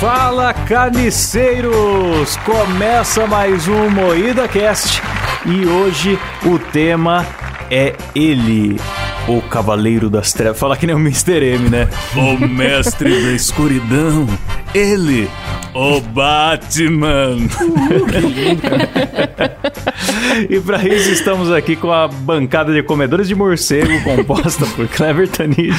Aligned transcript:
Fala 0.00 0.54
carniceiros! 0.54 2.36
Começa 2.44 3.26
mais 3.26 3.66
um 3.66 3.90
Moída 3.90 4.46
Cast 4.46 5.02
e 5.44 5.66
hoje 5.66 6.16
o 6.46 6.56
tema 6.56 7.26
é 7.68 7.96
ele, 8.14 8.76
Cavaleiro 9.62 10.08
das 10.08 10.32
Trevas. 10.32 10.56
Fala 10.56 10.76
que 10.76 10.86
nem 10.86 10.94
o 10.94 11.00
Mr. 11.00 11.44
M, 11.44 11.68
né? 11.68 11.88
O 12.14 12.38
mestre 12.46 13.10
da 13.10 13.32
escuridão, 13.32 14.24
ele, 14.72 15.28
o 15.74 16.00
Batman. 16.00 17.38
e 20.48 20.60
para 20.60 20.86
isso 20.86 21.10
estamos 21.10 21.50
aqui 21.50 21.74
com 21.74 21.90
a 21.90 22.06
bancada 22.06 22.72
de 22.72 22.84
comedores 22.84 23.26
de 23.26 23.34
morcego 23.34 24.00
composta 24.04 24.64
por 24.76 24.86
Clever 24.86 25.26
Tanid, 25.28 25.74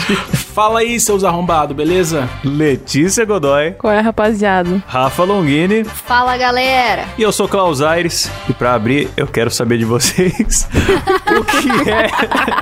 Fala 0.54 0.82
aí, 0.82 1.00
seus 1.00 1.24
arrombados, 1.24 1.74
beleza? 1.74 2.28
Letícia 2.44 3.24
Godoy, 3.24 3.72
Qual 3.78 3.94
é, 3.94 4.02
rapaziada? 4.02 4.84
Rafa 4.86 5.24
Longini 5.24 5.86
Fala 5.86 6.36
galera! 6.36 7.06
e 7.18 7.22
eu 7.22 7.32
sou 7.32 7.48
Klaus 7.48 7.82
Aires. 7.82 8.30
E 8.50 8.54
para 8.54 8.74
abrir, 8.74 9.10
eu 9.16 9.26
quero 9.26 9.50
saber 9.50 9.78
de 9.78 9.86
vocês 9.86 10.68
o 11.32 11.46
que 11.46 11.90
é 11.90 12.10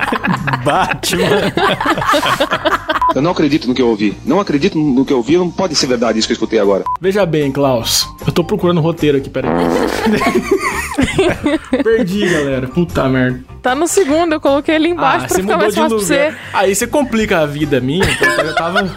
Batman. 0.64 1.07
Eu 3.16 3.22
não 3.22 3.32
acredito 3.32 3.68
no 3.68 3.74
que 3.74 3.82
eu 3.82 3.88
ouvi. 3.88 4.16
Não 4.26 4.40
acredito 4.40 4.78
no 4.78 5.04
que 5.04 5.12
eu 5.12 5.18
ouvi. 5.18 5.38
Não 5.38 5.50
pode 5.50 5.74
ser 5.76 5.88
verdade 5.88 6.20
isso 6.20 6.28
que 6.28 6.34
eu 6.34 6.36
escutei 6.36 6.60
agora. 6.60 6.84
Veja 7.02 7.26
bem, 7.26 7.52
Klaus. 7.52 8.08
Eu 8.26 8.32
tô 8.32 8.44
procurando 8.44 8.78
o 8.78 8.82
roteiro 8.82 9.18
aqui, 9.18 9.28
peraí. 9.28 9.50
Perdi, 11.84 12.30
galera. 12.30 12.68
Puta 12.68 13.10
merda. 13.10 13.44
Tá 13.62 13.74
no 13.74 13.88
segundo, 13.88 14.34
eu 14.34 14.40
coloquei 14.40 14.76
ele 14.76 14.90
embaixo 14.90 15.28
pra 15.28 15.36
ficar 15.36 15.58
mais 15.58 15.74
fácil 15.74 15.98
pra 15.98 16.06
você. 16.06 16.34
Aí 16.54 16.76
você 16.76 16.86
complica 16.86 17.40
a 17.40 17.46
vida 17.46 17.82
minha, 17.82 18.06
porque 18.06 18.42
eu 18.42 18.56
tava. 18.56 18.88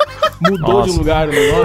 Mudou 0.40 0.78
Nossa. 0.78 0.90
de 0.90 0.98
lugar 0.98 1.28
o 1.28 1.32
negócio. 1.32 1.64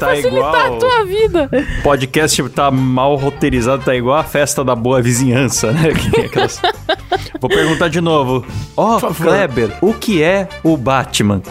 Tá, 0.00 0.06
tá 0.06 0.16
igual. 0.16 0.54
a 0.56 0.70
tua 0.72 1.04
vida. 1.04 1.48
podcast 1.84 2.48
tá 2.48 2.68
mal 2.70 3.14
roteirizado, 3.14 3.84
tá 3.84 3.94
igual 3.94 4.18
a 4.18 4.24
festa 4.24 4.64
da 4.64 4.74
boa 4.74 5.00
vizinhança, 5.00 5.70
né? 5.72 5.90
Aquelas- 6.26 6.60
Vou 7.40 7.48
perguntar 7.48 7.88
de 7.88 8.00
novo. 8.00 8.44
Ó, 8.76 8.98
favor. 8.98 9.28
Kleber, 9.28 9.70
o 9.80 9.92
que 9.94 10.22
é 10.22 10.48
o 10.62 10.76
Batman? 10.76 11.42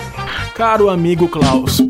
Caro 0.56 0.90
amigo 0.90 1.28
Klaus. 1.28 1.82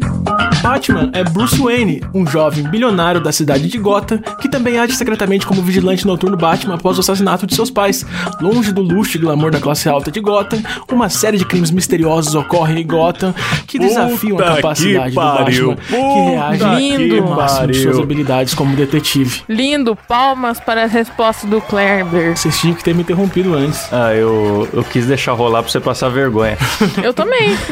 Batman 0.62 1.10
é 1.14 1.24
Bruce 1.24 1.58
Wayne, 1.58 2.02
um 2.14 2.28
jovem 2.28 2.64
bilionário 2.64 3.22
da 3.22 3.32
cidade 3.32 3.68
de 3.68 3.78
Gotham 3.78 4.18
que 4.42 4.50
também 4.50 4.78
age 4.78 4.94
secretamente 4.94 5.46
como 5.46 5.62
vigilante 5.62 6.06
noturno 6.06 6.36
Batman 6.36 6.76
após 6.76 6.98
o 6.98 7.00
assassinato 7.00 7.48
de 7.48 7.56
seus 7.56 7.72
pais. 7.72 8.06
Longe 8.42 8.74
do 8.74 8.82
luxo 8.82 9.16
e 9.16 9.20
glamour 9.20 9.52
da 9.52 9.60
classe 9.60 9.88
alta 9.88 10.12
de 10.12 10.20
Gotham, 10.20 10.62
uma 10.92 11.10
série 11.10 11.38
de 11.38 11.46
crimes 11.46 11.72
misteriosos 11.72 12.36
ocorrem 12.36 12.82
em 12.82 12.86
Gotham 12.86 13.34
que 13.66 13.80
desafiam 13.80 14.38
a 14.40 14.42
Puta 14.42 14.56
capacidade 14.56 15.10
que 15.10 15.16
do. 15.16 15.22
Batman, 15.22 15.76
que 15.76 16.30
reage 16.32 17.10
que 17.10 17.20
ao 17.20 17.30
máximo 17.30 17.68
de 17.68 17.82
suas 17.82 18.00
habilidades 18.00 18.54
como 18.54 18.76
detetive. 18.76 19.44
Lindo, 19.48 19.96
palmas 19.96 20.60
para 20.60 20.84
a 20.84 20.88
resposta 20.88 21.48
do 21.48 21.62
Kleber. 21.62 22.36
Vocês 22.36 22.60
tinham 22.60 22.76
que 22.76 22.84
ter 22.84 22.94
me 22.94 23.04
interrompido 23.04 23.54
antes. 23.54 23.88
Ah, 23.94 24.14
eu, 24.14 24.68
eu 24.74 24.84
quis 24.84 25.06
deixar 25.06 25.34
rolar 25.34 25.62
pra 25.62 25.72
você 25.72 25.80
passar 25.80 26.10
vergonha. 26.18 26.58
Eu 27.04 27.14
também. 27.14 27.56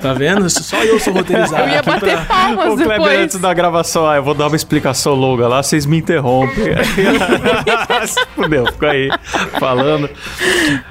Tá 0.00 0.12
vendo? 0.12 0.48
Só 0.50 0.82
eu 0.82 0.98
sou 0.98 1.12
roteirizado. 1.14 1.62
Eu 1.62 1.68
ia 1.68 1.80
aqui 1.80 1.88
bater 1.88 2.16
pra- 2.16 2.24
palmas 2.24 2.66
Ô, 2.72 2.76
Kleber, 2.76 2.98
depois. 2.98 3.18
antes 3.20 3.38
da 3.38 3.54
gravação, 3.54 4.08
ah, 4.08 4.16
eu 4.16 4.22
vou 4.22 4.34
dar 4.34 4.46
uma 4.48 4.56
explicação 4.56 5.14
longa 5.14 5.46
lá, 5.48 5.62
vocês 5.62 5.86
me 5.86 5.98
interrompem. 5.98 6.74
Fudeu, 8.34 8.66
ficou 8.66 8.88
aí 8.88 9.08
falando. 9.58 10.08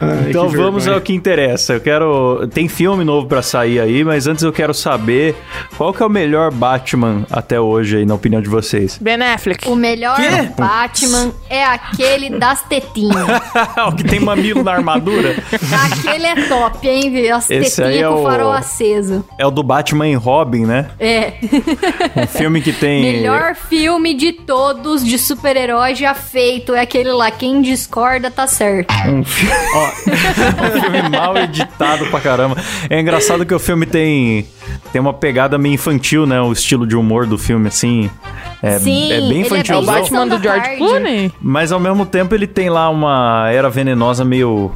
Ai, 0.01 0.29
então 0.29 0.49
que 0.49 0.57
vamos 0.57 0.83
vergonha. 0.85 0.95
ao 0.95 1.01
que 1.01 1.13
interessa. 1.13 1.73
Eu 1.73 1.81
quero. 1.81 2.47
Tem 2.53 2.67
filme 2.67 3.03
novo 3.03 3.27
pra 3.27 3.41
sair 3.41 3.79
aí, 3.79 4.03
mas 4.03 4.27
antes 4.27 4.43
eu 4.43 4.51
quero 4.51 4.73
saber 4.73 5.35
qual 5.77 5.93
que 5.93 6.01
é 6.01 6.05
o 6.05 6.09
melhor 6.09 6.51
Batman 6.51 7.25
até 7.31 7.59
hoje 7.59 7.97
aí, 7.97 8.05
na 8.05 8.15
opinião 8.15 8.41
de 8.41 8.49
vocês. 8.49 8.97
Ben 8.99 9.21
Affleck. 9.21 9.67
O 9.67 9.75
melhor 9.75 10.15
Quê? 10.15 10.49
Batman 10.57 11.31
é 11.49 11.63
aquele 11.65 12.29
das 12.39 12.61
tetinhas. 12.63 13.15
o 13.87 13.91
que 13.95 14.03
tem 14.03 14.19
mamilo 14.19 14.63
na 14.63 14.71
armadura 14.73 15.35
aquele 15.73 16.25
é 16.25 16.47
top, 16.47 16.87
hein, 16.87 17.11
viu? 17.11 17.35
As 17.35 17.49
Esse 17.49 17.83
aí 17.83 17.99
é 17.99 18.07
com 18.07 18.15
o 18.15 18.23
farol 18.23 18.51
aceso. 18.51 19.23
é 19.37 19.45
o 19.45 19.51
do 19.51 19.63
Batman 19.63 20.07
e 20.07 20.15
Robin, 20.15 20.65
né? 20.65 20.89
É. 20.99 21.33
Um 22.15 22.27
filme 22.27 22.61
que 22.61 22.73
tem. 22.73 23.01
Melhor 23.01 23.55
filme 23.55 24.13
de 24.13 24.31
todos 24.31 25.05
de 25.05 25.17
super-herói 25.17 25.95
já 25.95 26.13
feito. 26.13 26.73
É 26.73 26.81
aquele 26.81 27.11
lá. 27.11 27.31
Quem 27.31 27.61
discorda 27.61 28.29
tá 28.31 28.47
certo. 28.47 28.93
Um 29.07 29.23
filme, 29.23 29.53
um 30.75 30.81
filme 30.81 31.09
mal 31.09 31.37
editado 31.37 32.05
pra 32.07 32.19
caramba. 32.19 32.57
É 32.89 32.99
engraçado 32.99 33.45
que 33.45 33.53
o 33.53 33.59
filme 33.59 33.85
tem 33.85 34.47
tem 34.91 35.01
uma 35.01 35.13
pegada 35.13 35.57
meio 35.57 35.73
infantil, 35.75 36.25
né? 36.25 36.41
O 36.41 36.51
estilo 36.51 36.87
de 36.87 36.95
humor 36.95 37.25
do 37.25 37.37
filme, 37.37 37.67
assim. 37.67 38.09
É, 38.61 38.79
Sim, 38.79 39.11
é 39.11 39.19
bem 39.19 39.25
ele 39.25 39.33
é 39.35 39.41
infantil. 39.41 39.75
É 39.75 39.77
o 39.77 39.81
bem 39.81 39.93
Batman 39.93 40.27
do 40.27 40.41
George. 40.41 40.77
Clooney? 40.77 41.31
Mas 41.41 41.71
ao 41.71 41.79
mesmo 41.79 42.05
tempo 42.05 42.33
ele 42.33 42.47
tem 42.47 42.69
lá 42.69 42.89
uma 42.89 43.49
era 43.51 43.69
venenosa 43.69 44.23
meio. 44.23 44.71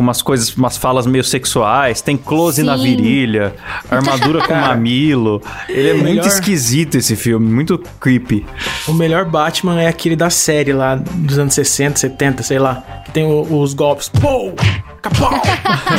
Com 0.00 0.04
umas 0.04 0.22
coisas, 0.22 0.54
umas 0.56 0.78
falas 0.78 1.06
meio 1.06 1.22
sexuais, 1.22 2.00
tem 2.00 2.16
close 2.16 2.62
na 2.62 2.76
Sim. 2.78 2.84
virilha, 2.96 3.54
armadura 3.90 4.40
com 4.46 4.54
mamilo. 4.54 5.42
Ele 5.68 5.88
é 5.90 5.92
muito 5.92 6.04
melhor- 6.06 6.26
esquisito 6.26 6.94
esse 6.96 7.14
filme, 7.14 7.46
muito 7.52 7.78
creepy. 8.00 8.46
O 8.88 8.94
melhor 8.94 9.26
Batman 9.26 9.78
é 9.80 9.88
aquele 9.88 10.16
da 10.16 10.30
série 10.30 10.72
lá 10.72 10.94
dos 10.94 11.38
anos 11.38 11.52
60, 11.52 11.98
70, 11.98 12.42
sei 12.42 12.58
lá. 12.58 12.82
Que 13.04 13.10
tem 13.12 13.24
o- 13.24 13.60
os 13.60 13.74
golpes. 13.74 14.08
Pou! 14.08 14.54
Capau! 15.02 15.30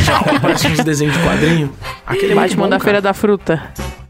Tchau, 0.03 0.25
Parece 0.41 0.67
uns 0.67 0.84
desenhos 0.84 1.13
de 1.16 1.19
quadrinho. 1.23 1.72
Aquele 2.06 2.31
é 2.31 2.35
muito 2.35 2.50
Batman 2.50 2.63
bom, 2.63 2.69
da 2.69 2.78
cara. 2.78 2.84
Feira 2.84 3.01
da 3.01 3.13
Fruta. 3.13 3.61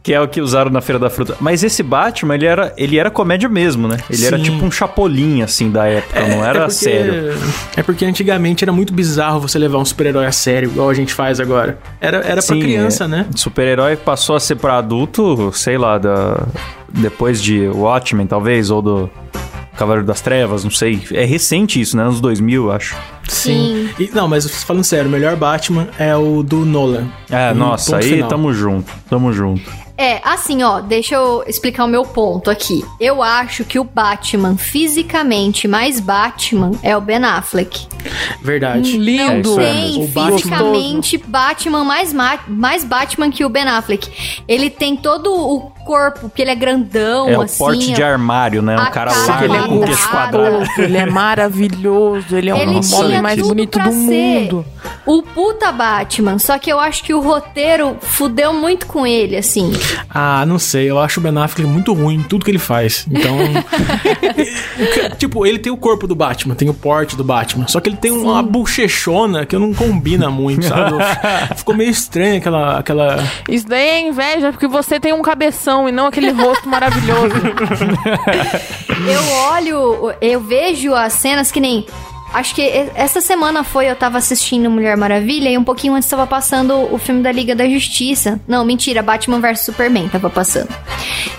Que 0.04 0.14
é 0.16 0.20
o 0.20 0.28
que 0.28 0.42
usaram 0.42 0.72
na 0.72 0.82
Feira 0.82 0.98
da 0.98 1.12
Fruta. 1.12 1.36
Mas 1.40 1.64
esse 1.64 1.84
Batman, 1.84 2.34
ele 2.34 2.48
era, 2.48 2.74
ele 2.76 2.98
era 2.98 3.12
comédia 3.12 3.48
mesmo, 3.48 3.88
né? 3.88 3.98
Ele 4.10 4.26
era 4.26 4.38
Sim. 4.38 4.44
tipo 4.44 4.66
um 4.66 4.72
chapolim, 4.72 5.44
assim, 5.44 5.70
da 5.70 5.86
época, 5.86 6.20
não 6.28 6.44
era 6.44 6.62
porque- 6.62 6.72
sério. 6.74 7.34
É 7.78 7.84
porque 7.84 8.04
antigamente 8.06 8.64
era 8.64 8.72
muito 8.72 8.92
bizarro 8.94 9.40
você 9.42 9.60
levar 9.60 9.78
um 9.78 9.86
super-herói 9.86 10.26
a 10.26 10.32
sério, 10.32 10.70
igual 10.72 10.90
a 10.90 10.94
gente 10.96 11.14
faz 11.14 11.40
agora. 11.40 11.78
Era, 12.00 12.18
era 12.18 12.34
pra 12.34 12.42
Sim, 12.42 12.60
criança, 12.62 13.04
é. 13.04 13.08
né? 13.08 13.26
Super-herói 13.36 13.96
passou 13.96 14.36
a 14.36 14.40
ser 14.40 14.56
pra 14.56 14.80
adulto, 14.80 15.52
sei 15.54 15.78
lá, 15.78 16.00
da... 16.00 16.48
depois 16.90 17.40
de 17.40 17.68
Watchmen, 17.68 18.26
talvez, 18.26 18.72
ou 18.72 18.82
do 18.82 19.10
Cavaleiro 19.78 20.06
das 20.08 20.20
Trevas, 20.20 20.64
não 20.64 20.72
sei. 20.72 21.00
É 21.12 21.26
recente 21.26 21.80
isso, 21.80 21.96
né? 21.96 22.04
Anos 22.04 22.20
2000, 22.20 22.66
eu 22.66 22.72
acho. 22.72 22.96
Sim. 23.28 23.88
E, 24.00 24.10
não, 24.14 24.28
mas 24.28 24.46
falando 24.64 24.84
sério, 24.84 25.08
o 25.08 25.12
melhor 25.12 25.36
Batman 25.36 25.88
é 26.00 26.16
o 26.16 26.42
do 26.42 26.66
Nolan. 26.66 27.06
É, 27.30 27.52
Um 27.52 27.56
nossa, 27.56 27.98
aí 27.98 28.04
final. 28.04 28.28
tamo 28.30 28.52
junto, 28.52 28.92
tamo 29.08 29.32
junto. 29.32 29.62
É, 30.02 30.20
assim, 30.24 30.64
ó, 30.64 30.80
deixa 30.82 31.14
eu 31.14 31.44
explicar 31.46 31.86
o 31.86 31.88
meu 31.88 32.04
ponto 32.04 32.50
aqui. 32.50 32.84
Eu 33.00 33.22
acho 33.22 33.64
que 33.64 33.78
o 33.78 33.84
Batman 33.84 34.58
fisicamente 34.58 35.68
mais 35.68 36.00
Batman 36.00 36.72
é 36.82 36.98
o 36.98 37.02
Ben 37.02 37.24
Affleck. 37.24 37.88
Verdade. 38.42 38.98
Lindo. 38.98 39.50
isso 39.52 39.60
é 39.60 39.72
Tem 39.74 40.04
O 40.04 40.08
Batman- 40.08 40.38
fisicamente 40.38 41.18
Batman 41.20 41.84
mais, 41.84 42.12
ma- 42.12 42.40
mais 42.48 42.84
Batman 42.84 43.30
que 43.30 43.46
o 43.46 43.50
Ben 43.50 43.68
Affleck. 43.68 44.42
Ele 44.48 44.72
tem 44.72 44.96
todo 44.98 45.32
o 45.32 45.70
corpo, 45.86 46.22
porque 46.22 46.42
ele 46.42 46.52
é 46.52 46.56
grandão, 46.56 47.30
É 47.30 47.38
o 47.38 47.42
assim. 47.42 47.58
porte 47.60 47.92
de 47.92 48.02
armário, 48.04 48.62
né? 48.62 48.80
Um 48.80 48.92
cara 48.92 49.12
largo 49.12 49.44
Ele 49.46 49.56
é 49.58 49.68
com 49.68 49.82
queixo 49.82 50.10
quadrado. 50.10 50.64
ele 50.80 50.98
é 50.98 51.06
maravilhoso, 51.06 52.36
ele 52.36 52.50
é 52.50 52.60
Ele 52.60 52.72
um 52.80 52.96
homem 52.96 53.22
mais 53.22 53.40
bonito 53.42 53.78
do 53.80 53.92
mundo. 53.92 54.66
O 55.06 55.22
puta 55.22 55.72
Batman. 55.72 56.40
Só 56.40 56.58
que 56.58 56.72
eu 56.72 56.80
acho 56.80 57.04
que 57.04 57.14
o 57.14 57.20
roteiro 57.20 57.98
fudeu 58.02 58.54
muito 58.54 58.86
com 58.88 59.06
ele, 59.06 59.36
assim. 59.36 59.72
Ah, 60.10 60.46
não 60.46 60.60
sei. 60.60 60.90
Eu 60.90 61.00
acho 61.00 61.20
o 61.20 61.24
Ben 61.24 61.38
Affleck 61.38 61.70
muito 61.70 61.94
ruim 61.94 62.16
em 62.16 62.24
tudo 62.24 62.44
que 62.46 62.52
ele 62.52 62.60
faz. 62.60 63.06
Então. 63.10 63.38
o 64.80 64.94
que- 64.94 65.16
tipo, 65.18 65.46
ele 65.46 65.60
tem 65.60 65.72
o 65.72 65.78
corpo 65.78 66.08
do 66.08 66.16
Batman, 66.16 66.56
tem 66.56 66.70
o 66.70 66.74
porte 66.74 67.16
do 67.16 67.24
Batman. 67.24 67.68
Só 67.68 67.80
que 67.80 67.90
ele 67.90 67.98
tem 67.98 68.12
uma 68.12 68.42
bochechona 68.42 69.46
que 69.46 69.58
não 69.58 69.74
combina 69.74 70.30
muito, 70.30 70.66
sabe? 70.66 70.96
Ficou 71.56 71.76
meio 71.76 71.90
estranho 71.92 72.38
aquela. 72.38 72.80
aquela... 72.80 73.24
Isso 73.50 73.68
daí 73.68 73.88
é 73.90 74.08
inveja, 74.08 74.52
porque 74.52 74.68
você 74.68 75.00
tem 75.00 75.14
um 75.14 75.22
cabeção 75.22 75.88
e 75.88 75.92
não 75.92 76.08
aquele 76.08 76.32
rosto 76.32 76.68
maravilhoso. 76.68 77.34
Eu 79.08 79.24
olho, 79.54 80.14
eu 80.22 80.40
vejo 80.42 80.94
as 80.94 81.14
cenas 81.14 81.52
que 81.52 81.60
nem. 81.60 81.86
Acho 82.34 82.56
que 82.56 82.62
essa 82.96 83.20
semana 83.20 83.64
foi, 83.64 83.90
eu 83.90 83.96
tava 83.96 84.18
assistindo 84.18 84.70
Mulher 84.70 84.96
Maravilha 84.96 85.50
e 85.50 85.58
um 85.58 85.64
pouquinho 85.64 85.94
antes 85.96 86.08
tava 86.10 86.26
passando 86.26 86.74
o 86.94 86.98
filme 86.98 87.22
da 87.22 87.32
Liga 87.32 87.54
da 87.56 87.68
Justiça. 87.68 88.40
Não, 88.48 88.64
mentira, 88.64 89.02
Batman 89.02 89.40
vs 89.40 89.62
Superman 89.62 90.08
tava 90.08 90.30
passando. 90.30 90.70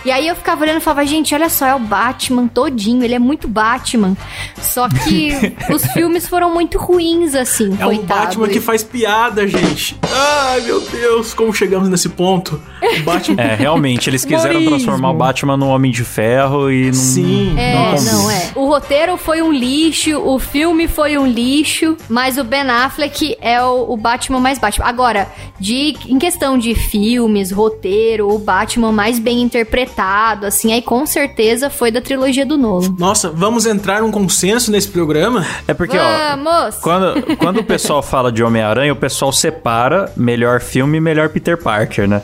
E 0.04 0.10
aí 0.10 0.28
eu 0.28 0.34
ficava 0.36 0.62
olhando 0.62 0.78
e 0.78 0.80
falava, 0.80 1.06
gente, 1.06 1.34
olha 1.34 1.48
só, 1.48 1.66
é 1.66 1.74
o 1.74 1.78
Batman 1.78 2.46
todinho, 2.48 3.02
ele 3.04 3.14
é 3.14 3.18
muito 3.18 3.48
Batman. 3.48 4.16
Só 4.60 4.88
que 4.88 5.32
os 5.72 5.84
filmes 5.92 6.26
foram 6.26 6.52
muito 6.52 6.76
ruins, 6.78 7.34
assim, 7.34 7.76
É 7.80 7.86
um 7.86 7.96
coitado. 7.96 8.20
Batman 8.26 8.48
que 8.48 8.60
faz 8.60 8.82
piada, 8.82 9.46
gente. 9.46 9.96
Ai, 10.12 10.60
meu 10.62 10.80
Deus, 10.80 11.32
como 11.32 11.54
chegamos 11.54 11.88
nesse 11.88 12.08
ponto? 12.10 12.60
O 12.82 13.02
Batman. 13.02 13.40
É, 13.42 13.54
realmente, 13.54 14.10
eles 14.10 14.24
quiseram 14.24 14.56
Humorismo. 14.56 14.70
transformar 14.76 15.10
o 15.10 15.14
Batman 15.14 15.56
num 15.56 15.68
Homem 15.68 15.90
de 15.90 16.04
Ferro 16.04 16.70
e 16.70 16.86
não. 16.86 16.92
Sim. 16.94 17.54
É, 17.58 17.74
Nossa. 17.74 18.12
não 18.12 18.30
é. 18.30 18.50
O 18.54 18.66
roteiro 18.66 19.16
foi 19.16 19.40
um 19.40 19.50
lixo, 19.52 20.18
o 20.18 20.38
filme 20.38 20.81
filme 20.82 20.88
foi 20.88 21.18
um 21.18 21.26
lixo, 21.26 21.96
mas 22.08 22.38
o 22.38 22.44
Ben 22.44 22.62
Affleck 22.62 23.36
é 23.40 23.62
o, 23.62 23.92
o 23.92 23.96
Batman 23.96 24.40
mais 24.40 24.58
Batman. 24.58 24.86
Agora, 24.86 25.28
de, 25.58 25.96
em 26.08 26.18
questão 26.18 26.56
de 26.58 26.74
filmes, 26.74 27.50
roteiro, 27.50 28.28
o 28.28 28.38
Batman 28.38 28.92
mais 28.92 29.18
bem 29.18 29.42
interpretado, 29.42 30.46
assim, 30.46 30.72
aí 30.72 30.82
com 30.82 31.04
certeza 31.06 31.70
foi 31.70 31.90
da 31.90 32.00
trilogia 32.00 32.46
do 32.46 32.56
Nolan. 32.56 32.94
Nossa, 32.98 33.30
vamos 33.30 33.66
entrar 33.66 34.02
num 34.02 34.10
consenso 34.10 34.70
nesse 34.70 34.88
programa? 34.88 35.44
É 35.66 35.74
porque, 35.74 35.96
ó, 35.96 36.36
Vamos! 36.36 36.76
quando, 36.76 37.36
quando 37.36 37.58
o 37.58 37.64
pessoal 37.64 38.02
fala 38.02 38.32
de 38.32 38.42
Homem-Aranha, 38.42 38.92
o 38.92 38.96
pessoal 38.96 39.32
separa 39.32 40.12
melhor 40.16 40.60
filme 40.60 40.98
e 40.98 41.00
melhor 41.00 41.28
Peter 41.28 41.56
Parker, 41.56 42.08
né? 42.08 42.22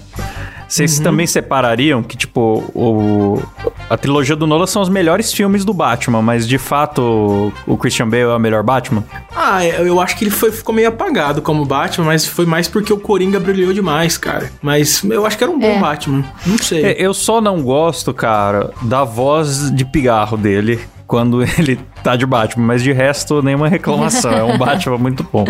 Vocês 0.69 0.99
também 1.01 1.27
separariam 1.27 2.03
que, 2.03 2.17
tipo, 2.17 2.63
o, 2.75 3.43
a 3.89 3.97
trilogia 3.97 4.37
do 4.37 4.47
Nolan 4.47 4.67
são 4.67 4.83
os 4.83 4.89
melhores 4.89 5.33
filmes 5.33 5.65
do 5.65 5.73
Batman, 5.73 6.21
mas 6.21 6.47
de 6.47 6.59
fato 6.59 7.53
o 7.67 7.77
Christian 7.79 8.09
Bale 8.09 8.23
é 8.25 8.27
o 8.35 8.39
melhor 8.39 8.63
Batman? 8.63 9.03
Ah, 9.35 9.65
eu 9.65 9.99
acho 10.01 10.17
que 10.17 10.25
ele 10.25 10.31
foi, 10.31 10.53
ficou 10.53 10.75
meio 10.75 10.89
apagado 10.89 11.41
como 11.41 11.65
Batman, 11.65 12.05
mas 12.07 12.27
foi 12.27 12.45
mais 12.45 12.69
porque 12.69 12.93
o 12.93 12.99
Coringa 12.99 13.41
brilhou 13.41 13.73
demais, 13.73 14.19
cara. 14.19 14.51
Mas 14.61 15.03
eu 15.05 15.25
acho 15.25 15.39
que 15.39 15.45
era 15.45 15.51
um 15.53 15.59
bom 15.59 15.67
É. 15.67 15.79
Batman. 15.81 16.25
Não 16.47 16.59
sei. 16.59 16.85
É, 16.85 16.97
Eu 17.03 17.15
só 17.15 17.41
não 17.41 17.63
gosto, 17.63 18.13
cara, 18.13 18.71
da 18.83 19.05
voz 19.05 19.71
de 19.75 19.85
pigarro 19.85 20.37
dele 20.37 20.79
quando 21.07 21.43
ele 21.59 21.81
tá 22.11 22.17
de 22.17 22.25
Batman, 22.27 22.65
mas 22.67 22.83
de 22.83 22.93
resto, 22.93 23.43
nenhuma 23.43 23.69
reclamação. 23.69 24.33
É 24.33 24.43
um 24.43 24.57
Batman 24.59 24.97
muito 24.99 25.27
bom. 25.31 25.45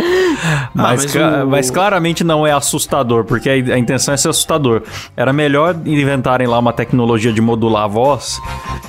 Mas, 0.74 1.04
mas 1.04 1.12
ca- 1.12 1.44
o- 1.44 1.48
mas 1.48 1.70
claramente 1.70 2.24
não 2.24 2.46
é 2.46 2.52
assustador, 2.52 3.24
porque 3.24 3.48
a, 3.48 3.52
a 3.52 3.78
intenção 3.78 4.12
é 4.12 4.16
ser 4.16 4.28
assustador. 4.28 4.82
Era 5.16 5.32
melhor 5.32 5.76
inventarem 5.86 6.46
lá 6.46 6.58
uma 6.58 6.72
tecnologia 6.72 7.32
de 7.32 7.40
modular 7.40 7.84
a 7.84 7.86
voz, 7.88 8.40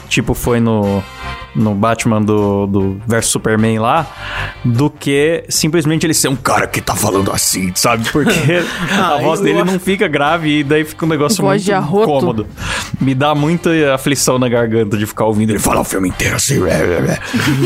tipo 0.07 0.33
foi 0.33 0.59
no. 0.59 1.03
No 1.55 1.73
Batman 1.73 2.21
do, 2.21 2.67
do 2.67 3.01
versus 3.07 3.31
Superman 3.31 3.79
lá, 3.79 4.05
do 4.63 4.87
que 4.87 5.43
simplesmente 5.49 6.05
ele 6.05 6.13
ser 6.13 6.27
um 6.27 6.35
cara 6.35 6.67
que 6.67 6.79
tá 6.79 6.95
falando 6.95 7.31
assim, 7.31 7.71
sabe? 7.73 8.07
Porque 8.11 8.29
Ah, 8.91 9.15
a 9.15 9.17
voz 9.17 9.39
dele 9.41 9.59
acho- 9.59 9.71
não 9.71 9.79
fica 9.79 10.07
grave 10.07 10.59
e 10.59 10.63
daí 10.63 10.85
fica 10.85 11.03
um 11.07 11.09
negócio 11.09 11.41
Voz 11.43 11.55
muito 11.55 11.65
de 11.65 11.73
arroto. 11.73 12.05
cômodo. 12.07 12.47
Me 13.01 13.15
dá 13.15 13.33
muita 13.33 13.71
aflição 13.95 14.37
na 14.37 14.47
garganta 14.47 14.95
de 14.95 15.07
ficar 15.07 15.25
ouvindo 15.25 15.49
ele 15.49 15.57
falar 15.59 15.81
o 15.81 15.83
filme 15.83 16.09
inteiro 16.09 16.35
assim. 16.35 16.59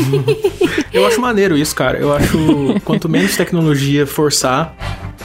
Eu 0.92 1.06
acho 1.06 1.20
maneiro 1.20 1.56
isso, 1.56 1.74
cara. 1.74 1.98
Eu 1.98 2.12
acho 2.12 2.38
quanto 2.84 3.08
menos 3.08 3.36
tecnologia 3.36 4.06
forçar, 4.06 4.74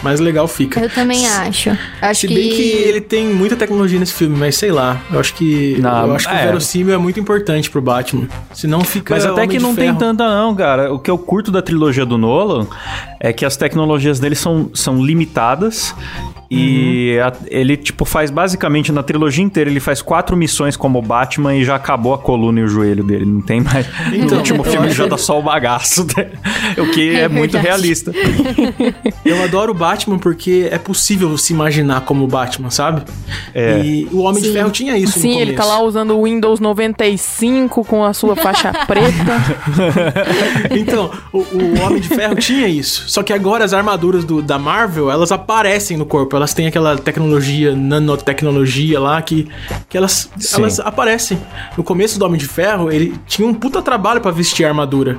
mais 0.04 0.20
legal 0.20 0.48
fica. 0.48 0.80
Eu 0.80 0.90
também 0.90 1.28
acho. 1.28 1.70
Acho 2.02 2.22
Se 2.22 2.28
que... 2.28 2.34
bem 2.34 2.50
que 2.50 2.62
ele 2.62 3.02
tem 3.02 3.28
muita 3.28 3.56
tecnologia 3.56 4.00
nesse 4.00 4.14
filme, 4.14 4.36
mas 4.38 4.56
sei 4.56 4.72
lá. 4.72 5.02
Eu 5.12 5.20
acho 5.20 5.34
que 5.34 5.78
Não, 5.80 6.08
eu 6.08 6.16
acho 6.16 6.28
que 6.28 6.34
é. 6.36 6.38
o 6.38 6.44
verossímil 6.46 6.94
é 6.94 6.98
muito 6.98 7.20
importante 7.20 7.70
pro 7.70 7.82
Batman. 7.82 8.28
Senão 8.54 8.82
fica 8.82 9.14
Mas 9.16 9.24
até 9.26 9.34
Homem 9.34 9.50
que 9.50 9.58
de 9.58 9.64
não 9.64 9.76
tem 9.76 9.94
tanta 9.96 10.28
não, 10.30 10.56
cara. 10.56 10.94
O 10.94 11.00
que 11.00 11.10
eu 11.12 11.18
curto 11.18 11.52
da 11.52 11.62
trilogia 11.62 12.06
do 12.06 12.18
Nolan 12.18 12.68
é 13.20 13.34
que 13.34 13.46
as 13.46 13.58
tecnologias 13.58 14.20
dele 14.20 14.36
são, 14.36 14.70
são 14.74 15.04
limitadas 15.04 15.94
e 16.52 17.18
Uhum. 17.20 17.28
a- 17.28 17.34
ele, 17.48 17.78
tipo, 17.78 18.06
faz 18.06 18.32
basicamente 18.32 18.92
na 18.92 19.04
trilogia 19.04 19.44
inteira, 19.44 19.70
ele 19.70 19.80
faz 19.80 20.02
quatro 20.02 20.36
missões 20.36 20.76
como 20.76 21.00
Batman 21.02 21.56
e 21.56 21.64
já 21.64 21.76
acabou 21.76 22.14
a 22.14 22.18
coluna 22.18 22.60
e 22.62 22.64
o 22.64 22.68
joelho 22.68 23.04
dele. 23.04 23.24
Não 23.26 23.42
tem 23.42 23.62
mais. 23.62 23.86
Então, 24.14 24.30
no 24.30 24.38
último 24.38 24.64
filme 24.64 24.90
já 24.92 25.04
que- 25.04 25.10
tá 25.12 25.18
só 25.18 25.38
o 25.38 25.44
bagaço. 25.44 26.08
o 26.78 26.88
que 26.92 27.16
é, 27.16 27.22
É 27.22 27.28
muito 27.30 27.56
realista. 27.58 28.12
Eu 29.24 29.44
adoro 29.44 29.72
o 29.72 29.76
Batman 29.76 29.89
porque 30.20 30.68
é 30.72 30.78
possível 30.78 31.38
se 31.38 31.54
imaginar 31.54 32.02
como 32.02 32.28
Batman, 32.28 32.70
sabe? 32.70 33.04
É. 33.54 33.80
E 33.84 34.08
o 34.12 34.20
Homem 34.20 34.42
de 34.42 34.48
Sim. 34.50 34.54
Ferro 34.54 34.72
tinha 34.72 34.98
isso 34.98 35.18
no 35.18 35.22
Sim, 35.24 35.40
ele 35.40 35.54
tá 35.54 35.66
lá 35.66 35.82
usando 35.82 36.18
o 36.18 36.24
Windows 36.24 36.60
95 36.60 37.84
com 37.86 38.04
a 38.04 38.14
sua 38.14 38.36
faixa 38.36 38.72
preta. 38.86 39.12
Então, 40.72 41.12
o, 41.34 41.40
o 41.40 41.82
Homem 41.86 42.00
de 42.02 42.08
Ferro 42.10 42.36
tinha 42.36 42.68
isso. 42.68 43.06
Só 43.08 43.24
que 43.24 43.34
agora 43.34 43.64
as 43.64 43.74
armaduras 43.74 44.24
do- 44.24 44.42
da 44.42 44.58
Marvel, 44.60 45.10
elas 45.12 45.32
aparecem 45.32 45.98
no 45.98 46.06
corpo. 46.06 46.36
Elas 46.36 46.54
têm 46.54 46.68
aquela 46.68 46.98
tecnologia, 46.98 47.76
nanotecnologia 47.76 49.00
lá, 49.00 49.22
que, 49.22 49.48
que 49.88 49.98
elas, 49.98 50.30
Sim. 50.38 50.62
elas 50.62 50.80
aparecem. 50.80 51.40
No 51.78 51.84
começo 51.84 52.18
do 52.20 52.26
Homem 52.26 52.40
de 52.40 52.48
Ferro, 52.48 52.92
ele 52.92 53.16
tinha 53.28 53.48
um 53.48 53.54
puta 53.54 53.82
trabalho 53.82 54.22
pra 54.22 54.32
vestir 54.32 54.66
a 54.66 54.70
armadura. 54.70 55.18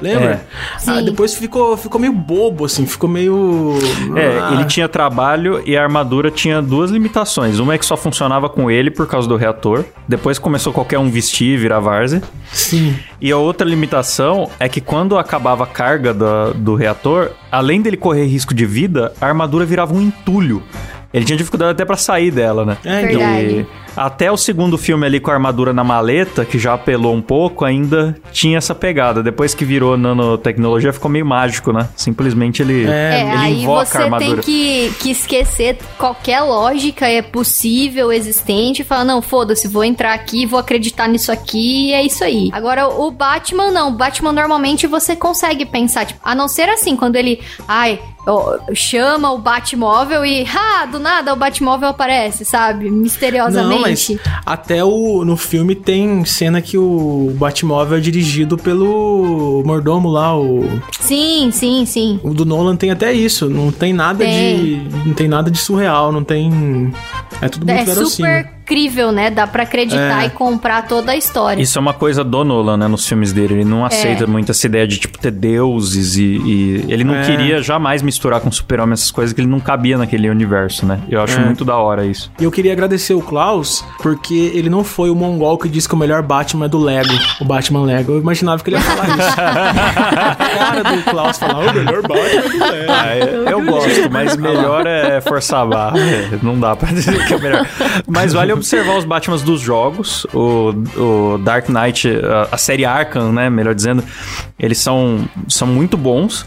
Lembra? 0.00 0.44
Sim. 0.78 0.90
Ah, 0.90 1.00
depois 1.00 1.34
ficou, 1.34 1.76
ficou 1.76 2.00
meio 2.00 2.12
bobo, 2.12 2.64
assim. 2.64 2.86
Ficou 2.86 3.08
meio... 3.08 3.74
É, 4.16 4.38
Ah, 4.40 4.50
ele 4.54 4.64
tinha 4.64 4.88
trabalho 4.88 5.62
e 5.66 5.76
a 5.76 5.82
armadura 5.82 6.30
tinha 6.30 6.60
duas 6.62 6.90
limitações. 6.90 7.58
Uma 7.58 7.74
é 7.74 7.78
que 7.78 7.84
só 7.86 7.96
funcionava 7.96 8.48
com 8.48 8.70
ele 8.70 8.90
por 8.90 9.06
causa 9.06 9.28
do 9.28 9.36
reator. 9.36 9.84
Depois 10.08 10.38
começou 10.38 10.72
qualquer 10.72 10.98
um 10.98 11.10
vestir 11.10 11.54
e 11.54 11.56
virar 11.56 11.80
várzea. 11.80 12.22
Sim. 12.52 12.96
E 13.20 13.30
a 13.30 13.36
outra 13.36 13.66
limitação 13.68 14.48
é 14.58 14.68
que 14.68 14.80
quando 14.80 15.18
acabava 15.18 15.64
a 15.64 15.66
carga 15.66 16.14
da- 16.14 16.50
do 16.50 16.74
reator, 16.74 17.30
além 17.52 17.80
dele 17.82 17.96
correr 17.96 18.24
risco 18.26 18.54
de 18.54 18.64
vida, 18.66 19.12
a 19.20 19.26
armadura 19.26 19.64
virava 19.64 19.94
um 19.94 20.00
entulho. 20.00 20.62
Ele 21.12 21.24
tinha 21.24 21.36
dificuldade 21.36 21.72
até 21.72 21.84
pra 21.84 21.96
sair 21.96 22.30
dela, 22.30 22.64
né? 22.64 22.76
É, 22.84 23.00
então. 23.02 23.18
Verdade. 23.20 23.66
E 23.66 23.66
até 23.96 24.30
o 24.30 24.36
segundo 24.36 24.78
filme 24.78 25.06
ali 25.06 25.20
com 25.20 25.30
a 25.30 25.34
armadura 25.34 25.72
na 25.72 25.84
maleta, 25.84 26.44
que 26.44 26.58
já 26.58 26.74
apelou 26.74 27.14
um 27.14 27.22
pouco, 27.22 27.64
ainda 27.64 28.16
tinha 28.32 28.58
essa 28.58 28.74
pegada. 28.74 29.22
Depois 29.22 29.54
que 29.54 29.64
virou 29.64 29.96
nanotecnologia, 29.96 30.92
ficou 30.92 31.10
meio 31.10 31.26
mágico, 31.26 31.72
né? 31.72 31.88
Simplesmente 31.96 32.62
ele, 32.62 32.86
É, 32.88 33.20
ele 33.22 33.30
aí 33.30 33.62
invoca 33.62 33.82
a 33.82 33.84
você 33.84 33.98
tem 33.98 34.04
armadura. 34.04 34.42
que, 34.42 34.92
que 35.00 35.10
esquecer 35.10 35.78
qualquer 35.98 36.40
lógica 36.40 37.06
é 37.08 37.22
possível, 37.22 38.12
existente, 38.12 38.82
e 38.82 38.84
falar, 38.84 39.04
não, 39.04 39.20
foda-se, 39.22 39.68
vou 39.68 39.84
entrar 39.84 40.12
aqui, 40.14 40.46
vou 40.46 40.58
acreditar 40.58 41.08
nisso 41.08 41.30
aqui, 41.32 41.88
e 41.88 41.92
é 41.92 42.04
isso 42.04 42.24
aí. 42.24 42.50
Agora, 42.52 42.88
o 42.88 43.10
Batman 43.10 43.70
não. 43.70 43.88
O 43.88 43.92
Batman, 43.92 44.32
normalmente, 44.32 44.86
você 44.86 45.14
consegue 45.16 45.64
pensar, 45.66 46.06
tipo, 46.06 46.20
a 46.22 46.34
não 46.34 46.48
ser 46.48 46.68
assim, 46.68 46.96
quando 46.96 47.16
ele, 47.16 47.40
ai, 47.66 47.98
chama 48.74 49.32
o 49.32 49.38
Batmóvel 49.38 50.24
e, 50.24 50.46
ah, 50.54 50.86
do 50.86 50.98
nada 50.98 51.32
o 51.32 51.36
Batmóvel 51.36 51.88
aparece, 51.88 52.44
sabe? 52.44 52.90
Misteriosamente. 52.90 53.79
Mas 53.80 54.12
até 54.46 54.84
o, 54.84 55.24
no 55.24 55.36
filme 55.36 55.74
tem 55.74 56.24
cena 56.24 56.60
que 56.60 56.76
o 56.78 57.32
Batmóvel 57.38 57.98
é 57.98 58.00
dirigido 58.00 58.56
pelo 58.56 59.62
mordomo 59.64 60.08
lá, 60.08 60.36
o, 60.38 60.64
Sim, 61.00 61.50
sim, 61.52 61.84
sim. 61.86 62.20
o 62.22 62.32
do 62.34 62.44
Nolan 62.44 62.76
tem 62.76 62.90
até 62.90 63.12
isso, 63.12 63.48
não 63.48 63.70
tem 63.72 63.92
nada 63.92 64.24
Tem. 64.24 64.56
de 64.88 65.08
não 65.08 65.14
tem 65.14 65.28
nada 65.28 65.50
de 65.50 65.58
surreal, 65.58 66.12
não 66.12 66.22
tem 66.24 66.92
é 67.40 67.48
tudo 67.48 67.66
muito 67.66 67.78
É 67.80 67.84
verossímil. 67.84 68.30
super 68.32 68.59
crível, 68.70 69.10
né? 69.10 69.30
Dá 69.30 69.48
pra 69.48 69.64
acreditar 69.64 70.22
É. 70.22 70.26
e 70.26 70.30
comprar 70.30 70.86
toda 70.86 71.10
a 71.10 71.16
história. 71.16 71.60
Isso 71.60 71.76
é 71.76 71.80
uma 71.80 71.92
coisa 71.92 72.22
do 72.22 72.44
Nolan, 72.44 72.76
né, 72.76 72.86
nos 72.86 73.04
filmes 73.04 73.32
dele. 73.32 73.54
Ele 73.54 73.64
não 73.64 73.84
aceita 73.84 74.28
muito 74.28 74.52
essa 74.52 74.64
ideia 74.64 74.86
de, 74.86 74.96
tipo, 74.98 75.18
ter 75.18 75.32
deuses 75.32 76.14
e... 76.16 76.22
e 76.22 76.84
ele 76.88 77.02
não 77.02 77.16
É. 77.16 77.24
queria 77.26 77.60
jamais 77.60 78.00
misturar 78.00 78.40
com 78.40 78.48
super-homem 78.52 78.92
essas 78.92 79.10
coisas 79.10 79.32
que 79.34 79.40
ele 79.40 79.48
não 79.48 79.58
cabia 79.58 79.98
naquele 79.98 80.30
universo, 80.30 80.86
né? 80.86 81.00
Eu 81.08 81.20
acho 81.20 81.36
É. 81.36 81.44
muito 81.44 81.64
da 81.64 81.76
hora 81.76 82.06
isso. 82.06 82.30
E 82.40 82.44
eu 82.44 82.50
queria 82.52 82.72
agradecer 82.72 83.12
o 83.14 83.20
Klaus, 83.20 83.84
porque 84.00 84.52
ele 84.54 84.70
não 84.70 84.84
foi 84.84 85.10
o 85.10 85.16
mongol 85.16 85.58
que 85.58 85.68
disse 85.68 85.88
que 85.88 85.94
o 85.94 85.98
melhor 85.98 86.22
Batman 86.22 86.66
é 86.66 86.68
do 86.68 86.78
Lego, 86.78 87.12
o 87.40 87.44
Batman 87.44 87.82
Lego. 87.82 88.12
Eu 88.12 88.20
imaginava 88.20 88.62
que 88.62 88.70
ele 88.70 88.76
ia 88.76 88.82
falar 88.82 89.08
isso. 89.08 89.40
a 89.40 90.34
cara 90.36 90.82
do 90.84 91.02
Klaus 91.02 91.38
falar, 91.38 91.58
o 91.58 91.74
melhor 91.74 92.02
Batman 92.02 92.24
é 92.24 92.48
do 92.48 92.58
Lego. 92.58 92.92
Ah, 92.92 93.16
eu, 93.16 93.44
eu 93.48 93.64
gosto, 93.64 94.10
mas 94.12 94.36
melhor 94.36 94.86
é 94.86 95.20
forçar 95.20 95.62
a 95.62 95.66
barra. 95.66 95.98
É, 95.98 96.38
não 96.40 96.58
dá 96.60 96.76
pra 96.76 96.92
dizer 96.92 97.26
que 97.26 97.34
é 97.34 97.38
melhor. 97.38 97.66
Mas 98.06 98.32
vale 98.32 98.52
observar 98.60 98.96
os 98.96 99.04
Batmans 99.04 99.42
dos 99.42 99.60
jogos. 99.60 100.26
O, 100.32 100.70
o 100.96 101.38
Dark 101.38 101.68
Knight, 101.68 102.08
a, 102.08 102.48
a 102.54 102.56
série 102.56 102.84
Arkham, 102.84 103.32
né? 103.32 103.50
Melhor 103.50 103.74
dizendo, 103.74 104.02
eles 104.58 104.78
são, 104.78 105.28
são 105.48 105.66
muito 105.66 105.96
bons. 105.96 106.46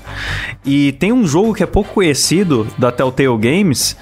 E 0.65 0.93
tem 0.93 1.11
um 1.11 1.27
jogo 1.27 1.53
que 1.53 1.61
é 1.63 1.65
pouco 1.65 1.93
conhecido 1.93 2.67
da 2.77 2.91
Telltale 2.91 3.37
Games, 3.37 3.97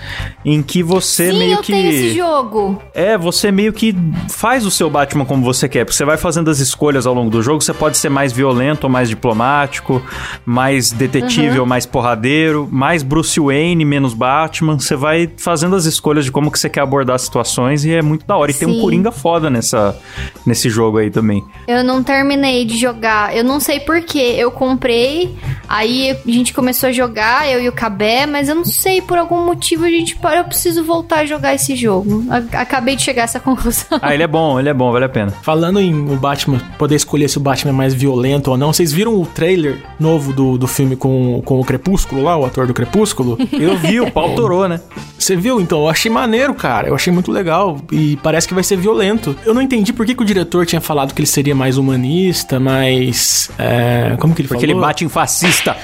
em 0.46 0.62
que 0.62 0.84
você 0.84 1.32
Sim, 1.32 1.40
meio 1.40 1.54
eu 1.54 1.62
que. 1.62 1.72
tenho 1.72 1.90
esse 1.90 2.16
jogo. 2.18 2.82
É, 2.94 3.18
você 3.18 3.52
meio 3.52 3.74
que 3.74 3.96
faz 4.30 4.66
o 4.66 4.72
seu 4.72 4.90
Batman 4.90 5.26
como 5.26 5.44
você 5.44 5.68
quer, 5.68 5.86
porque 5.86 5.96
você 5.96 6.06
vai 6.06 6.18
fazendo 6.18 6.50
as 6.50 6.60
escolhas 6.60 7.06
ao 7.08 7.14
longo 7.14 7.30
do 7.30 7.42
jogo, 7.42 7.62
você 7.62 7.74
pode 7.74 7.98
ser 7.98 8.10
mais 8.10 8.32
violento 8.32 8.84
ou 8.86 8.90
mais 8.90 9.10
diplomático, 9.10 10.02
mais 10.46 10.92
detetive 10.92 11.32
Uhum. 11.56 11.62
ou 11.62 11.66
mais 11.66 11.86
porradeiro, 11.86 12.68
mais 12.72 13.04
Bruce 13.04 13.40
Wayne, 13.40 13.84
menos 13.86 14.14
Batman, 14.14 14.78
você 14.80 14.96
vai 14.96 15.30
fazendo 15.38 15.76
as 15.76 15.86
escolhas 15.86 16.26
de 16.26 16.32
como 16.32 16.52
que 16.52 16.60
você 16.60 16.70
quer 16.70 16.82
abordar 16.82 17.16
as 17.16 17.22
situações 17.24 17.84
e 17.86 17.92
é 17.94 18.01
muito 18.02 18.26
da 18.26 18.36
hora. 18.36 18.52
E 18.52 18.54
tem 18.54 18.68
um 18.68 18.74
Sim. 18.74 18.82
Coringa 18.82 19.12
foda 19.12 19.50
nessa, 19.50 19.98
nesse 20.46 20.70
jogo 20.70 20.98
aí 20.98 21.10
também. 21.10 21.44
Eu 21.68 21.84
não 21.84 22.04
terminei 22.04 22.66
de 22.66 22.78
jogar. 22.78 23.36
Eu 23.36 23.44
não 23.44 23.60
sei 23.60 23.80
porquê. 23.80 24.36
Eu 24.38 24.52
comprei, 24.52 25.36
aí 25.68 26.12
a 26.12 26.32
gente 26.32 26.54
começou 26.54 26.90
a 26.90 26.92
jogar, 26.92 27.50
eu 27.50 27.62
e 27.62 27.68
o 27.68 27.72
Cabé, 27.72 28.26
mas 28.26 28.50
eu 28.50 28.56
não 28.56 28.66
sei, 28.66 29.02
por 29.02 29.18
algum 29.18 29.46
motivo 29.46 29.86
a 29.86 29.90
gente 29.90 30.16
parou. 30.16 30.40
Eu 30.40 30.46
preciso 30.46 30.84
voltar 30.84 31.20
a 31.20 31.26
jogar 31.26 31.54
esse 31.54 31.76
jogo. 31.76 32.24
Acabei 32.54 32.96
de 32.96 33.04
chegar 33.04 33.24
a 33.24 33.26
essa 33.26 33.40
conclusão. 33.42 34.00
Ah, 34.02 34.14
ele 34.14 34.24
é 34.24 34.28
bom, 34.28 34.60
ele 34.60 34.70
é 34.70 34.74
bom, 34.74 34.92
vale 34.92 35.06
a 35.06 35.10
pena. 35.10 35.32
Falando 35.42 35.80
em 35.80 35.94
o 35.94 36.16
Batman, 36.16 36.60
poder 36.78 36.96
escolher 36.96 37.30
se 37.30 37.38
o 37.38 37.42
Batman 37.42 37.72
é 37.72 37.74
mais 37.74 37.94
violento 37.94 38.52
ou 38.52 38.58
não, 38.58 38.74
vocês 38.74 38.92
viram 38.92 39.20
o 39.20 39.26
trailer 39.26 39.82
novo 40.00 40.34
do, 40.34 40.58
do 40.58 40.68
filme 40.68 40.96
com, 40.96 41.42
com 41.44 41.60
o 41.60 41.64
Crepúsculo 41.66 42.24
lá, 42.24 42.38
o 42.38 42.46
ator 42.46 42.68
do 42.68 42.74
Crepúsculo? 42.74 43.38
Eu 43.52 43.78
vi, 43.78 44.00
o 44.00 44.12
pau 44.12 44.34
torou, 44.36 44.68
né? 44.68 44.80
Você 45.18 45.36
viu? 45.36 45.60
Então, 45.62 45.80
eu 45.80 45.90
achei 45.90 46.12
maneiro, 46.12 46.54
cara. 46.54 46.88
Eu 46.88 46.96
achei 46.96 47.12
muito 47.12 47.32
legal. 47.32 47.80
E 47.92 48.18
parece 48.24 48.48
que 48.48 48.54
vai 48.54 48.64
ser 48.64 48.76
violento. 48.78 49.36
Eu 49.46 49.54
não 49.54 49.62
entendi 49.62 49.94
por 49.94 50.06
que, 50.06 50.14
que 50.16 50.22
o 50.22 50.26
diretor 50.26 50.66
tinha 50.66 50.82
falado 50.82 51.14
que 51.14 51.22
ele 51.22 51.28
seria 51.28 51.56
mais 51.56 51.78
humanista, 51.78 52.60
mais. 52.60 53.50
É, 53.58 54.16
como 54.20 54.34
que 54.36 54.42
ele 54.42 54.48
Porque 54.48 54.66
falou? 54.66 54.76
ele 54.78 54.82
bate 54.86 55.06
em 55.06 55.10
fascista. 55.10 55.76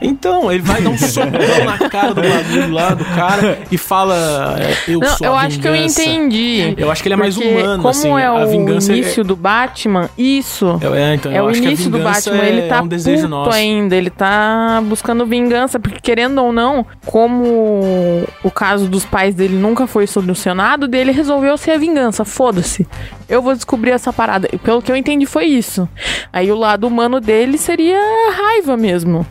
Então, 0.00 0.50
ele 0.50 0.62
vai 0.62 0.80
dar 0.82 0.90
um 0.90 0.98
socão 0.98 1.30
na 1.64 1.88
cara 1.88 2.14
do 2.14 2.20
bagulho 2.22 2.72
lá, 2.72 2.94
do 2.94 3.04
cara, 3.04 3.58
e 3.70 3.78
fala: 3.78 4.56
é, 4.58 4.92
Eu 4.92 5.00
Não, 5.00 5.16
sou 5.16 5.26
eu 5.26 5.34
a 5.34 5.40
acho 5.42 5.58
que 5.60 5.68
eu 5.68 5.72
vingança." 5.72 6.02
entendi. 6.02 6.74
Eu 6.76 6.90
acho 6.90 7.02
que 7.02 7.08
ele 7.08 7.14
é 7.14 7.16
mais 7.16 7.36
humano, 7.36 7.82
como 7.82 7.88
assim. 7.88 8.10
é 8.18 8.26
a 8.26 8.34
o 8.34 8.48
vingança 8.48 8.92
é- 8.92 8.96
início 8.96 9.24
do 9.24 9.36
Batman, 9.36 10.08
isso. 10.16 10.78
É, 10.94 11.14
então, 11.14 11.32
É 11.32 11.38
eu 11.38 11.44
o 11.44 11.48
acho 11.48 11.60
que 11.60 11.66
a 11.66 11.70
início 11.70 11.90
do 11.90 11.98
vingança 11.98 12.30
Batman, 12.30 12.44
é, 12.44 12.48
ele 12.48 12.62
tá 12.68 12.76
é 12.76 12.82
um 12.82 12.88
desejo 12.88 13.16
puto 13.22 13.28
nosso. 13.28 13.50
ainda, 13.50 13.96
ele 13.96 14.10
tá 14.10 14.82
buscando 14.84 15.24
vingança, 15.26 15.78
porque 15.80 16.00
querendo 16.00 16.42
ou 16.42 16.52
não, 16.52 16.84
como 17.04 18.24
o 18.42 18.50
caso 18.50 18.88
dos 18.88 19.04
pais 19.04 19.34
dele 19.34 19.54
nunca 19.56 19.86
foi 19.86 20.06
solucionado, 20.06 20.86
dele 20.88 21.12
resolveu 21.12 21.45
ser 21.56 21.72
a 21.72 21.78
vingança, 21.78 22.24
foda-se. 22.24 22.86
Eu 23.28 23.42
vou 23.42 23.54
descobrir 23.54 23.90
essa 23.90 24.12
parada. 24.12 24.48
E 24.52 24.58
Pelo 24.58 24.80
que 24.80 24.90
eu 24.90 24.96
entendi 24.96 25.26
foi 25.26 25.44
isso. 25.46 25.88
Aí 26.32 26.50
o 26.50 26.56
lado 26.56 26.86
humano 26.86 27.20
dele 27.20 27.58
seria 27.58 27.98
a 27.98 28.32
raiva 28.32 28.76
mesmo. 28.76 29.26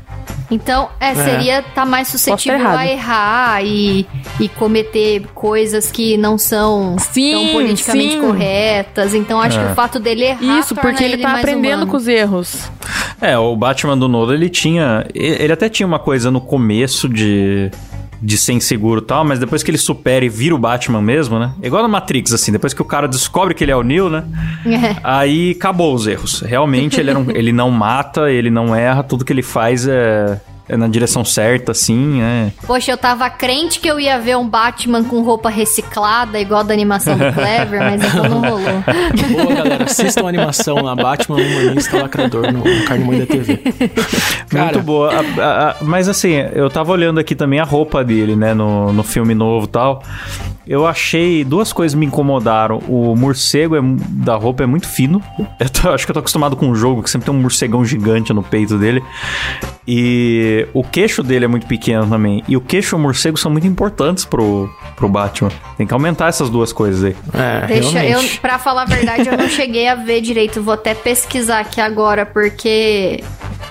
Então, 0.51 0.89
é, 1.00 1.15
seria 1.15 1.63
tá 1.63 1.86
mais 1.86 2.07
suscetível 2.07 2.60
errado. 2.60 2.77
a 2.77 2.86
errar 2.88 3.65
e, 3.65 4.05
e 4.39 4.48
cometer 4.48 5.25
coisas 5.34 5.91
que 5.91 6.17
não 6.17 6.38
são 6.38 6.98
Sim, 7.00 7.31
tão 7.31 7.48
politicamente 7.48 8.13
sim. 8.13 8.22
corretas. 8.22 9.15
Então, 9.15 9.41
acho 9.41 9.60
que 9.60 9.65
o 9.65 9.74
fato 9.75 10.00
dele 10.00 10.25
errar 10.25 10.60
Isso, 10.60 10.75
torna 10.75 10.91
porque 10.91 11.03
ele 11.03 11.17
tá 11.17 11.29
mais 11.29 11.39
aprendendo 11.39 11.77
humano. 11.77 11.91
com 11.91 11.98
os 11.98 12.07
erros. 12.07 12.69
É, 13.19 13.38
o 13.38 13.55
Batman 13.55 13.98
do 13.98 14.07
Nolan, 14.07 14.36
ele 14.36 14.50
tinha. 14.50 15.05
Ele 15.15 15.51
até 15.51 15.67
tinha 15.67 15.88
uma 15.88 16.00
coisa 16.00 16.29
no 16.29 16.41
começo 16.41 17.10
de. 17.10 17.72
De 18.25 18.38
ser 18.38 18.53
inseguro 18.53 19.01
e 19.01 19.03
tal, 19.03 19.24
mas 19.24 19.38
depois 19.38 19.62
que 19.62 19.70
ele 19.70 19.77
supera 19.77 20.25
e 20.25 20.29
vira 20.29 20.55
o 20.55 20.58
Batman 20.58 21.01
mesmo, 21.01 21.38
né? 21.38 21.51
Igual 21.62 21.84
no 21.84 21.89
Matrix, 21.89 22.34
assim, 22.34 22.51
depois 22.51 22.74
que 22.74 22.82
o 22.82 22.86
cara 22.86 23.08
descobre 23.08 23.53
que 23.53 23.63
ele 23.63 23.72
é 23.72 23.75
o 23.75 23.84
Neo, 23.84 24.10
né? 24.10 24.24
É. 24.65 24.96
Aí 25.03 25.51
acabou 25.51 25.94
os 25.94 26.08
erros. 26.08 26.41
Realmente 26.41 27.00
ele, 27.00 27.13
um- 27.13 27.29
ele 27.29 27.51
não 27.51 27.70
mata, 27.70 28.32
ele 28.32 28.50
não 28.50 28.74
erra, 28.75 29.03
tudo 29.03 29.24
que 29.24 29.32
ele 29.32 29.44
faz 29.44 29.88
é, 29.88 29.94
é 29.94 30.39
na 30.69 30.88
direção 30.88 31.24
certa, 31.24 31.72
assim, 31.74 32.22
é. 32.22 32.51
Poxa, 32.65 32.91
eu 32.91 32.98
tava 32.98 33.29
crente 33.29 33.79
que 33.79 33.88
eu 33.88 34.00
ia 34.00 34.17
ver 34.19 34.36
um 34.38 34.48
Batman 34.48 35.03
com 35.03 35.22
roupa 35.22 35.50
reciclada, 35.50 36.39
igual 36.39 36.63
da 36.63 36.74
animação 36.74 37.17
do 37.17 37.31
Clever, 37.34 37.79
mas 37.79 38.03
então 38.03 38.27
não 38.29 38.39
rolou. 38.41 38.60
Boa, 39.43 39.55
galera. 39.55 39.84
Assistam 39.86 40.25
a 40.25 40.29
animação 40.29 40.75
lá, 40.81 40.95
Batman 40.95 41.38
Humanista 41.38 42.01
Lacrador 42.01 42.51
no, 42.51 42.60
no 42.63 42.86
Carne 42.86 43.03
Moída 43.03 43.25
TV. 43.25 43.57
Cara, 44.50 44.65
Muito 44.65 44.81
boa. 44.81 45.12
A- 45.13 45.41
a- 45.41 45.69
a- 45.72 45.75
mas 45.81 46.07
assim, 46.10 46.31
eu 46.53 46.69
tava 46.69 46.91
olhando 46.91 47.19
aqui 47.19 47.36
também 47.36 47.60
a 47.60 47.63
roupa 47.63 48.03
dele, 48.03 48.36
né, 48.36 48.53
no, 48.53 48.91
no 48.93 49.03
filme 49.03 49.34
novo 49.36 49.65
e 49.65 49.69
tal. 49.69 50.03
Eu 50.67 50.86
achei 50.88 51.43
duas 51.43 51.72
coisas 51.72 51.93
me 51.95 52.05
incomodaram. 52.05 52.79
O 52.88 53.15
morcego 53.15 53.75
é 53.75 53.79
da 54.10 54.36
roupa 54.36 54.63
é 54.63 54.65
muito 54.65 54.88
fino. 54.88 55.22
Eu 55.60 55.69
tô- 55.69 55.89
acho 55.89 56.05
que 56.05 56.12
eu 56.12 56.13
tô 56.13 56.19
acostumado 56.19 56.55
com 56.55 56.67
um 56.67 56.75
jogo 56.75 57.01
que 57.03 57.10
sempre 57.10 57.25
tem 57.27 57.34
um 57.36 57.39
morcegão 57.41 57.86
gigante 57.86 58.34
no 58.34 58.41
peito 58.43 58.77
dele. 58.77 59.01
E 59.88 60.67
o 60.74 60.84
queixo 60.84 61.22
dele 61.22 61.45
é 61.45 61.48
muito 61.48 61.67
pequeno 61.67 62.07
também. 62.07 62.43
E 62.48 62.57
o 62.57 62.62
queixo 62.62 62.95
e 62.95 62.98
o 62.98 63.00
morcego 63.00 63.38
são 63.38 63.51
muito 63.51 63.67
importantes 63.67 64.25
pro, 64.25 64.69
pro 64.95 65.07
Batman. 65.07 65.51
Tem 65.77 65.86
que 65.86 65.93
aumentar 65.93 66.27
essas 66.27 66.50
duas 66.50 66.74
coisas 66.74 67.03
aí. 67.03 67.15
é, 67.34 67.67
Deixa 67.67 68.03
eu, 68.03 68.19
pra 68.41 68.57
falar 68.57 68.84
a 68.84 68.86
verdade, 68.86 69.27
eu 69.29 69.38
não 69.38 69.48
cheguei 69.50 69.88
a 69.88 69.95
ver 69.95 70.22
direito. 70.22 70.62
Vou 70.62 70.74
até 70.74 70.93
pesquisar 70.95 71.60
aqui 71.60 71.79
agora, 71.79 72.25
porque 72.25 73.24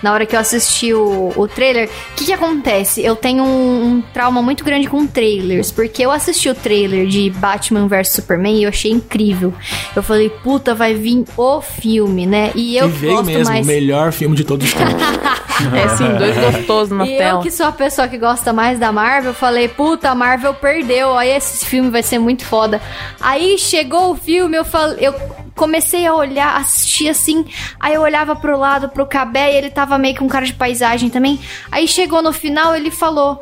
na 0.05 0.13
hora 0.13 0.27
que 0.27 0.37
eu 0.37 0.41
assisti 0.41 0.93
o, 0.93 1.33
o 1.35 1.49
trailer, 1.49 1.89
o 1.89 2.15
que, 2.15 2.27
que 2.27 2.33
acontece? 2.33 3.03
Eu 3.03 3.17
tenho 3.17 3.43
um, 3.43 3.85
um 3.87 4.03
trauma 4.13 4.43
muito 4.43 4.63
grande 4.63 4.87
com 4.87 5.07
trailers, 5.07 5.73
porque 5.73 6.05
eu 6.05 6.11
assisti 6.11 6.51
o 6.51 6.55
trailer 6.55 7.07
de 7.07 7.31
Batman 7.31 7.89
vs 7.89 8.11
Superman 8.11 8.55
e 8.59 8.65
eu 8.65 8.69
achei 8.69 8.91
incrível. 8.91 9.55
Eu 9.97 10.03
falei, 10.03 10.29
puta, 10.29 10.75
vai 10.75 10.93
vir 10.93 11.25
o 11.39 11.61
filme, 11.63 12.27
né? 12.27 12.53
E 12.55 12.77
eu 12.77 12.87
E 12.87 12.91
veio 12.91 13.13
gosto 13.15 13.27
mesmo, 13.27 13.45
mais. 13.53 13.65
o 13.65 13.69
melhor 13.69 14.13
filme 14.13 14.37
de 14.37 14.45
todos 14.45 14.69
os 14.69 14.75
tempos. 14.75 14.95
É 15.73 15.89
sim, 15.97 16.13
dois 16.19 16.37
gostosos 16.37 16.99
na 16.99 17.07
E 17.07 17.17
tela. 17.17 17.39
eu 17.39 17.43
que 17.43 17.49
sou 17.51 17.67
a 17.67 17.71
pessoa 17.73 18.09
que 18.09 18.19
gosta 18.19 18.53
mais 18.53 18.77
da 18.77 18.91
Marvel, 18.91 19.33
falei, 19.33 19.69
puta, 19.69 20.11
a 20.11 20.15
Marvel 20.15 20.53
perdeu, 20.53 21.17
aí 21.17 21.31
esse 21.31 21.65
filme 21.65 21.91
vai 21.91 22.03
ser 22.03 22.19
muito 22.19 22.45
foda. 22.45 22.83
Aí 23.21 23.57
chegou 23.57 24.11
o 24.11 24.17
filme, 24.17 24.57
eu 24.57 24.65
falei, 24.65 24.97
eu 25.07 25.15
comecei 25.55 26.07
a 26.07 26.15
olhar, 26.15 26.57
assistir 26.57 27.09
assim, 27.09 27.45
aí 27.79 27.95
eu 27.95 28.03
olhava 28.03 28.35
pro 28.35 28.59
lado, 28.59 28.89
pro 28.89 29.07
Cabé, 29.07 29.53
e 29.53 29.57
ele 29.57 29.71
tava 29.71 29.97
meio 29.99 30.17
com 30.17 30.29
cara 30.29 30.45
de 30.45 30.55
paisagem 30.55 31.09
também. 31.09 31.39
Aí 31.71 31.87
chegou 31.87 32.23
no 32.23 32.33
final, 32.33 32.75
ele 32.75 32.91
falou... 32.91 33.41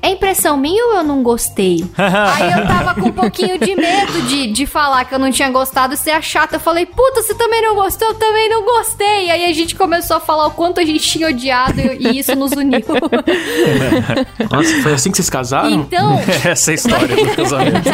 É 0.00 0.10
impressão 0.10 0.56
minha 0.56 0.84
ou 0.86 0.94
eu 0.94 1.02
não 1.02 1.22
gostei? 1.24 1.84
Aí 1.98 2.52
eu 2.52 2.66
tava 2.68 2.94
com 2.94 3.08
um 3.08 3.12
pouquinho 3.12 3.58
de 3.58 3.74
medo 3.74 4.22
de, 4.22 4.46
de 4.52 4.64
falar 4.64 5.04
que 5.04 5.14
eu 5.14 5.18
não 5.18 5.30
tinha 5.30 5.50
gostado 5.50 5.94
e 5.94 5.96
ser 5.96 6.12
a 6.12 6.22
chata. 6.22 6.56
Eu 6.56 6.60
falei, 6.60 6.86
puta, 6.86 7.20
você 7.20 7.34
também 7.34 7.60
não 7.60 7.74
gostou? 7.74 8.08
Eu 8.08 8.14
também 8.14 8.48
não 8.48 8.64
gostei. 8.64 9.28
Aí 9.28 9.44
a 9.44 9.52
gente 9.52 9.74
começou 9.74 10.16
a 10.18 10.20
falar 10.20 10.46
o 10.46 10.52
quanto 10.52 10.78
a 10.78 10.84
gente 10.84 11.00
tinha 11.00 11.28
odiado 11.28 11.80
e, 11.80 12.12
e 12.12 12.18
isso 12.20 12.34
nos 12.36 12.52
uniu. 12.52 12.78
Nossa, 14.50 14.82
foi 14.82 14.92
assim 14.92 15.10
que 15.10 15.16
vocês 15.16 15.28
casaram? 15.28 15.70
Então, 15.72 16.20
Essa 16.48 16.70
é 16.70 16.72
a 16.72 16.74
história 16.74 17.16
do 17.16 17.36
casamento. 17.36 17.90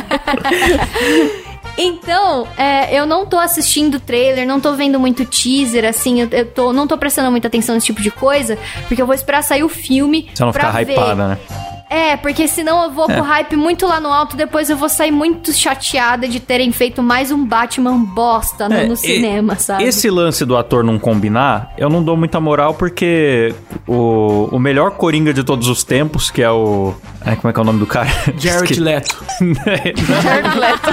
Então 1.76 2.46
é, 2.56 2.94
eu 2.98 3.04
não 3.06 3.26
tô 3.26 3.38
assistindo 3.38 3.98
trailer, 3.98 4.46
não 4.46 4.60
tô 4.60 4.72
vendo 4.74 4.98
muito 5.00 5.24
teaser, 5.24 5.84
assim, 5.84 6.20
eu, 6.20 6.28
eu 6.30 6.46
tô, 6.46 6.72
não 6.72 6.86
tô 6.86 6.96
prestando 6.96 7.30
muita 7.30 7.48
atenção 7.48 7.74
nesse 7.74 7.86
tipo 7.86 8.00
de 8.02 8.10
coisa, 8.10 8.56
porque 8.88 9.00
eu 9.02 9.06
vou 9.06 9.14
esperar 9.14 9.42
sair 9.42 9.64
o 9.64 9.68
filme 9.68 10.28
Você 10.34 10.44
não 10.44 10.52
pra 10.52 10.66
ficar 10.68 10.84
ver. 10.84 10.92
hypada, 10.92 11.28
né? 11.28 11.38
É, 11.90 12.16
porque 12.16 12.48
senão 12.48 12.82
eu 12.84 12.90
vou 12.90 13.06
com 13.06 13.20
o 13.20 13.22
hype 13.22 13.54
muito 13.54 13.86
lá 13.86 14.00
no 14.00 14.08
alto, 14.12 14.36
depois 14.36 14.68
eu 14.68 14.76
vou 14.76 14.88
sair 14.88 15.12
muito 15.12 15.52
chateada 15.52 16.26
de 16.26 16.40
terem 16.40 16.72
feito 16.72 17.00
mais 17.02 17.30
um 17.30 17.44
Batman 17.44 17.96
bosta 17.98 18.68
no, 18.68 18.74
É, 18.74 18.86
no 18.86 18.94
e- 18.94 18.96
cinema, 18.96 19.54
sabe? 19.56 19.84
Esse 19.84 20.10
lance 20.10 20.44
do 20.44 20.56
ator 20.56 20.82
não 20.82 20.98
combinar, 20.98 21.72
eu 21.78 21.88
não 21.88 22.02
dou 22.02 22.16
muita 22.16 22.40
moral 22.40 22.74
porque 22.74 23.54
o, 23.86 24.48
o 24.50 24.58
melhor 24.58 24.92
Coringa 24.92 25.32
de 25.32 25.44
todos 25.44 25.68
os 25.68 25.84
tempos, 25.84 26.30
que 26.30 26.42
é 26.42 26.50
o. 26.50 26.94
Ai, 27.26 27.36
como 27.36 27.48
é 27.48 27.52
que 27.54 27.58
é 27.58 27.62
o 27.62 27.64
nome 27.64 27.78
do 27.78 27.86
cara? 27.86 28.08
Jared 28.36 28.64
Esque- 28.72 28.80
Leto. 28.80 29.24
Jared 29.40 30.58
Leto, 30.58 30.90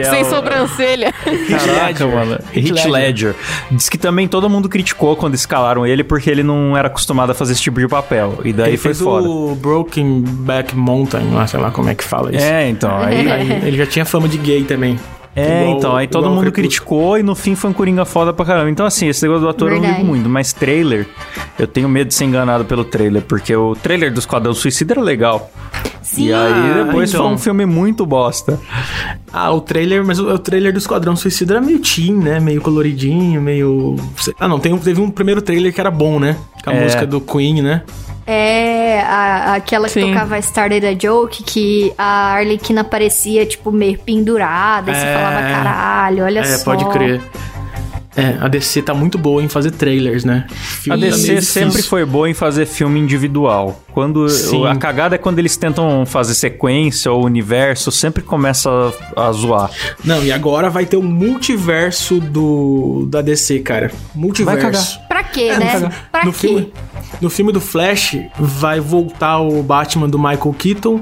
é 0.00 0.04
sem 0.04 0.22
o- 0.22 0.24
sobrancelha. 0.30 1.12
Caraca, 1.12 2.04
Ledger. 2.04 2.08
mano. 2.08 2.38
Heath 2.54 2.66
Heath 2.78 2.84
Ledger. 2.86 3.34
Diz 3.70 3.88
que 3.90 3.98
também 3.98 4.26
todo 4.26 4.48
mundo 4.48 4.68
criticou 4.68 5.14
quando 5.14 5.34
escalaram 5.34 5.86
ele 5.86 6.02
porque 6.02 6.30
ele 6.30 6.42
não 6.42 6.74
era 6.76 6.88
acostumado 6.88 7.30
a 7.30 7.34
fazer 7.34 7.52
esse 7.52 7.62
tipo 7.62 7.78
de 7.78 7.86
papel. 7.88 8.38
E 8.44 8.52
daí 8.52 8.70
ele 8.70 8.76
foi 8.78 8.94
fez 8.94 9.00
foda. 9.04 9.28
o 9.28 9.54
Broken 9.54 10.22
Back 10.26 10.74
Mountain, 10.74 11.30
lá, 11.32 11.46
sei 11.46 11.60
lá 11.60 11.70
como 11.70 11.90
é 11.90 11.94
que 11.94 12.02
fala 12.04 12.34
isso. 12.34 12.44
É, 12.44 12.68
então, 12.68 12.96
aí. 12.96 13.30
Aí 13.30 13.52
ele 13.66 13.76
já 13.76 13.86
tinha 13.86 14.04
fama 14.06 14.26
de 14.28 14.38
gay 14.38 14.64
também. 14.64 14.98
É, 15.38 15.64
Igual- 15.64 15.76
então, 15.76 15.94
aí 15.96 16.06
todo 16.08 16.30
mundo 16.30 16.50
criticou 16.50 17.18
e 17.18 17.22
no 17.22 17.34
fim 17.34 17.54
foi 17.54 17.68
um 17.68 17.72
Coringa 17.74 18.06
foda 18.06 18.32
pra 18.32 18.44
caramba. 18.46 18.70
Então, 18.70 18.86
assim, 18.86 19.06
esse 19.08 19.22
negócio 19.22 19.42
do 19.42 19.48
ator 19.50 19.68
eu 19.68 19.74
não 19.74 19.80
Verdade. 19.82 20.00
ligo 20.02 20.10
muito, 20.14 20.28
mas 20.30 20.54
trailer, 20.54 21.06
eu 21.58 21.66
tenho 21.66 21.88
medo 21.90 22.08
de 22.08 22.14
ser 22.14 22.24
enganado 22.24 22.64
pelo 22.64 22.84
trailer, 22.84 23.20
porque 23.22 23.54
o 23.54 23.76
trailer 23.76 24.10
do 24.10 24.18
Esquadrão 24.18 24.54
Suicida 24.54 24.94
era 24.94 25.02
legal. 25.02 25.50
Sim. 26.00 26.28
E 26.28 26.32
aí 26.32 26.52
Ah, 26.52 26.84
depois 26.84 27.10
então. 27.10 27.24
foi 27.26 27.34
um 27.34 27.38
filme 27.38 27.66
muito 27.66 28.06
bosta. 28.06 28.58
Ah, 29.32 29.50
o 29.52 29.60
trailer, 29.60 30.02
mas 30.06 30.18
o, 30.18 30.32
o 30.32 30.38
trailer 30.38 30.72
do 30.72 30.78
Esquadrão 30.78 31.14
Suicida 31.16 31.54
era 31.54 31.60
meio 31.60 31.80
teen, 31.80 32.14
né? 32.14 32.40
Meio 32.40 32.62
coloridinho, 32.62 33.42
meio. 33.42 33.96
Ah, 34.40 34.48
não, 34.48 34.58
tem 34.58 34.72
um- 34.72 34.78
teve 34.78 35.00
um 35.02 35.10
primeiro 35.10 35.42
trailer 35.42 35.74
que 35.74 35.80
era 35.80 35.90
bom, 35.90 36.18
né? 36.18 36.36
Com 36.64 36.70
a 36.70 36.74
É. 36.74 36.82
música 36.82 37.06
do 37.06 37.20
Queen, 37.20 37.60
né? 37.60 37.82
É, 38.26 39.00
a- 39.02 39.54
aquela 39.54 39.86
que 39.86 39.94
Sim. 39.94 40.12
tocava 40.12 40.36
Started 40.38 40.84
a 40.86 40.94
Joke, 40.98 41.42
que 41.44 41.92
a 41.96 42.32
Arlequina 42.34 42.82
parecia, 42.82 43.46
tipo, 43.46 43.70
meio 43.70 43.96
pendurada, 43.98 44.90
e 44.90 44.94
você 44.94 45.06
É. 45.06 45.14
falava, 45.14 45.40
caralho, 45.42 46.24
olha 46.24 46.40
é, 46.40 46.44
só. 46.44 46.64
pode 46.64 46.84
crer. 46.86 47.20
É, 48.16 48.38
a 48.40 48.48
DC 48.48 48.80
tá 48.80 48.94
muito 48.94 49.18
boa 49.18 49.42
em 49.42 49.48
fazer 49.48 49.72
trailers, 49.72 50.24
né? 50.24 50.46
Filme 50.50 51.06
A 51.06 51.10
DC 51.10 51.28
meio 51.28 51.42
sempre 51.42 51.82
foi 51.82 52.04
boa 52.06 52.30
em 52.30 52.32
fazer 52.34 52.64
filme 52.64 52.98
individual. 52.98 53.82
Quando 53.92 54.26
Sim. 54.28 54.66
a 54.66 54.74
cagada 54.74 55.16
é 55.16 55.18
quando 55.18 55.38
eles 55.38 55.56
tentam 55.56 56.06
fazer 56.06 56.34
sequência 56.34 57.12
ou 57.12 57.24
universo, 57.24 57.92
sempre 57.92 58.22
começa 58.22 58.70
a, 59.14 59.26
a 59.28 59.32
zoar. 59.32 59.70
Não, 60.02 60.22
e 60.24 60.32
agora 60.32 60.70
vai 60.70 60.86
ter 60.86 60.96
o 60.96 61.02
multiverso 61.02 62.18
do 62.20 63.06
da 63.10 63.20
DC, 63.20 63.60
cara. 63.60 63.90
Multiverso. 64.14 64.98
Pra 65.08 65.22
quê, 65.22 65.48
É, 65.50 65.58
né? 65.58 65.90
Pra 66.10 66.24
no 66.24 66.32
quê? 66.32 66.38
filme, 66.38 66.72
no 67.20 67.28
filme 67.30 67.52
do 67.52 67.60
Flash 67.60 68.16
vai 68.38 68.80
voltar 68.80 69.40
o 69.40 69.62
Batman 69.62 70.08
do 70.08 70.18
Michael 70.18 70.54
Keaton 70.58 71.00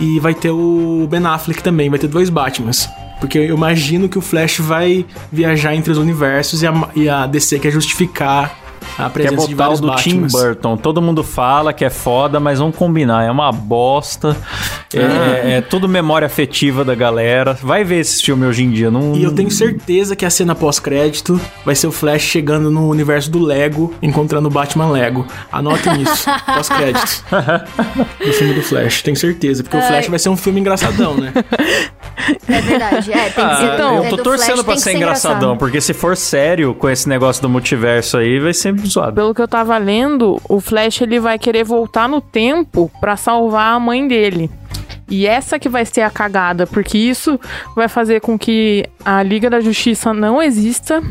e 0.00 0.18
vai 0.20 0.34
ter 0.34 0.50
o 0.50 1.06
Ben 1.08 1.24
Affleck 1.24 1.62
também, 1.62 1.88
vai 1.88 1.98
ter 1.98 2.08
dois 2.08 2.28
Batmans. 2.30 2.88
Porque 3.20 3.38
eu 3.38 3.54
imagino 3.56 4.08
que 4.08 4.18
o 4.18 4.20
Flash 4.20 4.58
vai 4.58 5.04
viajar 5.32 5.74
entre 5.74 5.90
os 5.92 5.98
universos 5.98 6.62
e 6.62 6.66
a, 6.66 6.88
e 6.94 7.08
a 7.08 7.26
DC 7.26 7.58
quer 7.58 7.70
justificar 7.70 8.56
a 8.96 9.04
Quer 9.04 9.10
presença 9.10 9.46
de 9.46 9.54
botar 9.54 9.70
o 9.70 9.76
vários 9.76 9.80
do 9.80 9.94
Tim 9.96 10.20
Batmans. 10.22 10.32
Burton. 10.32 10.76
Todo 10.76 11.02
mundo 11.02 11.22
fala 11.22 11.72
que 11.72 11.84
é 11.84 11.90
foda, 11.90 12.40
mas 12.40 12.58
vamos 12.58 12.74
combinar. 12.76 13.24
É 13.24 13.30
uma 13.30 13.52
bosta. 13.52 14.36
É, 14.94 15.00
Ah. 15.00 15.04
é- 15.04 15.50
é 15.58 15.60
tudo 15.60 15.88
memória 15.88 16.26
afetiva 16.26 16.84
da 16.84 16.94
galera. 16.94 17.56
Vai 17.62 17.84
ver 17.84 18.00
esse 18.00 18.22
filme 18.22 18.46
hoje 18.46 18.64
em 18.64 18.70
dia. 18.70 18.90
Não, 18.90 19.14
E 19.14 19.22
eu 19.22 19.32
tenho 19.32 19.50
certeza 19.50 20.16
que 20.16 20.24
a 20.24 20.30
cena 20.30 20.54
pós-crédito 20.54 21.40
vai 21.64 21.74
ser 21.74 21.86
o 21.86 21.92
Flash 21.92 22.22
chegando 22.22 22.70
no 22.70 22.88
universo 22.88 23.30
do 23.30 23.38
Lego, 23.40 23.94
encontrando 24.02 24.48
o 24.48 24.50
Batman 24.50 24.90
Lego. 24.90 25.26
Anotem 25.52 26.00
isso, 26.02 26.24
pós-créditos. 26.46 27.22
do 28.24 28.32
filme 28.32 28.54
do 28.54 28.62
Flash, 28.62 29.02
tenho 29.02 29.16
certeza. 29.16 29.62
Porque 29.62 29.76
o 29.76 29.82
Flash 29.82 30.08
vai 30.08 30.18
ser 30.18 30.28
um 30.30 30.36
filme 30.36 30.60
engraçadão, 30.60 31.14
né? 31.16 31.32
É 32.48 32.60
verdade. 32.60 33.12
É, 33.12 33.30
tem 33.30 33.48
que 33.48 33.56
ser. 33.56 33.74
então, 33.74 33.94
é, 33.94 34.06
eu 34.06 34.10
tô 34.10 34.16
do 34.16 34.22
torcendo 34.22 34.54
Flash 34.54 34.64
pra 34.64 34.74
que 34.74 34.80
ser 34.80 34.96
engraçadão, 34.96 35.56
porque 35.56 35.80
se 35.80 35.94
for 35.94 36.16
sério 36.16 36.74
com 36.74 36.88
esse 36.88 37.08
negócio 37.08 37.40
do 37.40 37.48
multiverso 37.48 38.16
aí, 38.16 38.38
vai 38.40 38.52
ser 38.52 38.76
zoado. 38.86 39.14
Pelo 39.14 39.34
que 39.34 39.40
eu 39.40 39.48
tava 39.48 39.76
lendo, 39.78 40.40
o 40.48 40.60
Flash 40.60 41.00
ele 41.00 41.20
vai 41.20 41.38
querer 41.38 41.64
voltar 41.64 42.08
no 42.08 42.20
tempo 42.20 42.90
pra 43.00 43.16
salvar 43.16 43.74
a 43.74 43.80
mãe 43.80 44.06
dele. 44.06 44.50
E 45.10 45.26
essa 45.26 45.58
que 45.58 45.68
vai 45.68 45.86
ser 45.86 46.02
a 46.02 46.10
cagada, 46.10 46.66
porque 46.66 46.98
isso 46.98 47.40
vai 47.74 47.88
fazer 47.88 48.20
com 48.20 48.38
que 48.38 48.84
a 49.04 49.22
Liga 49.22 49.48
da 49.48 49.58
Justiça 49.60 50.12
não 50.12 50.42
exista, 50.42 51.02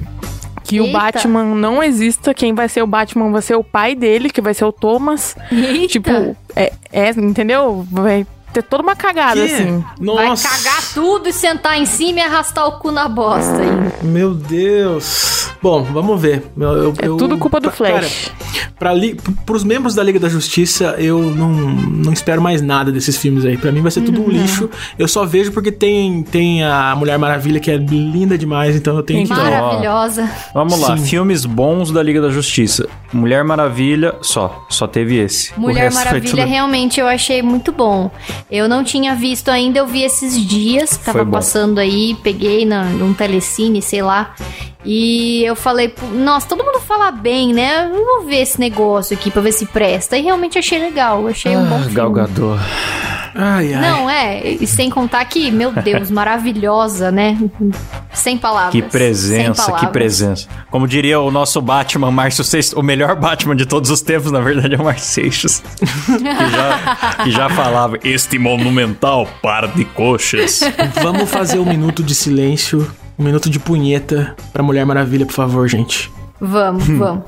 que 0.63 0.79
o 0.79 0.85
Eita. 0.85 0.99
Batman 0.99 1.45
não 1.55 1.81
exista, 1.81 2.33
quem 2.33 2.53
vai 2.53 2.69
ser 2.69 2.83
o 2.83 2.87
Batman 2.87 3.31
vai 3.31 3.41
ser 3.41 3.55
o 3.55 3.63
pai 3.63 3.95
dele, 3.95 4.29
que 4.29 4.41
vai 4.41 4.53
ser 4.53 4.65
o 4.65 4.71
Thomas. 4.71 5.35
Eita. 5.51 5.87
Tipo, 5.87 6.37
é, 6.55 6.71
é, 6.91 7.09
entendeu? 7.09 7.87
Vai 7.89 8.27
ter 8.53 8.63
toda 8.63 8.81
uma 8.83 8.95
cagada, 8.95 9.45
Que? 9.45 9.53
assim. 9.53 9.83
Vai 9.99 10.27
Nossa. 10.29 10.47
cagar 10.49 10.93
tudo 10.93 11.29
e 11.29 11.33
sentar 11.33 11.77
em 11.79 11.85
cima 11.85 12.19
e 12.19 12.21
arrastar 12.23 12.67
o 12.67 12.73
cu 12.79 12.91
na 12.91 13.07
bosta 13.07 13.57
aí. 13.57 13.91
Meu 14.07 14.33
Deus. 14.33 15.49
Bom, 15.61 15.83
vamos 15.83 16.21
ver. 16.21 16.43
Eu, 16.57 16.67
eu- 16.69 16.93
É 17.01 17.07
eu- 17.07 17.17
tudo 17.17 17.37
culpa 17.37 17.59
do 17.59 17.71
pra- 17.71 17.87
cara, 17.87 17.99
Flash. 18.03 18.31
Pra 18.77 18.93
li, 18.93 19.15
pros 19.43 19.63
membros 19.63 19.95
da 19.95 20.03
Liga 20.03 20.19
da 20.19 20.29
Justiça, 20.29 20.95
eu 20.99 21.19
não, 21.19 21.49
não 21.49 22.13
espero 22.13 22.39
mais 22.39 22.61
nada 22.61 22.91
desses 22.91 23.17
filmes 23.17 23.43
aí. 23.43 23.57
Pra 23.57 23.71
mim 23.71 23.81
vai 23.81 23.89
ser 23.89 24.01
tudo 24.01 24.21
Uhum. 24.21 24.27
um 24.27 24.29
lixo. 24.29 24.69
Eu 24.99 25.07
só 25.07 25.25
vejo 25.25 25.51
porque 25.51 25.71
tem, 25.71 26.21
tem 26.21 26.63
a 26.63 26.95
Mulher 26.95 27.17
Maravilha, 27.17 27.59
que 27.59 27.71
é 27.71 27.75
linda 27.77 28.37
demais, 28.37 28.75
então 28.75 28.95
eu 28.95 29.01
tenho 29.03 29.25
que. 29.25 29.33
Então, 29.33 29.43
Maravilhosa. 29.43 30.29
Vamos 30.53 30.79
lá, 30.79 30.95
Sim. 30.95 31.05
filmes 31.05 31.43
bons 31.45 31.91
da 31.91 32.03
Liga 32.03 32.21
da 32.21 32.29
Justiça. 32.29 32.87
Mulher 33.11 33.43
Maravilha, 33.43 34.13
só. 34.21 34.65
Só 34.69 34.85
teve 34.85 35.17
esse. 35.17 35.51
Mulher 35.59 35.91
Maravilha 35.91 36.29
tudo- 36.29 36.45
realmente 36.45 36.99
eu 36.99 37.07
achei 37.07 37.41
muito 37.41 37.71
bom. 37.71 38.11
Eu 38.49 38.69
não 38.69 38.81
tinha 38.83 39.13
visto 39.13 39.49
ainda, 39.49 39.79
eu 39.79 39.85
vi 39.87 40.03
esses 40.03 40.39
dias 40.39 40.95
tava 40.97 41.25
passando 41.25 41.79
aí, 41.79 42.15
peguei 42.23 42.65
na, 42.65 42.85
num 42.85 43.13
telecine, 43.13 43.81
sei 43.81 44.01
lá. 44.01 44.33
E 44.85 45.43
eu 45.43 45.53
falei, 45.55 45.89
"Pô, 45.89 46.05
nossa, 46.07 46.47
todo 46.47 46.63
mundo 46.63 46.79
fala 46.79 47.11
bem, 47.11 47.51
né? 47.53 47.89
Eu 47.93 48.05
vou 48.05 48.25
ver 48.25 48.37
esse 48.41 48.57
negócio 48.57 49.17
aqui 49.17 49.29
pra 49.29 49.41
ver 49.41 49.51
se 49.51 49.65
presta. 49.65 50.17
E 50.17 50.21
realmente 50.21 50.57
achei 50.57 50.79
legal, 50.79 51.27
achei 51.27 51.57
um 51.57 51.65
bom 51.65 51.75
Ah, 51.75 51.79
filme. 51.79 51.93
Gal 51.95 52.11
Gadot. 52.11 52.59
Ai, 53.39 53.71
ai. 53.71 53.81
Não, 53.81 54.09
é, 54.09 54.47
e 54.49 54.65
sem 54.65 54.89
contar 54.89 55.23
que, 55.25 55.51
meu 55.51 55.71
Deus, 55.71 56.09
maravilhosa, 56.09 57.11
né? 57.11 57.37
Sem 58.11 58.35
palavras. 58.35 58.71
Que 58.71 58.81
presença, 58.81 59.61
que 59.61 59.67
palavras. 59.67 59.91
presença. 59.91 60.47
Como 60.71 60.87
diria 60.87 61.19
o 61.19 61.29
nosso 61.29 61.61
Batman, 61.61 62.09
Márcio 62.09 62.43
Seixas, 62.43 62.73
o 62.73 62.81
melhor 62.81 63.15
Batman 63.15 63.55
de 63.55 63.67
todos 63.67 63.91
os 63.91 64.01
tempos, 64.01 64.31
na 64.31 64.39
verdade, 64.39 64.73
é 64.73 64.77
o 64.79 64.83
Márcio 64.83 65.05
Seixas. 65.05 65.61
que, 65.79 66.49
já, 66.51 67.23
que 67.23 67.31
já 67.31 67.49
falava, 67.49 67.99
este 68.03 68.39
monumental 68.39 69.27
par 69.41 69.67
de 69.67 69.85
coxas. 69.85 70.61
Vamos 71.03 71.29
fazer 71.29 71.59
um 71.59 71.65
minuto 71.65 72.01
de 72.01 72.15
silêncio, 72.15 72.91
um 73.19 73.23
minuto 73.23 73.51
de 73.51 73.59
punheta 73.59 74.35
pra 74.51 74.63
Mulher 74.63 74.83
Maravilha, 74.85 75.27
por 75.27 75.33
favor, 75.35 75.67
gente. 75.67 76.11
Vamos, 76.41 76.89
Hum. 76.89 76.97
vamos. 76.97 77.23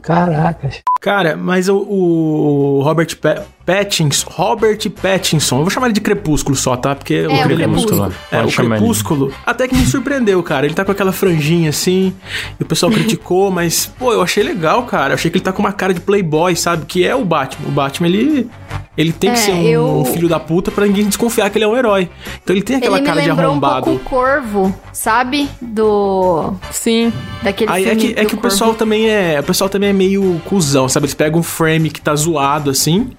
Caracas. 0.00 0.82
Cara, 1.06 1.36
mas 1.36 1.68
o, 1.68 1.76
o 1.76 2.80
Robert 2.82 3.16
Pa- 3.18 3.42
Pattinson, 3.64 4.26
Robert 4.28 4.78
Pattinson, 4.90 5.58
eu 5.58 5.60
vou 5.62 5.70
chamar 5.70 5.86
ele 5.86 5.94
de 5.94 6.00
Crepúsculo 6.00 6.56
só, 6.56 6.76
tá? 6.76 6.96
Porque 6.96 7.14
É, 7.14 7.26
o 7.28 7.44
Crepúsculo. 7.44 8.12
É, 8.32 8.42
o. 8.42 8.48
Crepúsculo, 8.48 9.32
até 9.46 9.68
que 9.68 9.76
me 9.76 9.86
surpreendeu, 9.86 10.42
cara. 10.42 10.66
Ele 10.66 10.74
tá 10.74 10.84
com 10.84 10.90
aquela 10.90 11.12
franjinha 11.12 11.70
assim, 11.70 12.12
e 12.58 12.62
o 12.64 12.66
pessoal 12.66 12.90
criticou, 12.90 13.50
mas, 13.52 13.86
pô, 13.96 14.12
eu 14.12 14.20
achei 14.20 14.42
legal, 14.42 14.82
cara. 14.82 15.10
Eu 15.12 15.14
achei 15.14 15.30
que 15.30 15.36
ele 15.36 15.44
tá 15.44 15.52
com 15.52 15.60
uma 15.60 15.72
cara 15.72 15.94
de 15.94 16.00
playboy, 16.00 16.56
sabe? 16.56 16.84
Que 16.86 17.06
é 17.06 17.14
o 17.14 17.24
Batman. 17.24 17.68
O 17.68 17.70
Batman, 17.72 18.08
ele, 18.08 18.48
ele 18.98 19.12
tem 19.12 19.30
que 19.32 19.38
É, 19.38 19.42
ser 19.42 19.52
um, 19.52 19.62
eu- 19.62 19.98
um 20.00 20.04
filho 20.06 20.28
da 20.28 20.40
puta 20.40 20.72
pra 20.72 20.86
ninguém 20.86 21.06
desconfiar 21.06 21.50
que 21.50 21.58
ele 21.58 21.64
é 21.64 21.68
um 21.68 21.76
herói. 21.76 22.08
Então 22.42 22.54
ele 22.54 22.62
tem 22.64 22.76
aquela 22.76 22.98
Ele 22.98 23.06
cara 23.06 23.20
de 23.20 23.28
lembrou 23.28 23.46
um 23.46 23.50
arrombado. 23.52 23.84
pouco 23.86 24.00
o 24.00 24.08
Corvo, 24.08 24.74
sabe? 24.92 25.48
Do... 25.60 26.52
Sim. 26.72 27.12
Daquele 27.42 27.70
Aí 27.70 27.84
é 27.88 27.94
que, 27.96 28.14
é 28.16 28.24
que 28.24 28.34
o 28.34 28.38
pessoal 28.38 28.74
também 28.74 29.08
é. 29.08 29.38
O 29.40 29.42
pessoal 29.44 29.68
também 29.68 29.90
é 29.90 29.92
meio 29.92 30.40
cuzão, 30.44 30.88
sabe? 30.96 31.04
Eles 31.06 31.14
pegam 31.14 31.40
um 31.40 31.42
frame 31.42 31.90
que 31.90 32.00
tá 32.00 32.14
zoado 32.14 32.70
assim. 32.70 33.10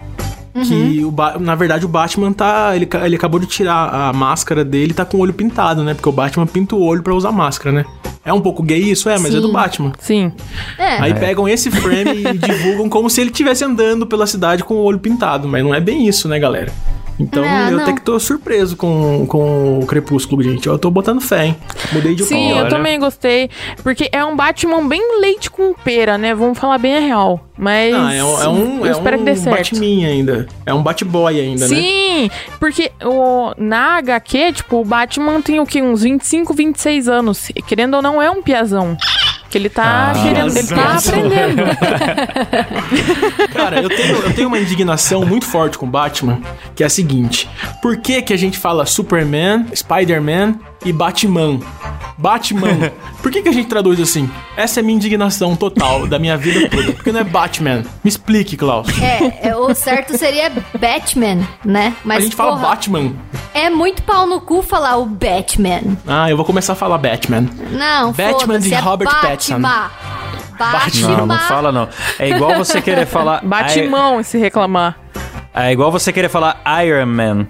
Uhum. 0.55 0.63
Que 0.63 1.05
o 1.05 1.12
Ba- 1.12 1.37
na 1.40 1.53
verdade 1.53 1.85
o 1.85 1.87
Batman 1.87 2.33
tá. 2.33 2.75
Ele, 2.75 2.90
ele 3.05 3.16
acabou 3.16 3.40
de 3.40 3.46
tirar 3.46 3.94
a 3.94 4.11
máscara 4.13 4.66
dele 4.66 4.92
e 4.92 4.94
tá 4.96 5.05
com 5.05 5.18
o 5.18 5.20
olho 5.20 5.33
pintado, 5.33 5.83
né? 5.83 5.94
Porque 5.94 6.09
o 6.09 6.11
Batman 6.11 6.48
pinta 6.48 6.75
o 6.75 6.81
olho 6.83 7.03
pra 7.03 7.13
usar 7.13 7.31
máscara, 7.31 7.72
né? 7.72 7.85
É 8.25 8.33
um 8.33 8.42
pouco 8.42 8.61
gay 8.63 8.79
isso, 8.81 9.07
é, 9.07 9.18
mas 9.20 9.33
é 9.33 9.40
do 9.40 9.48
Sim. 9.48 9.53
Batman. 9.53 9.92
Sim. 10.00 10.31
É, 10.77 10.98
Aí 11.00 11.13
pegam 11.13 11.48
esse 11.48 11.70
frame 11.72 12.24
e 12.24 12.33
divulgam 12.37 12.90
como 12.90 13.09
se 13.09 13.22
ele 13.22 13.29
estivesse 13.29 13.63
andando 13.63 14.05
pela 14.07 14.25
cidade 14.27 14.63
com 14.63 14.74
o 14.74 14.83
olho 14.83 15.00
pintado. 15.00 15.48
Mas 15.48 15.63
não 15.63 15.74
é 15.74 15.79
bem 15.79 16.07
isso, 16.07 16.27
né, 16.27 16.37
galera? 16.40 16.72
Então 17.20 17.44
É, 17.44 17.68
eu 17.68 17.72
não. 17.77 17.84
até 17.84 17.94
que 17.94 18.01
tô 18.01 18.20
surpreso 18.20 18.75
com, 18.77 19.25
com 19.27 19.80
o 19.80 19.86
Crepúsculo, 19.88 20.44
gente. 20.44 20.68
Eu 20.68 20.77
tô 20.77 20.92
botando 20.92 21.20
fé, 21.20 21.48
hein? 21.48 21.58
Mudei 21.92 22.14
de 22.14 22.24
Sim, 22.24 22.36
opinião. 22.36 22.58
eu 22.58 22.62
Olha. 22.66 22.70
também 22.70 23.00
gostei. 23.00 23.50
Porque 23.82 24.08
é 24.12 24.24
um 24.24 24.36
Batman 24.36 24.88
bem 24.88 25.20
leite 25.20 25.50
com 25.50 25.74
pera, 25.74 26.18
né? 26.18 26.36
Vamos 26.36 26.60
falar 26.60 26.77
bem 26.77 26.96
a 26.96 27.00
real. 27.00 27.40
Mas. 27.58 27.94
Ah, 27.96 28.14
é 28.14 28.24
um, 28.24 28.42
é 28.44 28.48
um, 28.50 28.80
eu 28.82 28.86
é 28.86 28.92
espero 28.92 29.16
um 29.16 29.20
que 29.20 29.25
dê 29.25 29.36
certo. 29.36 29.58
Batman 29.58 30.06
ainda. 30.08 30.48
É 30.64 30.74
um 30.74 30.84
Batboy 30.84 31.40
ainda, 31.40 31.68
né? 31.68 31.75
Sim, 31.75 32.30
porque 32.60 32.92
o, 33.03 33.51
na 33.58 33.98
HQ, 33.98 34.53
tipo, 34.53 34.77
o 34.82 34.86
Batman 34.86 35.42
tem 35.42 35.60
o 35.60 35.66
quê? 35.66 35.82
Uns 35.82 36.03
25, 36.03 36.53
26 36.53 37.10
anos. 37.10 37.50
E, 37.56 37.62
Querendo 37.64 37.96
ou 37.96 38.01
não, 38.03 38.22
é 38.22 38.30
um 38.30 38.44
piazão. 38.44 38.96
Que 39.50 39.58
ele 39.58 39.70
tá 39.70 40.12
Ah, 40.12 40.14
querendo, 40.22 40.56
ele 40.58 40.68
tá 40.68 40.98
aprendendo. 40.98 41.64
Cara, 43.53 43.81
eu 43.81 43.89
tenho, 43.89 44.15
eu 44.17 44.33
tenho 44.33 44.47
uma 44.47 44.59
indignação 44.59 45.25
muito 45.25 45.45
forte 45.45 45.77
com 45.77 45.85
o 45.85 45.89
Batman, 45.89 46.39
que 46.75 46.83
é 46.83 46.85
a 46.85 46.89
seguinte. 46.89 47.50
Por 47.81 47.97
que 47.97 48.21
que 48.21 48.33
a 48.33 48.37
gente 48.37 48.57
fala 48.57 48.85
Superman, 48.85 49.65
Spider-Man 49.73 50.55
e 50.85 50.93
Batman? 50.93 51.59
Batman. 52.17 52.91
Por 53.21 53.31
que 53.31 53.41
que 53.41 53.50
a 53.50 53.51
gente 53.51 53.67
traduz 53.67 54.00
assim? 54.00 54.29
Essa 54.55 54.79
é 54.79 54.81
a 54.81 54.83
minha 54.83 54.95
indignação 54.95 55.55
total 55.55 56.07
da 56.07 56.17
minha 56.17 56.35
vida 56.35 56.67
toda. 56.69 56.93
Porque 56.93 57.11
não 57.11 57.19
é 57.19 57.23
Batman. 57.23 57.83
Me 58.03 58.09
explique, 58.09 58.57
Klaus. 58.57 58.87
é, 59.01 59.50
é, 59.50 59.55
o 59.55 59.73
certo 59.75 60.17
seria 60.17 60.51
Batman, 60.79 61.47
né? 61.63 61.95
Mas 62.03 62.17
a 62.17 62.21
gente 62.21 62.35
fala 62.35 62.51
porra, 62.51 62.69
Batman. 62.69 63.13
é 63.53 63.69
muito 63.69 64.01
pau 64.01 64.25
no 64.25 64.41
cu 64.41 64.61
falar 64.61 64.97
o 64.97 65.05
Batman. 65.05 65.81
Ah, 66.07 66.29
eu 66.29 66.35
vou 66.35 66.45
começar 66.45 66.73
a 66.73 66.75
falar 66.75 66.97
Batman. 66.97 67.45
Não, 67.71 68.11
Batman 68.13 68.59
de 68.59 68.73
é 68.73 68.79
Robert 68.79 69.09
Pattinson. 69.21 69.61
Batman. 70.57 70.79
Batman. 70.79 71.17
Não, 71.17 71.25
não 71.27 71.39
fala 71.39 71.72
não. 71.72 71.87
É 72.20 72.29
igual 72.29 72.55
você 72.55 72.81
querer 72.81 73.05
falar... 73.05 73.41
Bate 73.46 73.79
I- 73.79 73.87
mão 73.89 74.22
se 74.24 74.37
reclamar. 74.37 74.98
É 75.53 75.72
igual 75.72 75.91
você 75.91 76.11
querer 76.13 76.29
falar 76.29 76.61
Iron 76.85 77.05
Man. 77.07 77.48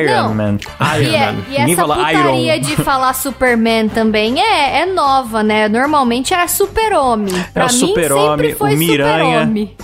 Iron 0.00 0.28
Não. 0.28 0.34
Man. 0.34 0.58
Iron 0.96 1.10
E, 1.10 1.14
é- 1.14 1.32
Man. 1.32 1.38
e 1.48 1.50
Ninguém 1.58 1.72
essa 1.74 1.82
fala 1.82 1.96
putaria 1.96 2.56
Iron. 2.56 2.66
de 2.66 2.76
falar 2.76 3.12
Superman 3.14 3.88
também 3.88 4.40
é, 4.40 4.82
é 4.82 4.86
nova, 4.86 5.42
né? 5.42 5.68
Normalmente 5.68 6.32
era 6.32 6.46
Super-Homem. 6.46 7.34
Pra 7.52 7.64
o 7.64 7.68
mim 7.68 7.72
Super-Homem, 7.74 8.28
sempre 8.30 8.54
foi 8.54 8.74
o 8.74 8.78
Miranha. 8.78 9.24
Super-Homem. 9.40 9.76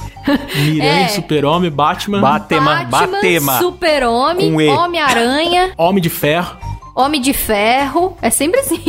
Miranha, 0.57 1.01
É. 1.05 1.09
Super-Homem, 1.09 1.71
Batman, 1.71 2.21
Batema, 2.21 2.85
Batema. 2.85 3.59
Super-Homem, 3.59 4.53
Com 4.53 4.61
E. 4.61 4.69
Homem-Aranha, 4.69 5.73
Homem 5.77 6.01
de 6.03 6.09
Ferro. 6.09 6.57
Homem 6.99 7.21
de 7.21 7.33
Ferro. 7.33 8.17
É 8.21 8.29
sempre 8.29 8.59
assim. 8.59 8.83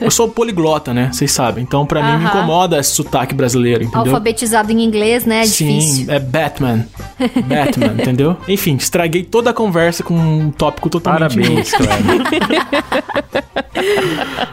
Eu 0.00 0.10
sou 0.10 0.28
poliglota, 0.28 0.92
né? 0.92 1.10
Vocês 1.12 1.30
sabem. 1.30 1.62
Então, 1.62 1.86
pra 1.86 2.02
mim, 2.02 2.18
me 2.18 2.28
incomoda 2.28 2.80
esse 2.80 2.90
sotaque 2.90 3.32
brasileiro, 3.32 3.84
entendeu? 3.84 4.00
Alfabetizado 4.00 4.72
em 4.72 4.82
inglês, 4.82 5.24
né? 5.24 5.42
É 5.42 5.46
Sim, 5.46 5.78
difícil. 5.78 6.12
é 6.12 6.18
Batman. 6.18 6.84
Batman, 7.46 7.94
entendeu? 8.02 8.36
Enfim, 8.48 8.74
estraguei 8.74 9.22
toda 9.22 9.50
a 9.50 9.52
conversa 9.52 10.02
com 10.02 10.14
um 10.14 10.50
tópico 10.50 10.90
totalmente 10.90 11.14
Parabéns. 11.14 11.72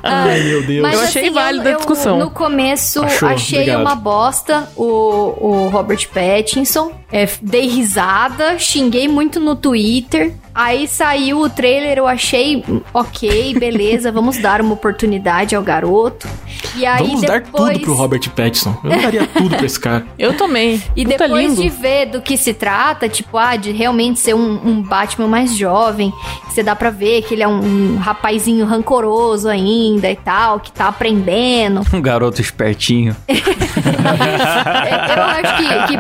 Ai, 0.04 0.44
meu 0.44 0.64
Deus. 0.64 0.82
Mas 0.84 0.94
Eu 0.94 1.02
achei 1.02 1.22
assim, 1.24 1.34
válida 1.34 1.70
a 1.72 1.78
discussão. 1.78 2.20
no 2.20 2.30
começo 2.30 3.04
Achou, 3.04 3.30
achei 3.30 3.60
obrigado. 3.62 3.82
uma 3.82 3.96
bosta 3.96 4.70
o, 4.76 4.84
o 4.86 5.70
Robert 5.70 6.08
Pattinson. 6.14 6.92
É, 7.12 7.28
dei 7.42 7.68
risada, 7.68 8.58
xinguei 8.58 9.08
muito 9.08 9.40
no 9.40 9.56
Twitter. 9.56 10.34
Aí 10.54 10.88
saiu 10.88 11.40
o 11.40 11.50
trailer, 11.50 11.98
eu 11.98 12.08
achei 12.08 12.64
hum, 12.68 12.82
ok, 12.94 13.54
beleza, 13.58 14.12
vamos 14.12 14.38
dar 14.38 14.62
uma 14.62 14.74
oportunidade 14.74 15.56
ao 15.56 15.64
garoto. 15.64 16.28
E 16.76 16.86
aí 16.86 17.06
Vamos 17.06 17.22
depois... 17.22 17.44
dar 17.44 17.52
tudo 17.52 17.80
pro 17.80 17.94
Robert 17.94 18.30
Pattinson. 18.30 18.78
Eu 18.84 18.90
daria 18.90 19.28
tudo 19.28 19.56
pra 19.56 19.66
esse 19.66 19.80
cara. 19.80 20.06
Eu 20.18 20.36
também. 20.36 20.82
E 20.96 21.04
Puta 21.04 21.18
depois 21.18 21.50
lindo. 21.50 21.62
de 21.62 21.70
ver 21.70 22.06
do 22.08 22.22
que 22.22 22.38
se 22.38 22.54
trata, 22.54 23.10
tipo, 23.10 23.38
ah, 23.38 23.56
de 23.56 23.72
realmente 23.72 24.20
ser 24.20 24.34
um, 24.34 24.60
um 24.64 24.82
Batman 24.82 25.28
mais 25.28 25.56
jovem, 25.56 26.14
você 26.50 26.64
dá 26.64 26.76
pra 26.76 26.90
ver 26.90 27.22
que 27.24 27.34
ele 27.34 27.44
é 27.44 27.48
um, 27.48 27.94
um 27.94 27.98
rapazinho 27.98 28.66
rancoroso 28.66 29.48
ainda 29.50 30.10
e 30.10 30.16
tal, 30.16 30.60
que 30.60 30.72
tá 30.72 30.88
aprendendo. 30.88 31.82
Um 31.94 32.02
garoto 32.02 32.42
espertinho. 32.42 33.16
Eu 33.28 35.24
acho 35.24 35.58
que, 35.58 35.88
que 35.88 35.98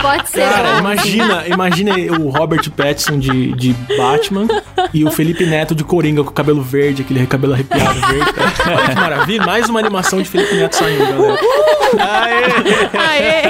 pode 0.00 0.28
ser. 0.30 0.48
Cara, 0.48 0.78
imagina, 0.78 1.44
imagina 1.48 1.94
o 2.18 2.30
Robert 2.30 2.70
Pattinson 2.70 3.18
de, 3.18 3.52
de 3.52 3.72
Batman 3.96 4.46
e 4.92 5.04
o 5.04 5.10
Felipe 5.10 5.44
Neto 5.44 5.74
de 5.74 5.84
Coringa 5.84 6.22
com 6.24 6.30
o 6.30 6.32
cabelo 6.32 6.62
verde, 6.62 7.02
aquele 7.02 7.26
cabelo 7.26 7.54
arrepiado 7.54 8.00
verde. 8.00 8.32
Olha 8.66 8.88
que 8.88 8.94
maravilha, 8.94 9.46
mais 9.46 9.68
uma 9.68 9.80
animação 9.80 10.20
de 10.20 10.28
Felipe 10.28 10.54
Neto 10.54 10.76
saindo, 10.76 11.06
galera. 11.06 11.38
Aê! 12.98 13.42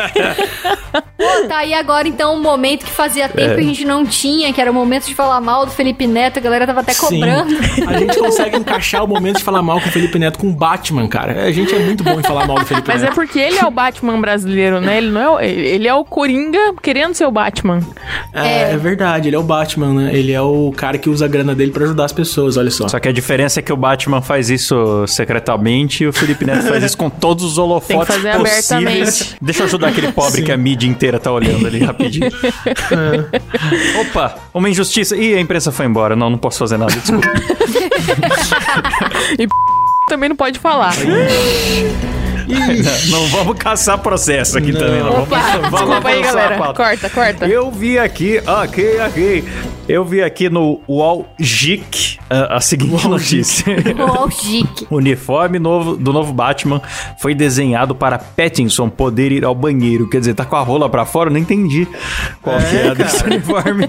Pô, 0.93 1.49
Tá 1.49 1.59
aí 1.59 1.73
agora, 1.75 2.09
então, 2.09 2.35
um 2.35 2.43
momento 2.43 2.85
que 2.85 2.91
fazia 2.91 3.29
tempo 3.29 3.55
que 3.55 3.61
a 3.61 3.65
gente 3.65 3.85
não 3.85 4.05
tinha, 4.05 4.53
que 4.53 4.61
era 4.61 4.71
o 4.71 4.75
momento 4.75 5.07
de 5.07 5.15
falar 5.15 5.41
mal 5.41 5.65
do 5.65 5.73
Felipe 5.73 6.07
Neto, 6.07 6.39
a 6.39 6.43
galera 6.43 6.67
tava 6.67 6.81
até 6.81 6.93
Sim. 6.93 7.21
cobrando. 7.21 7.55
A 7.87 7.99
gente 7.99 8.19
consegue 8.19 8.57
encaixar 8.57 9.05
o 9.05 9.09
momento 9.09 9.39
de 9.39 9.45
falar 9.45 9.63
mal 9.63 9.81
com 9.81 9.89
o 9.89 9.93
Felipe 9.93 10.19
Neto 10.19 10.39
com 10.39 10.49
o 10.49 10.53
Batman, 10.53 11.07
cara. 11.09 11.45
A 11.45 11.53
gente 11.53 11.75
é 11.75 11.79
muito 11.79 12.03
bom 12.03 12.19
em 12.19 12.23
falar 12.23 12.47
mal 12.47 12.59
do 12.59 12.67
Felipe 12.67 12.89
Mas 12.89 13.03
é 13.03 13.07
Neto. 13.07 13.15
porque 13.15 13.39
ele 13.39 13.59
é 13.59 13.65
o 13.65 13.71
Batman 13.71 14.21
brasileiro, 14.21 14.81
né? 14.81 14.99
Ele 14.99 15.11
não 15.11 15.21
é 15.21 15.31
o, 15.31 15.41
ele 15.41 15.89
é 15.89 15.95
o 15.95 16.05
Coringa 16.05 16.75
querendo 16.83 17.15
ser 17.15 17.27
o 17.27 17.31
Batman. 17.31 17.81
É, 18.33 18.73
é 18.73 18.77
verdade, 18.77 19.29
ele 19.29 19.37
é 19.37 19.39
o 19.39 19.43
Batman, 19.43 19.93
né? 19.95 20.11
Ele 20.15 20.33
é 20.33 20.41
o 20.41 20.73
cara 20.77 20.99
que 20.99 21.09
usa 21.09 21.22
a 21.25 21.29
grana 21.29 21.55
dele 21.55 21.73
pra 21.73 21.85
ajudar 21.85 22.05
as 22.05 22.13
pessoas, 22.13 22.57
olha 22.57 22.71
só. 22.71 22.89
Só 22.89 22.99
que 23.01 23.09
a 23.09 23.13
diferença 23.13 23.61
é 23.61 23.63
que 23.63 23.73
o 23.73 23.77
Batman 23.77 24.21
faz 24.23 24.51
isso 24.51 25.05
secretamente 25.07 26.05
e 26.05 26.07
o 26.07 26.13
Felipe 26.13 26.45
Neto 26.45 26.67
faz 26.67 26.83
isso 26.85 26.97
com 26.97 27.11
todos 27.11 27.45
os 27.45 27.59
holofotes 27.59 27.89
Tem 27.89 28.01
que 28.01 28.07
fazer 28.07 28.33
possíveis. 28.39 28.73
abertamente. 28.73 29.37
Deixa 29.41 29.63
eu 29.63 29.67
ajudar 29.67 29.89
aquele 29.89 30.13
pobre 30.13 30.43
que 30.43 30.53
a 30.53 30.57
mídia 30.57 30.87
inteira 30.89 31.19
tá 31.19 31.31
olhando 31.33 31.67
ali 31.67 31.81
rapidinho. 31.81 32.31
É. 32.67 34.01
Opa, 34.01 34.37
uma 34.53 34.69
injustiça. 34.69 35.17
Ih, 35.17 35.35
a 35.35 35.41
imprensa 35.41 35.71
foi 35.73 35.87
embora. 35.87 36.15
Não, 36.17 36.31
não 36.31 36.39
posso 36.39 36.59
fazer 36.59 36.77
nada, 36.79 36.93
desculpa. 36.93 37.29
Também 40.09 40.29
não 40.29 40.37
pode 40.37 40.59
falar. 40.59 40.93
Não, 42.49 43.21
não 43.21 43.27
vamos 43.29 43.57
caçar 43.59 43.99
processo 43.99 44.59
aqui 44.59 44.73
Não. 44.73 44.81
também. 44.81 45.01
Não. 45.03 45.11
Vamos, 45.13 45.23
Opa, 45.29 45.41
vamos 45.71 45.81
desculpa 45.81 46.09
aí, 46.09 46.23
galera. 46.23 46.73
Corta, 46.75 47.11
corta. 47.11 47.47
Eu 47.47 47.71
vi 47.71 47.99
aqui, 47.99 48.41
ok, 48.47 49.01
ok. 49.01 49.45
Eu 49.89 50.05
vi 50.05 50.23
aqui 50.23 50.49
no 50.49 50.81
Geek 51.41 52.19
a, 52.31 52.57
a 52.57 52.61
seguinte 52.61 53.07
notícia. 53.09 53.67
Ó, 53.99 54.27
o 54.27 54.31
Gic. 54.31 54.87
O 54.89 54.97
uniforme 54.97 55.59
novo, 55.59 55.97
do 55.97 56.13
novo 56.13 56.33
Batman 56.33 56.81
foi 57.19 57.35
desenhado 57.35 57.95
para 57.95 58.17
Pattinson 58.19 58.89
poder 58.89 59.33
ir 59.33 59.45
ao 59.45 59.55
banheiro. 59.55 60.09
Quer 60.09 60.21
dizer, 60.21 60.35
tá 60.35 60.45
com 60.45 60.57
a 60.57 60.61
rola 60.61 60.89
pra 60.89 61.05
fora? 61.05 61.29
Eu 61.29 61.35
não 61.35 61.41
entendi 61.41 61.87
qual 62.41 62.57
que 62.59 62.77
é 62.77 62.87
É, 62.87 62.95
desse 62.95 63.25
uniforme. 63.25 63.89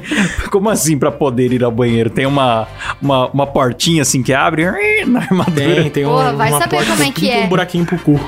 Como 0.51 0.69
assim 0.69 0.97
pra 0.97 1.11
poder 1.11 1.53
ir 1.53 1.63
ao 1.63 1.71
banheiro? 1.71 2.09
Tem 2.09 2.25
uma, 2.25 2.67
uma, 3.01 3.27
uma 3.27 3.47
portinha 3.47 4.01
assim 4.01 4.23
que 4.23 4.33
abre 4.33 4.65
na 5.05 5.19
armadura. 5.19 5.75
Tem, 5.83 5.89
tem 5.89 6.03
Porra, 6.03 6.33
vai 6.33 6.49
uma 6.49 6.59
saber 6.59 6.75
porta 6.77 6.91
como 6.91 7.03
é 7.03 7.11
que 7.11 7.29
é. 7.29 7.43
um 7.43 7.47
buraquinho 7.47 7.85
pro 7.85 7.99
cu. 7.99 8.19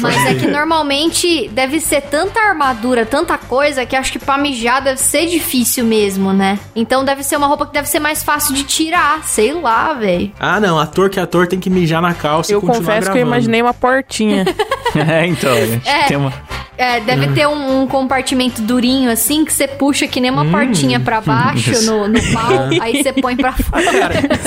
Mas 0.00 0.26
é 0.26 0.34
que 0.34 0.46
normalmente 0.46 1.48
deve 1.48 1.80
ser 1.80 2.02
tanta 2.02 2.40
armadura, 2.40 3.06
tanta 3.06 3.36
coisa, 3.38 3.86
que 3.86 3.96
acho 3.96 4.12
que 4.12 4.18
pra 4.18 4.36
mijar 4.36 4.82
deve 4.82 5.00
ser 5.00 5.26
difícil 5.26 5.84
mesmo, 5.84 6.32
né? 6.32 6.58
Então 6.74 7.04
deve 7.04 7.22
ser 7.22 7.36
uma 7.36 7.46
roupa 7.46 7.66
que 7.66 7.72
deve 7.72 7.88
ser 7.88 8.00
mais 8.00 8.22
fácil 8.22 8.54
de 8.54 8.64
tirar, 8.64 9.24
sei 9.24 9.52
lá, 9.52 9.92
velho. 9.94 10.32
Ah, 10.38 10.60
não, 10.60 10.78
ator 10.78 11.08
que 11.08 11.18
é 11.18 11.22
ator 11.22 11.46
tem 11.46 11.58
que 11.58 11.70
mijar 11.70 12.02
na 12.02 12.14
calça 12.14 12.52
Eu 12.52 12.58
e 12.58 12.60
continuar 12.60 12.78
confesso 12.78 13.12
que 13.12 13.18
eu 13.18 13.22
imaginei 13.22 13.62
uma 13.62 13.74
portinha. 13.74 14.44
É, 14.96 15.26
então, 15.26 15.54
gente. 15.54 15.88
É. 15.88 16.04
Tem 16.04 16.16
uma... 16.16 16.32
É, 16.76 16.98
deve 16.98 17.28
ter 17.34 17.46
um, 17.46 17.82
um 17.82 17.86
compartimento 17.86 18.62
durinho 18.62 19.10
assim, 19.10 19.44
que 19.44 19.52
você 19.52 19.68
puxa 19.68 20.08
que 20.08 20.18
nem 20.18 20.30
uma 20.30 20.46
portinha 20.46 20.98
pra 20.98 21.20
baixo 21.20 21.84
no, 21.84 22.08
no 22.08 22.18
pau, 22.32 22.70
aí 22.80 23.02
você 23.02 23.12
põe 23.12 23.36
pra 23.36 23.52
fora. 23.52 23.82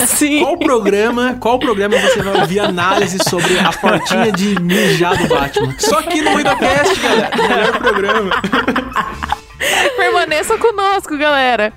Sim. 0.04 0.40
Qual 0.40 0.58
programa, 0.58 1.36
qual 1.38 1.60
programa 1.60 1.96
você 1.96 2.22
vai 2.24 2.40
ouvir 2.40 2.58
análise 2.58 3.18
sobre 3.28 3.56
a 3.60 3.72
portinha 3.72 4.32
de 4.32 4.60
mijar 4.60 5.16
do 5.16 5.23
Batman? 5.28 5.74
Só 5.78 5.98
aqui 5.98 6.22
no 6.22 6.30
MuidaCast, 6.32 7.00
galera. 7.00 7.30
Melhor 7.36 7.78
programa. 7.78 8.30
Permaneça 9.96 10.56
conosco, 10.58 11.16
galera. 11.16 11.72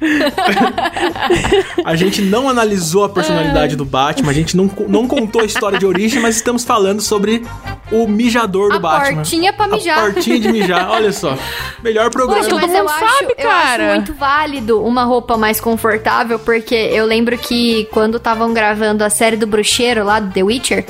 A 1.85 1.95
gente 1.95 2.21
não 2.21 2.49
analisou 2.49 3.03
a 3.05 3.09
personalidade 3.09 3.75
do 3.75 3.85
Batman, 3.85 4.31
a 4.31 4.33
gente 4.33 4.55
não, 4.55 4.69
não 4.87 5.07
contou 5.07 5.41
a 5.41 5.45
história 5.45 5.77
de 5.79 5.85
origem, 5.85 6.21
mas 6.21 6.35
estamos 6.35 6.63
falando 6.63 7.01
sobre 7.01 7.45
o 7.91 8.07
mijador 8.07 8.69
do 8.71 8.77
A 8.77 8.79
Batman. 8.79 9.15
portinha 9.15 9.53
pra 9.53 9.67
mijar. 9.67 9.99
A 9.99 10.11
portinha 10.11 10.39
de 10.39 10.51
mijar, 10.51 10.89
olha 10.89 11.11
só. 11.11 11.37
Melhor 11.83 12.09
programa. 12.09 12.37
Poxa, 12.43 12.49
todo 12.49 12.61
mas 12.61 12.71
eu 12.73 12.79
mundo 12.79 12.89
acho, 12.91 12.99
sabe, 13.19 13.35
eu 13.37 13.49
acho 13.49 13.59
cara. 13.65 13.93
muito 13.95 14.13
válido 14.13 14.83
uma 14.83 15.03
roupa 15.03 15.37
mais 15.37 15.59
confortável, 15.59 16.39
porque 16.39 16.75
eu 16.75 17.05
lembro 17.05 17.37
que 17.37 17.87
quando 17.91 18.17
estavam 18.17 18.53
gravando 18.53 19.03
a 19.03 19.09
série 19.09 19.37
do 19.37 19.47
bruxeiro 19.47 20.03
lá 20.03 20.19
do 20.19 20.31
The 20.33 20.43
Witcher, 20.43 20.85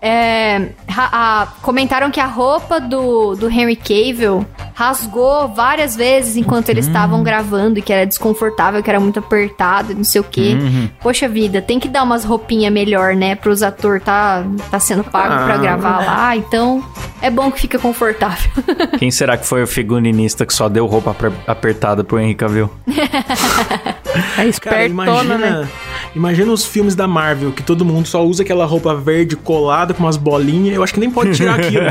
é, 0.00 0.68
ra- 0.88 1.10
a- 1.12 1.46
comentaram 1.62 2.10
que 2.10 2.20
a 2.20 2.26
roupa 2.26 2.80
do, 2.80 3.34
do 3.36 3.48
Henry 3.48 3.76
Cavill 3.76 4.44
rasgou 4.74 5.48
várias 5.48 5.94
vezes 5.94 6.31
enquanto 6.36 6.68
eles 6.68 6.86
estavam 6.86 7.22
gravando 7.22 7.78
e 7.78 7.82
que 7.82 7.92
era 7.92 8.06
desconfortável, 8.06 8.82
que 8.82 8.90
era 8.90 9.00
muito 9.00 9.18
apertado 9.18 9.92
e 9.92 9.94
não 9.94 10.04
sei 10.04 10.20
o 10.20 10.24
quê. 10.24 10.56
Poxa 11.00 11.28
vida, 11.28 11.60
tem 11.62 11.78
que 11.80 11.88
dar 11.88 12.02
umas 12.02 12.24
roupinhas 12.24 12.72
melhor, 12.72 13.14
né? 13.14 13.34
Pros 13.34 13.62
atores 13.62 14.02
tá, 14.02 14.44
tá 14.70 14.78
sendo 14.78 15.04
pago 15.04 15.44
pra 15.44 15.54
Ah. 15.54 15.58
gravar 15.58 15.98
lá, 16.04 16.36
então 16.36 16.84
é 17.20 17.30
bom 17.30 17.50
que 17.50 17.60
fica 17.60 17.78
confortável. 17.78 18.50
Quem 18.98 19.10
será 19.10 19.36
que 19.36 19.46
foi 19.46 19.62
o 19.62 19.66
figurinista 19.66 20.44
que 20.46 20.52
só 20.54 20.68
deu 20.68 20.86
roupa 20.86 21.14
apertada 21.46 22.02
pro 22.04 22.18
Henry 22.18 22.34
Cavill? 22.34 22.70
É 24.14 24.34
Cara, 24.36 24.48
espertona, 24.48 24.86
imagina, 24.88 25.38
né? 25.38 25.68
imagina 26.14 26.52
os 26.52 26.66
filmes 26.66 26.94
da 26.94 27.08
Marvel, 27.08 27.50
que 27.52 27.62
todo 27.62 27.82
mundo 27.84 28.06
só 28.06 28.22
usa 28.24 28.42
aquela 28.42 28.66
roupa 28.66 28.94
verde 28.94 29.36
colada 29.36 29.94
com 29.94 30.02
umas 30.02 30.16
bolinhas. 30.18 30.74
Eu 30.76 30.82
acho 30.82 30.92
que 30.92 31.00
nem 31.00 31.10
pode 31.10 31.32
tirar 31.32 31.54
aquilo. 31.60 31.84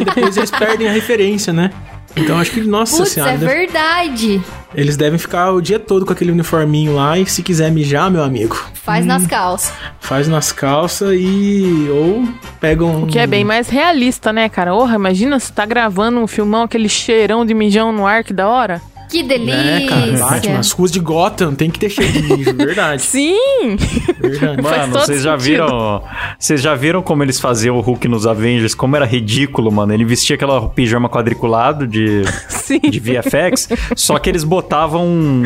e 0.00 0.04
depois 0.04 0.36
eles 0.36 0.50
perdem 0.50 0.88
a 0.88 0.92
referência, 0.92 1.52
né? 1.52 1.70
Então 2.16 2.38
acho 2.38 2.50
que, 2.50 2.60
nossa 2.62 2.96
Putz, 2.96 3.10
senhora, 3.12 3.32
é 3.32 3.36
deve- 3.36 3.54
verdade. 3.54 4.42
eles 4.74 4.96
devem 4.96 5.18
ficar 5.18 5.52
o 5.52 5.60
dia 5.60 5.78
todo 5.78 6.04
com 6.04 6.12
aquele 6.12 6.32
uniforminho 6.32 6.94
lá 6.94 7.16
e 7.18 7.24
se 7.26 7.42
quiser 7.42 7.70
mijar, 7.70 8.10
meu 8.10 8.22
amigo, 8.24 8.56
Faz 8.74 9.06
nas 9.06 9.26
calças. 9.26 9.72
faz 10.00 10.26
nas 10.26 10.50
calças 10.50 11.14
e 11.18 11.86
ou 11.90 12.26
pegam 12.60 13.04
O 13.04 13.06
que 13.06 13.18
é 13.18 13.26
bem 13.26 13.44
mais 13.44 13.68
realista, 13.68 14.32
né, 14.32 14.48
cara? 14.48 14.72
Porra, 14.72 14.94
imagina 14.96 15.38
se 15.38 15.52
tá 15.52 15.64
gravando 15.64 16.18
um 16.18 16.26
filmão, 16.26 16.62
aquele 16.64 16.88
cheirão 16.88 17.44
de 17.46 17.54
mijão 17.54 17.92
no 17.92 18.06
ar, 18.06 18.24
que 18.24 18.32
da 18.32 18.48
hora. 18.48 18.80
Que 19.08 19.22
delícia. 19.22 19.62
né, 19.62 19.86
cara, 19.86 20.12
Batman, 20.12 20.58
as 20.58 20.70
ruas 20.70 20.90
de 20.90 21.00
Gotham 21.00 21.54
tem 21.54 21.70
que 21.70 21.78
ter 21.78 21.88
cheio 21.90 22.10
de 22.12 22.22
mijo, 22.22 22.54
verdade, 22.56 23.00
Sim! 23.02 23.76
verdade. 24.20 24.62
Mano, 24.62 24.92
vocês 24.92 25.22
já 25.22 25.36
viram. 25.36 26.02
Vocês 26.38 26.60
já 26.60 26.74
viram 26.74 27.02
como 27.02 27.22
eles 27.22 27.40
faziam 27.40 27.76
o 27.76 27.80
Hulk 27.80 28.06
nos 28.08 28.26
Avengers? 28.26 28.74
Como 28.74 28.94
era 28.96 29.04
ridículo, 29.04 29.70
mano. 29.72 29.92
Ele 29.92 30.04
vestia 30.04 30.36
aquela 30.36 30.68
pijama 30.68 31.08
quadriculado 31.08 31.86
de, 31.86 32.22
Sim. 32.48 32.80
de 32.80 33.00
VFX, 33.00 33.68
só 33.96 34.18
que 34.18 34.28
eles 34.28 34.44
botavam 34.44 35.06
um, 35.06 35.42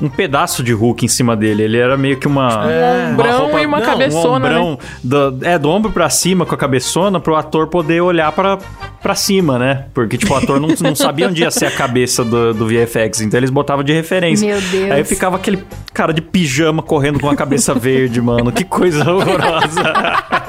um 0.00 0.08
pedaço 0.08 0.62
de 0.62 0.72
Hulk 0.72 1.04
em 1.04 1.08
cima 1.08 1.36
dele. 1.36 1.62
Ele 1.64 1.78
era 1.78 1.96
meio 1.96 2.16
que 2.16 2.26
uma. 2.26 2.70
É. 2.70 3.10
ombrão 3.10 3.58
e 3.58 3.66
uma 3.66 3.80
não, 3.80 3.86
cabeçona, 3.86 4.24
Um 4.24 4.36
ombrão 4.36 4.78
do, 5.02 5.38
é, 5.42 5.58
do 5.58 5.68
ombro 5.68 5.90
pra 5.90 6.08
cima 6.10 6.46
com 6.46 6.54
a 6.54 6.58
cabeçona 6.58 7.18
pro 7.20 7.34
ator 7.36 7.66
poder 7.68 8.00
olhar 8.00 8.30
pra, 8.32 8.58
pra 9.04 9.14
cima, 9.14 9.58
né? 9.58 9.84
Porque, 9.92 10.16
tipo, 10.16 10.32
o 10.32 10.36
ator 10.36 10.58
não, 10.58 10.68
não 10.80 10.94
sabia 10.94 11.28
onde 11.28 11.42
ia 11.42 11.50
ser 11.50 11.66
a 11.66 11.70
cabeça 11.70 12.24
do, 12.24 12.54
do 12.54 12.66
VFX. 12.66 13.20
Então 13.20 13.38
eles 13.38 13.50
botavam 13.50 13.84
de 13.84 13.92
referência. 13.92 14.48
Meu 14.48 14.58
Deus. 14.62 14.90
Aí 14.90 15.04
ficava 15.04 15.36
aquele 15.36 15.62
cara 15.92 16.10
de 16.14 16.22
pijama 16.22 16.82
correndo 16.82 17.20
com 17.20 17.28
a 17.28 17.36
cabeça 17.36 17.74
verde, 17.74 18.18
mano. 18.22 18.50
Que 18.50 18.64
coisa 18.64 19.12
horrorosa. 19.12 19.82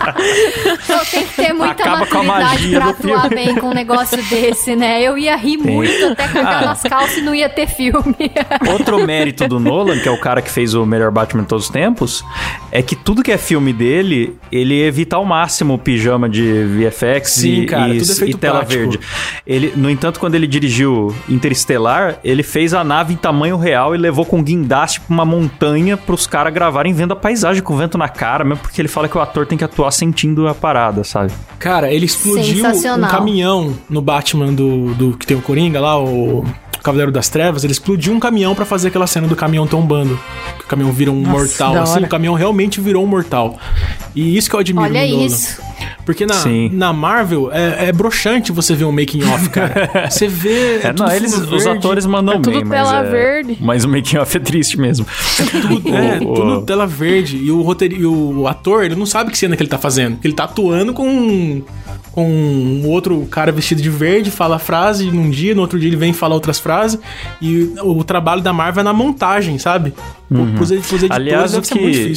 Então 0.84 1.00
tem 1.12 1.26
que 1.26 1.34
ter 1.36 1.54
muita 1.54 1.84
Acaba 1.84 2.00
maturidade 2.24 2.70
pra 2.70 2.90
atuar 2.90 3.22
filme. 3.30 3.36
bem 3.36 3.56
com 3.56 3.68
um 3.70 3.74
negócio 3.74 4.22
desse, 4.30 4.76
né? 4.76 5.02
Eu 5.02 5.18
ia 5.18 5.36
rir 5.36 5.58
muito 5.58 6.06
até 6.08 6.28
com 6.28 6.40
aquelas 6.40 6.82
calças 6.84 7.18
e 7.18 7.22
não 7.22 7.34
ia 7.34 7.50
ter 7.50 7.68
filme. 7.68 8.16
Outro 8.72 9.06
mérito 9.06 9.48
do 9.48 9.60
Nolan, 9.60 10.00
que 10.00 10.08
é 10.08 10.12
o 10.12 10.20
cara 10.20 10.42
que 10.42 10.50
fez 10.52 10.74
o 10.74 10.86
melhor 10.86 11.12
Batman 11.12 11.44
de 11.44 11.50
todos 11.50 11.66
os 11.66 11.72
tempos, 11.72 12.24
é 12.72 12.82
que 12.82 12.96
tudo 12.96 13.24
que 13.24 13.32
é 13.32 13.38
filme 13.38 13.72
dele, 13.74 14.36
ele 14.52 14.82
evita 14.82 15.16
ao 15.16 15.26
máximo 15.26 15.74
o 15.76 15.78
pijama 15.78 16.28
de 16.30 16.64
VFX 16.66 17.32
Sim, 17.32 17.62
e, 17.62 17.66
cara, 17.66 17.94
e- 17.94 18.00
tudo 18.00 18.12
é 18.12 18.16
feito 18.16 18.38
e 18.38 18.40
tela 18.40 18.60
prático. 18.60 18.82
verde. 18.92 19.00
Ele, 19.46 19.74
no 19.76 19.90
entanto, 19.90 20.20
quando 20.20 20.36
ele 20.36 20.48
dirigiu 20.48 21.16
Interestelar, 21.30 22.18
ele 22.24 22.44
fez 22.44 22.74
a 22.74 22.84
nave 22.84 23.14
em 23.14 23.18
tamanho 23.18 23.58
real 23.58 23.94
e 23.96 23.98
levou 23.98 24.26
com 24.26 24.42
guindaste 24.44 25.00
pra 25.02 25.14
uma 25.14 25.26
montanha 25.26 25.96
pros 25.98 26.26
caras 26.28 26.54
gravarem 26.54 26.94
vendo 26.94 27.14
a 27.14 27.16
paisagem 27.16 27.62
com 27.62 27.76
vento 27.78 27.98
na 27.98 28.10
cara, 28.10 28.44
mesmo 28.44 28.62
porque 28.62 28.82
ele 28.82 28.88
fala 28.88 29.08
que 29.08 29.18
o 29.18 29.22
ator 29.22 29.46
tem 29.46 29.58
que 29.58 29.64
atuar 29.64 29.92
sentindo 29.96 30.48
a 30.48 30.54
parada, 30.54 31.04
sabe? 31.04 31.32
Cara, 31.60 31.92
ele 31.92 32.06
explodiu 32.06 32.66
um 32.66 33.02
caminhão 33.08 33.74
no 33.90 34.02
Batman 34.02 34.54
do, 34.54 34.94
do 34.94 35.18
que 35.18 35.26
tem 35.26 35.38
o 35.38 35.42
Coringa 35.42 35.80
lá, 35.80 36.00
o 36.00 36.46
Cavaleiro 36.84 37.12
das 37.12 37.30
Trevas. 37.30 37.64
Ele 37.64 37.74
explodiu 37.74 38.14
um 38.14 38.20
caminhão 38.20 38.54
pra 38.54 38.64
fazer 38.64 38.90
aquela 38.90 39.08
cena 39.08 39.28
do 39.28 39.36
caminhão 39.36 39.66
tombando. 39.66 40.20
Que 40.60 40.66
o 40.66 40.68
caminhão 40.68 40.92
vira 40.92 41.12
um 41.12 41.16
mortal. 41.16 41.74
da 41.74 41.82
Assim, 41.82 42.04
o 42.04 42.08
caminhão 42.08 42.36
realmente 42.36 42.80
virou 42.80 43.04
um 43.04 43.08
mortal. 43.08 43.58
E 44.16 44.38
isso 44.38 44.48
que 44.50 44.56
eu 44.56 44.60
admiro 44.60 44.86
Olha 44.86 45.08
no 45.08 45.18
Nolan. 45.18 45.28
Porque 46.06 46.26
na, 46.26 46.36
Sim. 46.36 46.70
na 46.72 46.94
Marvel 46.94 47.50
é, 47.52 47.88
é 47.88 47.92
broxante 47.92 48.52
você 48.52 48.76
ver 48.76 48.86
um 48.86 48.92
making 48.92 49.24
off, 49.24 49.50
cara. 49.50 49.90
Você 50.10 50.28
vê. 50.28 50.76
É, 50.78 50.94
tudo 50.94 51.04
não, 51.04 51.12
eles, 51.12 51.34
fundo 51.34 51.56
os 51.56 51.64
verde, 51.64 51.80
atores 51.80 52.06
mandam 52.06 52.36
É 52.36 52.40
tudo 52.40 52.52
bem, 52.54 52.64
mas, 52.64 52.78
tela 52.88 53.00
é- 53.00 53.10
verde. 53.10 53.58
mas 53.60 53.84
o 53.84 53.90
making 53.90 54.18
off 54.18 54.38
é 54.38 54.40
triste 54.40 54.80
mesmo. 54.80 55.06
Tudo, 55.62 55.90
é, 55.96 56.20
O- 56.24 56.32
o- 56.32 56.34
tudo 56.36 56.62
tela 56.62 56.86
verde. 56.86 57.38
E 57.38 57.52
o, 57.52 57.62
roteiro, 57.64 57.96
e 57.96 58.06
o 58.06 58.48
ator, 58.48 58.84
ele 58.84 58.96
não 58.96 59.06
sabe 59.08 59.32
que 59.32 59.38
cena 59.38 59.56
que 59.58 59.64
ele 59.64 59.70
tá 59.70 59.80
fazendo. 59.80 60.18
Ele 60.24 60.34
tá 60.34 60.44
atuando 60.44 60.94
com, 60.94 61.64
com 62.12 62.30
um 62.30 62.88
outro 62.88 63.26
cara 63.32 63.52
vestido 63.52 63.82
de 63.82 63.90
verde, 63.90 64.30
fala 64.30 64.58
a 64.58 64.60
frase 64.60 65.06
num 65.12 65.30
dia, 65.30 65.56
no 65.56 65.62
outro 65.62 65.80
dia 65.80 65.90
ele 65.90 65.98
vem 65.98 66.12
e 66.12 66.14
fala 66.14 66.36
outras 66.36 66.60
frases. 66.60 67.00
E 67.42 67.74
o, 67.82 68.04
trabalho 68.04 68.42
da 68.42 68.54
Marvel 68.54 68.82
é 68.82 68.84
na 68.84 68.94
montagem, 68.94 69.58
sabe? 69.58 69.92
Pô, 70.28 70.44
Pros, 70.56 70.72
ed- 70.72 70.82
pros 70.88 71.04
editores 71.04 71.12
Uhum. 71.12 71.14
Aliás, 71.14 71.54
o 71.56 71.62
que-. 71.62 72.14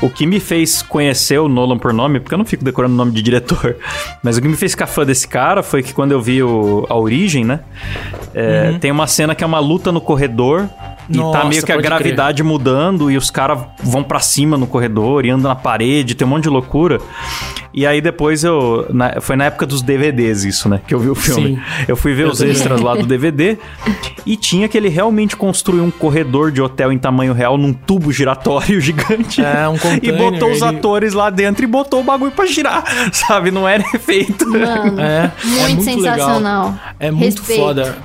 O 0.00 0.08
que 0.10 0.26
me 0.26 0.38
fez 0.40 0.80
conhecer 0.82 1.38
o 1.38 1.48
Nolan 1.48 1.78
por 1.78 1.92
nome, 1.92 2.20
porque 2.20 2.34
eu 2.34 2.38
não 2.38 2.44
fico 2.44 2.64
decorando 2.64 2.94
o 2.94 2.96
nome 2.96 3.10
de 3.12 3.20
diretor, 3.22 3.76
mas 4.22 4.36
o 4.36 4.42
que 4.42 4.48
me 4.48 4.56
fez 4.56 4.72
ficar 4.72 4.86
fã 4.86 5.04
desse 5.04 5.26
cara 5.26 5.62
foi 5.62 5.82
que 5.82 5.92
quando 5.92 6.12
eu 6.12 6.20
vi 6.20 6.42
o, 6.42 6.86
a 6.88 6.96
origem, 6.96 7.44
né? 7.44 7.60
é, 8.34 8.76
Tem 8.80 8.90
uma 8.90 9.06
cena 9.06 9.34
que 9.34 9.42
é 9.42 9.46
uma 9.46 9.58
luta 9.58 9.90
no 9.92 10.00
corredor. 10.00 10.68
E 11.08 11.18
tá 11.32 11.44
meio 11.44 11.62
que 11.64 11.72
a 11.72 11.76
gravidade 11.76 12.42
mudando 12.42 13.10
e 13.10 13.16
os 13.16 13.30
caras 13.30 13.58
vão 13.82 14.02
pra 14.02 14.20
cima 14.20 14.56
no 14.56 14.66
corredor 14.66 15.24
e 15.26 15.30
andam 15.30 15.48
na 15.48 15.54
parede, 15.56 16.14
tem 16.14 16.26
um 16.26 16.30
monte 16.30 16.44
de 16.44 16.48
loucura. 16.48 17.00
E 17.74 17.86
aí 17.86 18.00
depois 18.02 18.44
eu. 18.44 18.86
na- 18.90 19.20
foi 19.20 19.34
na 19.34 19.44
época 19.46 19.64
dos 19.64 19.80
DVDs 19.80 20.44
isso, 20.44 20.68
né? 20.68 20.80
Que 20.86 20.94
eu 20.94 20.98
vi 21.00 21.08
o 21.08 21.14
filme. 21.14 21.56
Sim. 21.56 21.60
Eu 21.88 21.96
fui 21.96 22.12
ver 22.12 22.24
Eu 22.24 22.28
os 22.30 22.38
também. 22.38 22.52
extras 22.52 22.80
lá 22.82 22.94
do 22.94 23.06
DVD 23.06 23.56
e 24.26 24.36
tinha 24.36 24.68
que 24.68 24.76
ele 24.76 24.88
realmente 24.90 25.34
construiu 25.36 25.82
um 25.82 25.90
corredor 25.90 26.52
de 26.52 26.60
hotel 26.60 26.92
em 26.92 26.98
tamanho 26.98 27.32
real 27.32 27.56
num 27.56 27.72
tubo 27.72 28.12
giratório 28.12 28.78
gigante. 28.82 29.40
É, 29.42 29.66
um 29.68 29.76
E 30.02 30.12
botou 30.12 30.50
os 30.50 30.60
ele- 30.60 30.76
atores 30.76 31.14
lá 31.14 31.30
dentro 31.30 31.64
e 31.64 31.66
botou 31.66 32.00
o 32.00 32.04
bagulho 32.04 32.30
pra 32.32 32.44
girar, 32.44 32.84
sabe? 33.10 33.50
Não 33.50 33.66
era 33.66 33.82
efeito. 33.94 34.46
Mano, 34.48 35.00
É, 35.00 35.32
muito, 35.42 35.58
é 35.58 35.68
muito 35.68 35.82
sensacional. 35.84 36.64
legal. 36.66 36.78
É 37.00 37.10
muito 37.10 37.38
Respeito. 37.40 37.60
foda. 37.62 37.96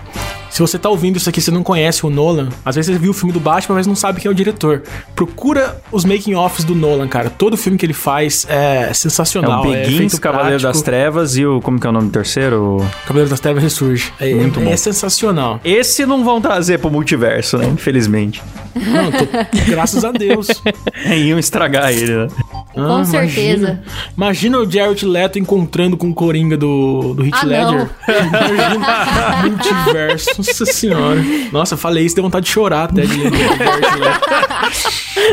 Se 0.57 0.61
você 0.61 0.79
tá 0.79 0.89
ouvindo 0.89 1.17
isso 1.17 1.29
aqui 1.29 1.37
e 1.37 1.41
você 1.43 1.51
não 1.51 1.61
conhece 1.61 2.03
o 2.03 2.09
Nolan, 2.09 2.49
às 2.65 2.73
vezes 2.75 2.91
você 2.91 2.99
viu 2.99 3.11
o 3.11 3.13
filme 3.13 3.31
do 3.31 3.39
Batman, 3.39 3.75
mas 3.75 3.85
não 3.85 3.93
sabe 3.95 4.19
quem 4.19 4.27
é 4.27 4.31
o 4.31 4.33
diretor. 4.33 4.81
Procura 5.15 5.79
os 5.91 6.03
making-offs 6.03 6.63
do 6.65 6.73
Nolan, 6.73 7.07
cara. 7.07 7.29
Todo 7.29 7.55
filme 7.55 7.77
que 7.77 7.85
ele 7.85 7.93
faz 7.93 8.43
é 8.49 8.87
É 8.89 8.93
sensacional. 8.93 9.61
o 9.63 9.69
Begins, 9.71 9.93
efeito 9.93 10.19
Cavaleiro 10.19 10.63
das. 10.63 10.81
Trevas 10.81 11.37
e 11.37 11.45
o. 11.45 11.61
Como 11.61 11.79
que 11.79 11.85
é 11.85 11.89
o 11.91 11.93
nome 11.93 12.07
do 12.07 12.11
terceiro? 12.11 12.83
Cavaleiro 13.05 13.29
das 13.29 13.39
Trevas 13.39 13.61
ressurge. 13.61 14.11
É, 14.19 14.33
Muito 14.33 14.59
é, 14.59 14.63
bom. 14.63 14.71
é 14.71 14.75
sensacional. 14.77 15.61
Esse 15.63 16.07
não 16.07 16.23
vão 16.23 16.41
trazer 16.41 16.79
pro 16.79 16.89
multiverso, 16.89 17.59
né? 17.59 17.67
Infelizmente. 17.67 18.41
Não, 18.75 19.11
tô- 19.11 19.27
graças 19.69 20.03
a 20.03 20.11
Deus. 20.11 20.47
Iam 21.05 21.37
estragar 21.37 21.91
ele, 21.91 22.15
né? 22.15 22.27
Ah, 22.75 23.03
certeza. 23.05 23.79
Imagina 24.15 24.59
o 24.59 24.69
Jared 24.69 25.03
Leto 25.05 25.37
encontrando 25.39 25.97
com 25.97 26.09
o 26.09 26.13
Coringa 26.13 26.55
do, 26.57 27.13
do 27.15 27.25
Heath 27.25 27.33
Ah, 27.41 27.45
Ledger. 27.45 27.89
Imagina 28.75 29.41
multiverso. 29.43 30.29
Nossa 30.47 30.65
senhora. 30.65 31.23
Nossa, 31.51 31.77
falei 31.77 32.05
isso, 32.05 32.15
deu 32.15 32.23
vontade 32.23 32.45
de 32.45 32.51
chorar 32.51 32.85
até 32.85 33.01
de 33.01 33.17
Leto. 33.17 33.37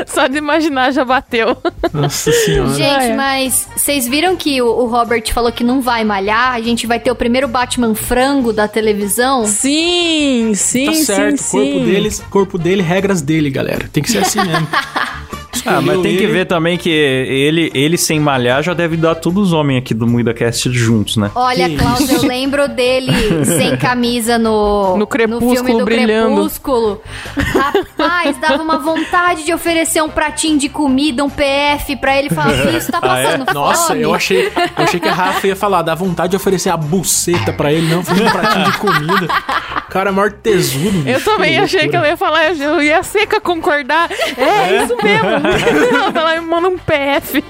Só 0.07 0.27
de 0.27 0.39
imaginar 0.39 0.93
já 0.93 1.05
bateu. 1.05 1.57
Nossa 1.93 2.33
senhora. 2.33 2.75
Gente, 2.75 3.05
é. 3.05 3.17
mas 3.17 3.69
vocês 3.77 4.09
viram 4.09 4.37
que 4.37 4.61
o, 4.61 4.67
o 4.67 4.87
Robert 4.87 5.23
falou 5.33 5.53
que 5.53 5.63
não 5.63 5.81
vai 5.81 6.05
malhar? 6.05 6.53
A 6.53 6.61
gente 6.61 6.87
vai 6.87 6.99
ter 6.99 7.11
o 7.11 7.15
primeiro 7.15 7.47
Batman 7.47 7.95
frango 7.95 8.53
da 8.53 8.67
televisão? 8.67 9.47
Sim, 9.47 10.53
sim, 10.55 10.87
Tá 10.87 10.93
certo, 10.95 11.39
sim, 11.39 11.51
corpo 11.51 11.79
sim. 11.79 11.85
dele, 11.85 12.11
corpo 12.31 12.59
dele, 12.59 12.83
regras 12.83 13.21
dele, 13.23 13.51
galera. 13.51 13.89
Tem 13.93 14.03
que 14.03 14.11
ser 14.11 14.19
assim 14.19 14.41
mesmo. 14.41 14.67
Ah, 15.67 15.81
mas 15.81 16.01
tem 16.03 16.17
que 16.17 16.23
ele. 16.25 16.33
ver 16.33 16.45
também 16.47 16.77
que 16.77 16.89
ele, 16.91 17.71
ele 17.75 17.97
sem 17.97 18.19
malhar 18.21 18.63
já 18.63 18.75
deve 18.75 18.97
dar 18.97 19.15
todos 19.15 19.49
os 19.49 19.53
homens 19.53 19.79
aqui 19.79 19.95
do 19.95 20.07
MuidaCast 20.07 20.71
juntos, 20.73 21.17
né? 21.17 21.31
Olha, 21.35 21.69
Que 21.69 21.77
Klaus, 21.77 22.11
eu 22.11 22.23
lembro 22.23 22.69
dele 22.69 23.13
sem 23.45 23.77
camisa 23.79 24.39
no, 24.39 24.97
No 24.97 25.07
Crepúsculo, 25.07 25.55
filme 25.55 25.73
do 25.79 25.85
brilhando. 25.85 26.35
Crepúsculo. 26.35 27.01
Rapaz, 27.37 28.37
dava 28.39 28.63
uma 28.63 28.79
vontade 28.79 29.45
de 29.45 29.53
oferecer 29.53 30.03
um 30.03 30.09
pratinho 30.09 30.59
de 30.59 30.69
comida, 30.69 31.25
um 31.25 31.31
PF 31.31 31.97
pra 31.97 32.17
ele 32.19 32.29
e 32.31 32.35
falar: 32.35 32.53
Filho, 32.55 32.77
isso 32.79 32.91
tá 32.93 32.99
Ah, 33.05 33.19
é? 33.19 33.25
passando 33.39 33.55
Nossa, 33.55 33.89
fome. 33.89 34.03
eu 34.03 34.15
achei, 34.15 34.47
eu 34.47 34.85
achei 34.85 35.01
que 35.01 35.09
a 35.09 35.15
Rafa 35.15 35.47
ia 35.47 35.57
falar, 35.57 35.83
dá 35.83 35.95
vontade 35.95 36.31
de 36.31 36.37
oferecer 36.37 36.71
a 36.71 36.77
buceta 36.77 37.53
pra 37.53 37.73
ele, 37.73 37.87
não, 37.93 38.03
fazer 38.03 38.23
um 38.25 38.31
pratinho 38.31 38.65
de 38.65 38.79
comida. 38.79 39.29
O 39.95 39.97
cara 39.97 40.11
é 40.11 40.13
maior 40.13 40.33
tesudo. 40.33 41.09
Eu 41.09 41.15
bicho, 41.15 41.25
também 41.25 41.57
achei 41.57 41.89
que 41.89 41.97
loucura. 41.97 41.99
ela 41.99 42.09
ia 42.09 42.17
falar, 42.17 42.51
eu 42.53 42.83
ia 42.83 43.01
seca 43.05 43.41
concordar. 43.41 44.11
É, 44.37 44.83
isso 44.83 44.97
mesmo. 45.01 45.29
ela 46.19 46.35
me 46.41 46.47
manda 46.49 46.69
um 46.69 46.77
PF. 46.77 47.45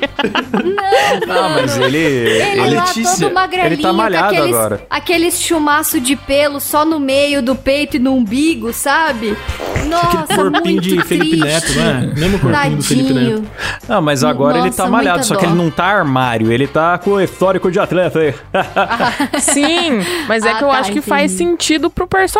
Ah, 1.27 1.49
mas 1.55 1.79
ele. 1.79 1.97
Ele 1.97 2.61
ele 2.61 2.75
lá 2.77 2.85
Letícia, 2.85 3.27
todo 3.27 3.35
magrelinho, 3.35 3.73
ele 3.73 3.83
tá 3.83 3.93
malhado 3.95 4.29
com 4.29 4.35
aqueles, 4.35 4.57
agora. 4.57 4.87
aqueles 4.91 5.41
chumaço 5.41 5.99
de 5.99 6.17
pelo 6.17 6.61
só 6.61 6.85
no 6.85 7.01
meio 7.01 7.41
do 7.43 7.55
peito 7.57 7.97
e 7.97 7.99
no 7.99 8.15
umbigo, 8.15 8.75
sabe? 8.75 9.35
Nossa, 9.89 10.19
Aquele 10.25 10.37
corpinho 10.51 10.63
muito 10.75 10.83
de 10.83 11.03
Felipe 11.03 11.41
triste. 11.41 11.47
Neto, 11.47 11.73
né? 11.79 12.13
Mesmo 12.17 12.39
corpinho 12.39 12.77
do 12.77 12.83
Felipe 12.83 13.13
Neto. 13.15 13.25
Tadinho. 13.31 13.51
Não, 13.89 14.03
mas 14.03 14.23
agora 14.23 14.59
ele 14.59 14.67
Nossa, 14.67 14.83
tá 14.83 14.89
malhado, 14.91 15.25
só 15.25 15.35
que 15.37 15.45
dó. 15.47 15.49
ele 15.51 15.57
não 15.59 15.71
tá 15.71 15.85
armário, 15.87 16.53
ele 16.53 16.67
tá 16.67 16.99
com 16.99 17.13
o 17.13 17.21
histórico 17.23 17.71
de 17.71 17.79
atleta 17.79 18.19
aí. 18.19 18.35
Sim, 19.41 20.01
mas 20.29 20.45
é 20.45 20.51
Ah, 20.51 20.55
que 20.57 20.65
eu 20.65 20.69
tá, 20.69 20.75
acho 20.75 20.93
que 20.93 20.99
entendi. 20.99 21.09
faz 21.09 21.33
sentido 21.33 21.89
pro 21.91 22.07
personagem, 22.07 22.34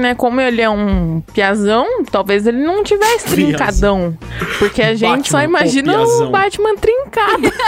né? 0.00 0.14
Como 0.14 0.40
ele 0.40 0.60
é 0.60 0.68
um 0.68 1.22
piazão, 1.32 2.04
talvez 2.10 2.46
ele 2.46 2.58
não 2.58 2.82
tivesse 2.82 3.28
trincadão. 3.28 4.16
Porque 4.58 4.82
a 4.82 4.94
gente 4.96 5.30
só 5.30 5.38
Batman, 5.38 5.58
imagina 5.58 6.02
o. 6.02 6.30
Batman 6.30 6.76
trincado. 6.76 7.52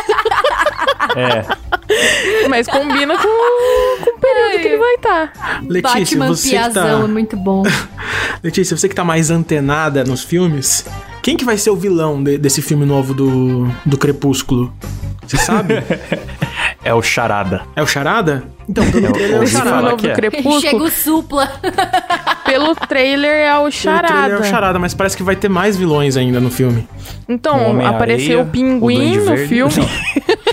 É. 1.16 1.44
mas 2.48 2.68
combina 2.68 3.16
com, 3.16 3.22
com 3.24 4.10
o 4.10 4.20
período 4.20 4.60
que 4.60 4.68
ele 4.68 4.76
vai 4.76 4.98
tá. 4.98 5.24
estar. 5.24 5.62
Letícia, 5.66 6.00
Batman 6.00 6.28
você 6.28 6.42
que 6.42 6.50
piazão 6.50 6.98
é 6.98 7.02
tá... 7.02 7.08
muito 7.08 7.36
bom. 7.36 7.62
Letícia, 8.44 8.76
você 8.76 8.88
que 8.88 8.94
tá 8.94 9.02
mais 9.02 9.28
antenada 9.28 10.04
nos 10.04 10.22
filmes, 10.22 10.84
quem 11.20 11.36
que 11.36 11.44
vai 11.44 11.58
ser 11.58 11.70
o 11.70 11.76
vilão 11.76 12.22
de- 12.22 12.38
desse 12.38 12.62
filme 12.62 12.86
novo 12.86 13.12
do, 13.12 13.66
do 13.84 13.98
Crepúsculo? 13.98 14.72
Você 15.26 15.36
sabe? 15.36 15.74
É 16.82 16.94
o 16.94 17.02
Charada. 17.02 17.62
é 17.76 17.82
o 17.82 17.86
Charada? 17.86 18.44
Então, 18.68 18.88
pelo 18.90 19.06
Eu 19.06 19.12
trailer 19.12 19.36
é 19.36 19.42
o 19.42 19.46
falar 19.46 19.46
filme 19.46 19.64
Charada. 19.70 19.90
novo 19.90 20.06
é. 20.06 20.14
Crepúsculo, 20.14 20.60
Chega 20.60 20.82
o 20.84 20.90
supla. 20.90 21.52
pelo 22.50 22.74
trailer 22.74 23.30
é 23.30 23.54
o 23.54 23.62
Pelo 23.62 23.70
trailer 23.70 23.72
Charada. 23.72 24.34
é 24.34 24.38
o 24.38 24.44
Charada, 24.44 24.78
mas 24.78 24.94
parece 24.94 25.16
que 25.16 25.22
vai 25.22 25.36
ter 25.36 25.48
mais 25.48 25.76
vilões 25.76 26.16
ainda 26.16 26.40
no 26.40 26.50
filme. 26.50 26.86
O 27.28 27.32
Então, 27.32 27.56
Homem-Areia, 27.70 27.90
apareceu 27.90 28.38
o 28.40 28.42
o 28.42 28.46
pinguim 28.46 28.96
Duende 28.98 29.18
no 29.18 29.24
Verde. 29.36 29.48
filme. 29.48 29.74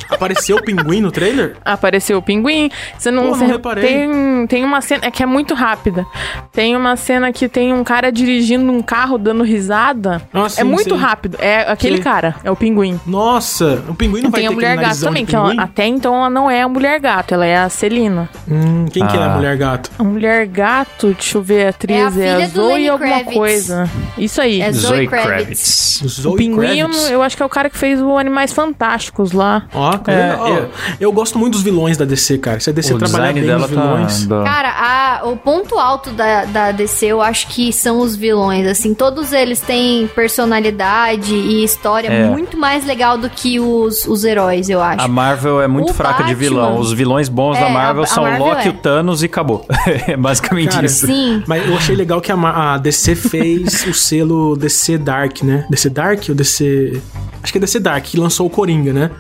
Apareceu 0.10 0.58
o 0.58 0.64
pinguim 0.64 1.02
no 1.02 1.12
trailer? 1.12 1.58
Apareceu 1.66 2.18
o 2.18 2.22
pinguim. 2.22 2.72
Você 2.98 3.12
não, 3.12 3.24
Pô, 3.24 3.28
não 3.30 3.36
você- 3.36 3.46
reparei. 3.46 3.84
tem 3.84 4.48
tem 4.48 4.64
uma 4.64 4.80
cena 4.82 5.06
é 5.06 5.12
que 5.12 5.22
é 5.22 5.26
muito 5.26 5.54
rápida. 5.54 6.06
Tem 6.52 6.76
uma 6.76 6.96
cena 6.96 7.32
que 7.32 7.48
tem 7.50 7.74
um 7.74 7.84
cara 7.84 8.12
dirigindo 8.12 8.72
um 8.72 8.82
carro 8.82 9.18
dando 9.18 9.44
risada. 9.44 10.22
Ah, 10.34 10.48
sim, 10.50 10.62
é 10.62 10.64
muito 10.64 10.90
sei. 10.96 10.98
rápido. 10.98 11.38
É 11.40 11.70
aquele 11.72 11.98
Sei. 11.98 12.04
cara, 12.04 12.36
é 12.44 12.50
o 12.50 12.56
pinguim. 12.56 13.00
Nossa, 13.06 13.84
o 13.88 13.94
pinguim 13.94 14.22
não 14.22 14.32
vai 14.32 14.42
tem 14.42 14.48
ter 14.50 14.54
a 14.54 14.56
mulher 14.56 14.78
gato 14.78 15.00
também, 15.02 15.26
que 15.26 15.36
ela, 15.36 15.54
até 15.62 15.86
então 15.86 16.16
ela 16.16 16.30
não 16.30 16.50
é 16.50 16.62
a 16.64 16.68
mulher 16.70 17.00
gato, 17.00 17.34
ela 17.34 17.46
é 17.46 17.58
a 17.58 17.70
Celina. 17.70 18.30
Hum, 18.50 18.86
quem 18.92 19.06
que 19.06 19.16
é 19.18 19.20
a 19.20 19.26
Ah. 19.34 19.36
mulher 19.36 19.58
gato? 19.58 19.92
A 20.00 20.04
mulher 20.04 20.48
gato, 20.48 21.08
deixa 21.14 21.38
eu 21.38 21.42
ver, 21.44 21.68
a 21.68 21.74
É 21.94 22.04
a 22.04 22.08
atriz 22.08 22.22
é 22.24 22.30
a, 22.32 22.36
filha 22.36 22.48
do 22.50 22.54
Zoe 22.62 22.74
Lenny 22.74 22.90
alguma 22.90 23.10
Kravitz. 23.10 23.34
coisa. 23.34 23.90
Isso 24.18 24.42
aí. 24.42 24.62
É 24.62 24.72
Zoe 24.72 24.82
Zoe 24.98 25.08
Kravitz. 25.08 25.28
Kravitz. 25.38 26.02
o 26.04 26.08
Zoe 26.10 26.38
pinguim, 26.38 26.78
eu, 26.80 26.88
Kravitz. 26.90 27.10
eu 27.12 27.22
acho 27.22 27.38
que 27.38 27.44
é 27.44 27.46
o 27.46 27.50
cara 27.50 27.70
que 27.70 27.78
fez 27.78 28.02
o 28.02 28.18
Animais 28.18 28.52
Fantásticos 28.54 29.32
lá. 29.32 29.66
Ó, 29.74 29.94
É, 30.08 30.32
legal. 30.32 30.48
eu- 30.50 30.70
eu... 31.00 31.12
gosto 31.12 31.38
muito 31.40 31.54
dos 31.54 31.64
vilões 31.64 31.98
da 31.98 32.06
DC, 32.06 32.38
cara. 32.38 32.60
Se 32.60 32.70
a 32.70 32.74
DC 32.74 32.94
O 32.94 32.98
trabalhar 32.98 33.34
design 33.34 33.40
bem 33.42 33.50
dela 33.50 33.66
os 33.66 33.70
vilões... 33.70 34.26
tá. 34.28 34.44
Cara, 34.44 34.70
a- 34.70 35.28
o 35.28 35.36
ponto 35.38 35.78
alto 35.80 36.12
da, 36.12 36.46
da 36.46 36.72
DC 36.72 37.06
eu 37.08 37.22
acho 37.22 37.48
que 37.48 37.72
são 37.74 38.00
os 38.00 38.16
vilões. 38.16 38.68
Assim, 38.68 38.94
todos 38.94 39.34
eles 39.34 39.60
têm 39.60 40.08
personalidade 40.08 41.34
e 41.34 41.64
história 41.64 42.08
É. 42.08 42.28
muito 42.28 42.58
mais 42.58 42.86
legal 42.86 43.18
do 43.18 43.30
que 43.30 43.60
os, 43.60 44.06
os 44.06 44.24
heróis, 44.24 44.70
eu 44.70 44.82
acho. 44.82 45.02
A 45.04 45.08
Marvel 45.08 45.62
é 45.62 45.68
muito 45.68 45.92
O 45.92 45.94
fraca 45.94 46.24
de 46.24 46.34
Batman- 46.34 46.36
vilão. 46.50 46.80
Os 46.80 46.92
vilões 46.94 47.30
bons 47.30 47.58
É, 47.58 47.62
da 47.62 47.70
Marvel 47.70 48.04
a- 48.04 48.06
a 48.06 48.08
são 48.08 48.24
o 48.24 48.28
Marvel 48.28 48.48
Loki, 48.48 48.68
é. 48.68 48.72
o 48.72 48.74
Thanos 48.74 49.24
e 49.24 49.26
acabou. 49.26 49.66
é 50.08 50.16
basicamente 50.18 50.72
Cara, 50.74 50.86
isso. 50.86 51.06
Sim. 51.08 51.44
Mas 51.48 51.68
achei 51.78 51.96
legal 51.98 52.20
que 52.22 52.32
a, 52.32 52.36
a 52.74 52.78
DC 52.78 53.16
fez 53.16 53.86
o 53.88 53.94
selo 53.94 54.56
DC 54.56 54.98
Dark, 54.98 55.44
né? 55.44 55.66
DC 55.70 55.90
Dark 55.90 56.26
ou 56.30 56.36
DC... 56.36 57.02
Acho 57.42 57.52
que 57.52 57.58
é 57.58 57.62
DC 57.62 57.80
Dark, 57.80 58.04
que 58.04 58.18
lançou 58.18 58.48
o 58.48 58.50
Coringa, 58.50 58.92
né? 58.92 59.12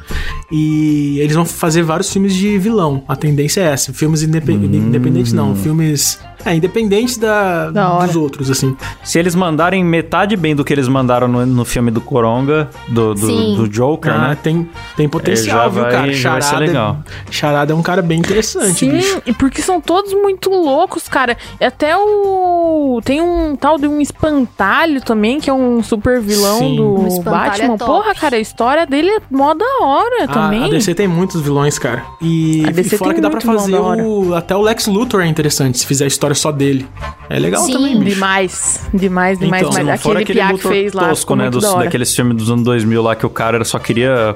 E 0.52 1.20
eles 1.20 1.36
vão 1.36 1.46
fazer 1.46 1.84
vários 1.84 2.12
filmes 2.12 2.34
de 2.34 2.58
vilão. 2.58 3.04
A 3.08 3.16
tendência 3.16 3.62
é 3.62 3.66
essa. 3.66 3.94
Filmes 3.94 4.24
indepe- 4.24 4.52
independentes, 4.54 5.32
não. 5.34 5.56
Filmes... 5.56 6.20
É, 6.48 6.56
independentes 6.56 7.18
da, 7.18 7.70
Da 7.72 8.06
dos 8.06 8.16
outros, 8.16 8.50
assim. 8.50 8.76
Se 9.04 9.20
eles 9.20 9.36
mandarem 9.36 9.84
metade 9.84 10.36
bem 10.36 10.56
do 10.56 10.64
que 10.64 10.74
eles 10.74 10.88
mandaram 10.88 11.28
no, 11.28 11.46
no 11.46 11.66
filme 11.66 11.92
do 11.92 12.00
Coronga, 12.02 12.70
do, 12.88 13.14
do, 13.14 13.56
do 13.56 13.68
Joker, 13.68 14.14
Ah, 14.14 14.30
né? 14.30 14.38
tem, 14.42 14.70
tem 14.96 15.08
potencial, 15.10 15.64
já 15.64 15.68
viu, 15.68 15.82
vai- 15.84 15.92
cara? 15.92 16.14
já 16.14 16.32
vai 16.32 16.42
ser 16.42 16.48
Charada, 16.50 16.66
legal. 16.66 16.98
É, 17.08 17.32
Charada 17.32 17.74
é 17.74 17.76
um 17.76 17.82
cara 17.82 18.02
bem 18.02 18.20
interessante, 18.20 18.74
Sim, 18.80 18.92
bicho. 18.92 19.22
e 19.26 19.34
porque 19.34 19.62
são 19.62 19.80
todos 19.82 20.14
muito 20.14 20.50
loucos, 20.50 21.08
cara. 21.08 21.38
E 21.60 21.66
Até 21.66 21.96
o. 21.98 23.00
Tem 23.04 23.22
um 23.22 23.56
tal 23.56 23.78
de 23.78 23.88
um 23.88 24.00
espantalho 24.02 25.02
também, 25.02 25.40
que 25.40 25.50
é 25.50 25.54
um 25.54 25.82
super 25.84 26.20
vilão 26.22 26.60
Sim. 26.60 26.76
do 26.76 27.08
Espantalho 27.08 27.50
Batman. 27.52 27.74
é. 27.74 27.78
Porra, 27.78 28.16
cara, 28.16 28.36
a 28.36 28.40
história 28.40 28.86
dele 28.86 29.10
é 29.10 29.20
mó 29.30 29.54
da 29.54 29.66
hora 29.82 30.24
A, 30.24 30.28
também. 30.28 30.64
a 30.64 30.68
DC 30.70 30.94
tem 30.96 31.08
muitos 31.08 31.42
vilões, 31.42 31.78
cara. 31.78 32.04
E, 32.22 32.64
A 32.68 32.72
DC 32.72 32.96
e 32.96 32.98
fora 32.98 33.14
que 33.14 33.22
dá 33.22 33.30
pra 33.30 33.42
fazer 33.42 33.76
o. 33.78 34.34
Até 34.36 34.56
o 34.56 34.62
Lex 34.62 34.88
Luthor 34.88 35.22
é 35.22 35.28
interessante, 35.28 35.78
se 35.80 35.86
fizer 35.86 36.06
história 36.08 36.36
só 36.38 36.52
dele. 36.52 36.88
É 37.30 37.38
legal 37.40 37.62
Sim. 37.64 37.74
também, 37.74 38.00
bicho. 38.00 38.16
Demais, 38.16 38.82
demais, 38.94 39.38
demais. 39.38 39.64
Então, 39.64 39.98
fora 39.98 40.22
aquele 40.22 40.40
aquele 40.40 40.40
piá 40.40 40.54
que 40.54 40.68
fez 40.68 40.94
lá. 40.94 41.10
tosco, 41.10 41.36
né? 41.36 41.50
Dos, 41.50 41.64
daqueles 41.64 42.16
filmes 42.16 42.38
dos 42.38 42.50
anos 42.50 42.64
2000 42.64 43.02
lá 43.02 43.16
que 43.16 43.26
o 43.26 43.30
cara 43.30 43.64
só 43.66 43.78
queria. 43.80 44.36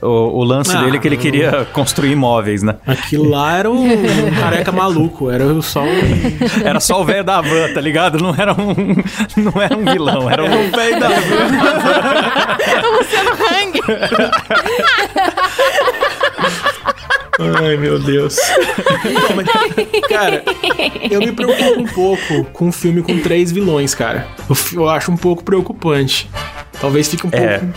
O, 0.00 0.40
o 0.40 0.44
lance 0.44 0.74
Ah, 0.74 0.82
dele 0.82 0.96
é 0.96 1.00
que 1.00 1.08
ele 1.08 1.16
queria 1.16 1.66
construir 1.72 2.12
imóveis, 2.12 2.62
né? 2.62 2.76
Aquilo 2.86 3.28
lá 3.28 3.58
era 3.58 3.70
um, 3.70 3.92
um 3.92 4.30
careca 4.40 4.72
maluco, 4.72 5.30
era 5.30 5.44
só 5.60 5.82
um... 5.82 6.64
Era 6.64 6.80
só 6.80 7.02
o 7.02 7.04
velho 7.04 7.24
da 7.24 7.40
van, 7.40 7.72
tá 7.74 7.80
ligado? 7.80 8.18
Não 8.18 8.34
era 8.34 8.52
um. 8.54 8.74
Não 9.36 9.60
era 9.62 9.76
um 9.76 9.84
vilão, 9.84 10.30
era 10.30 10.44
um 10.44 10.70
velho 10.70 11.00
da 11.00 11.08
van. 11.08 12.26
Hang. 13.46 13.80
Ai, 17.38 17.76
meu 17.76 17.98
Deus. 17.98 18.36
Então, 19.04 19.36
mas, 19.36 19.46
cara, 20.08 20.42
eu 21.10 21.20
me 21.20 21.32
preocupo 21.32 21.80
um 21.80 21.86
pouco 21.86 22.44
com 22.52 22.68
um 22.68 22.72
filme 22.72 23.02
com 23.02 23.18
três 23.18 23.52
vilões, 23.52 23.94
cara. 23.94 24.26
Eu, 24.48 24.56
eu 24.80 24.88
acho 24.88 25.10
um 25.12 25.16
pouco 25.16 25.44
preocupante. 25.44 26.28
Talvez 26.80 27.08
fique 27.08 27.26
um 27.26 27.30
É. 27.32 27.58
pouco. 27.58 27.74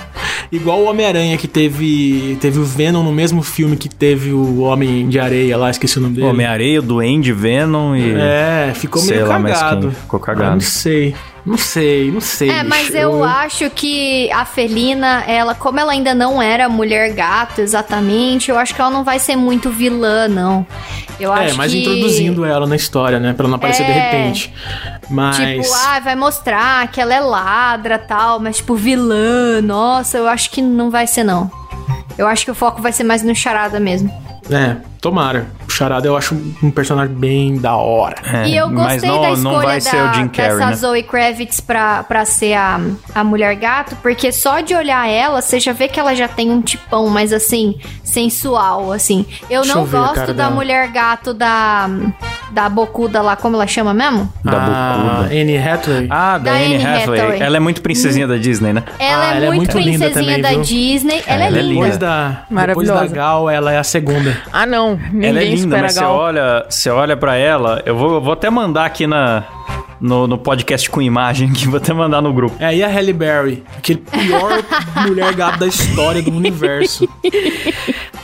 Igual 0.52 0.80
o 0.82 0.86
Homem-Aranha 0.90 1.38
que 1.38 1.48
teve. 1.48 2.38
Teve 2.42 2.60
o 2.60 2.64
Venom 2.64 3.04
no 3.04 3.12
mesmo 3.12 3.42
filme 3.44 3.78
que 3.78 3.88
teve 3.88 4.32
o 4.34 4.60
Homem 4.62 5.08
de 5.08 5.20
Areia 5.20 5.56
lá, 5.58 5.70
esqueci 5.70 5.98
o 6.00 6.02
nome 6.02 6.16
dele. 6.16 6.28
Homem-Areia, 6.28 6.80
o 6.80 6.82
Duende, 6.82 7.32
Venom 7.32 7.96
e. 7.96 8.14
É, 8.16 8.72
ficou 8.76 9.02
Sei 9.02 9.16
meio 9.18 9.28
lá 9.28 9.40
mais 9.40 9.58
cagado. 9.60 9.82
quem 9.88 9.92
ficou 9.92 10.20
cagado. 10.20 10.52
não 10.54 10.60
sei. 10.62 11.14
Não 11.46 11.58
sei, 11.58 12.12
não 12.12 12.22
sei. 12.22 12.50
É, 12.50 12.64
mas 12.64 12.88
bicho. 12.88 12.98
eu 12.98 13.24
acho 13.24 13.70
que 13.70 14.30
a 14.32 14.44
Felina, 14.46 15.24
ela, 15.26 15.56
como 15.56 15.80
ela 15.80 15.92
ainda 15.94 16.14
não 16.14 16.42
era 16.42 16.68
mulher 16.70 17.14
gato 17.14 17.62
exatamente, 17.62 18.52
eu 18.52 18.58
acho 18.58 18.76
que 18.76 18.82
ela 18.82 18.90
não 18.90 19.04
vai 19.04 19.20
ser 19.20 19.36
muito 19.36 19.70
vilã, 19.72 20.28
não. 20.28 20.66
Eu 21.20 21.34
É, 21.36 21.46
acho 21.48 21.58
mas 21.58 21.72
que... 21.72 21.80
introduzindo 21.80 22.46
ela 22.46 22.68
na 22.68 22.76
história, 22.76 23.20
né? 23.20 23.34
Pra 23.34 23.44
ela 23.44 23.50
não 23.52 23.56
aparecer 23.58 23.86
de 23.86 23.92
É. 23.92 23.94
repente. 23.94 24.54
Mas. 25.10 25.38
Tipo, 25.66 25.74
ah, 25.88 26.00
vai 26.00 26.16
mostrar 26.16 26.88
que 26.90 27.00
ela 27.02 27.14
é 27.14 27.20
ladra 27.20 27.98
tal, 27.98 28.40
mas 28.40 28.58
tipo, 28.58 28.76
vilã, 28.76 29.62
nossa, 29.62 30.18
eu 30.18 30.28
acho 30.28 30.50
que 30.52 30.62
não 30.62 30.90
vai 30.92 31.08
ser, 31.08 31.24
não. 31.24 31.50
Eu 32.18 32.28
acho 32.28 32.46
que 32.46 32.52
o 32.52 32.56
foco 32.56 32.82
vai 32.82 32.92
ser 32.92 33.04
mais 33.06 33.24
no 33.24 33.34
charada 33.36 33.80
mesmo. 33.80 34.12
É, 34.52 34.76
tomara. 35.02 35.48
Charada 35.80 36.06
eu 36.06 36.18
acho 36.18 36.36
um 36.62 36.70
personagem 36.70 37.16
bem 37.16 37.58
da 37.58 37.74
hora. 37.78 38.18
É, 38.26 38.50
E 38.50 38.58
eu 38.58 38.70
mas 38.70 39.02
gostei 39.02 39.10
não, 39.10 39.22
da 39.22 39.28
não 39.30 39.36
escolha 39.36 39.66
vai 39.66 39.76
da, 39.76 39.90
ser 39.90 39.96
o 40.04 40.14
Jim 40.14 40.28
Carrey, 40.28 40.54
dessa 40.58 40.66
né? 40.70 40.76
Zoe 40.76 41.04
Kravitz 41.04 41.60
pra, 41.62 42.04
pra 42.04 42.26
ser 42.26 42.54
a, 42.56 42.82
a 43.16 43.24
mulher 43.24 43.56
gato, 43.56 43.96
porque 44.02 44.30
só 44.32 44.60
de 44.60 44.76
olhar 44.76 45.08
ela, 45.10 45.42
você 45.42 45.58
já 45.58 45.72
vê 45.72 45.88
que 45.88 45.98
ela 45.98 46.14
já 46.14 46.28
tem 46.28 46.52
um 46.52 46.62
tipão 46.62 47.08
mais 47.08 47.32
assim, 47.32 47.76
sensual, 48.04 48.92
assim. 48.92 49.26
Eu 49.50 49.62
Deixa 49.62 49.76
não 49.76 49.84
eu 49.84 49.88
gosto 49.90 50.16
da 50.28 50.34
dela. 50.34 50.50
mulher 50.52 50.92
gato 50.92 51.34
da, 51.34 51.90
da 52.52 52.68
Bocuda 52.68 53.22
lá, 53.22 53.36
como 53.38 53.56
ela 53.56 53.66
chama 53.68 53.94
mesmo? 53.94 54.32
Da 54.44 54.52
ah, 54.52 54.96
Bocuda. 54.98 55.42
Anne 55.42 55.58
Hathaway. 55.58 56.08
Ah, 56.10 56.38
da, 56.38 56.52
Da 56.52 56.58
Anne 56.58 56.76
Hathaway. 56.86 57.20
Hathaway. 57.22 57.42
Ela 57.42 57.58
é 57.58 57.60
muito 57.60 57.82
princesinha 57.82 58.28
da 58.28 58.36
Disney, 58.38 58.74
né? 58.74 58.84
Ela, 59.00 59.30
Ah, 59.30 59.34
é, 59.34 59.38
ela 59.38 59.46
é 59.46 59.52
muito, 59.52 59.74
muito 59.74 59.78
linda 59.80 60.06
princesinha 60.10 60.36
também, 60.36 60.42
da 60.42 60.50
viu? 60.50 60.62
Disney. 60.62 61.22
Ela 61.26 61.44
é, 61.44 61.48
ela 61.48 61.58
é 61.58 61.62
linda. 61.62 61.74
Depois 61.74 61.98
da, 61.98 62.44
depois 62.68 62.88
da 62.88 63.08
Gal, 63.08 63.50
ela 63.50 63.72
é 63.72 63.78
a 63.78 63.84
segunda. 63.84 64.36
Ah, 64.52 64.66
não. 64.66 65.00
Ninguém 65.12 65.30
ela 65.30 65.40
é 65.42 65.46
linda, 65.46 65.69
espera 65.78 65.82
mas 65.84 65.94
você 65.94 66.04
olha, 66.04 66.66
você 66.70 66.90
olha 66.90 67.18
pra 67.18 67.36
ela, 67.36 67.82
eu 67.86 67.96
vou, 67.96 68.16
eu 68.16 68.22
vou 68.22 68.34
até 68.34 68.50
mandar 68.50 68.86
aqui 68.86 69.06
na, 69.08 69.44
no, 70.00 70.28
no 70.28 70.38
podcast 70.38 70.90
com 70.90 71.02
imagem, 71.02 71.52
que 71.52 71.68
vou 71.68 71.78
até 71.78 71.94
mandar 71.94 72.22
no 72.22 72.32
grupo. 72.34 72.56
É, 72.60 72.76
e 72.76 72.84
a 72.84 72.88
Halle 72.88 73.14
Berry? 73.14 73.64
Aquele 73.78 74.00
pior 74.00 74.64
mulher 75.08 75.34
gato 75.34 75.60
da 75.60 75.68
história 75.68 76.22
do 76.22 76.32
universo. 76.32 77.08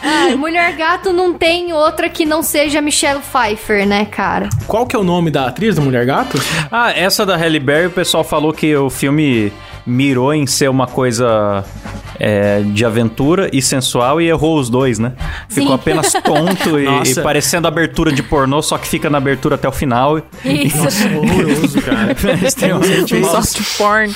Ah, 0.01 0.35
mulher 0.37 0.71
gato 0.75 1.11
não 1.11 1.33
tem 1.33 1.73
outra 1.73 2.07
que 2.07 2.25
não 2.25 2.43
seja 2.43 2.79
Michelle 2.79 3.21
Pfeiffer, 3.21 3.87
né, 3.87 4.05
cara? 4.05 4.49
Qual 4.67 4.85
que 4.85 4.95
é 4.95 4.99
o 4.99 5.03
nome 5.03 5.31
da 5.31 5.47
atriz 5.47 5.75
da 5.75 5.81
mulher 5.81 6.05
gato? 6.05 6.39
Ah, 6.71 6.91
essa 6.91 7.25
da 7.25 7.35
Halle 7.35 7.59
Berry, 7.59 7.87
o 7.87 7.91
pessoal 7.91 8.23
falou 8.23 8.53
que 8.53 8.75
o 8.75 8.89
filme 8.89 9.51
mirou 9.85 10.33
em 10.33 10.47
ser 10.47 10.69
uma 10.69 10.87
coisa 10.87 11.63
é, 12.19 12.61
de 12.61 12.83
aventura 12.85 13.49
e 13.53 13.61
sensual 13.61 14.19
e 14.21 14.27
errou 14.27 14.57
os 14.57 14.69
dois, 14.69 14.97
né? 14.99 15.13
Ficou 15.49 15.69
Sim. 15.69 15.75
apenas 15.75 16.11
tonto 16.13 16.79
e, 16.79 16.85
Nossa. 16.85 17.19
e 17.19 17.23
parecendo 17.23 17.67
abertura 17.67 18.11
de 18.11 18.23
pornô, 18.23 18.61
só 18.61 18.77
que 18.77 18.87
fica 18.87 19.09
na 19.09 19.17
abertura 19.17 19.55
até 19.55 19.67
o 19.67 19.71
final. 19.71 20.19
Isso. 20.43 20.77
Nossa, 20.77 21.07
horroroso, 21.09 21.81
cara. 21.81 22.15
Têm 22.57 22.73
uns 22.73 22.89
efeitos- 22.89 23.31
Soft 23.55 23.77
porn. 23.77 24.13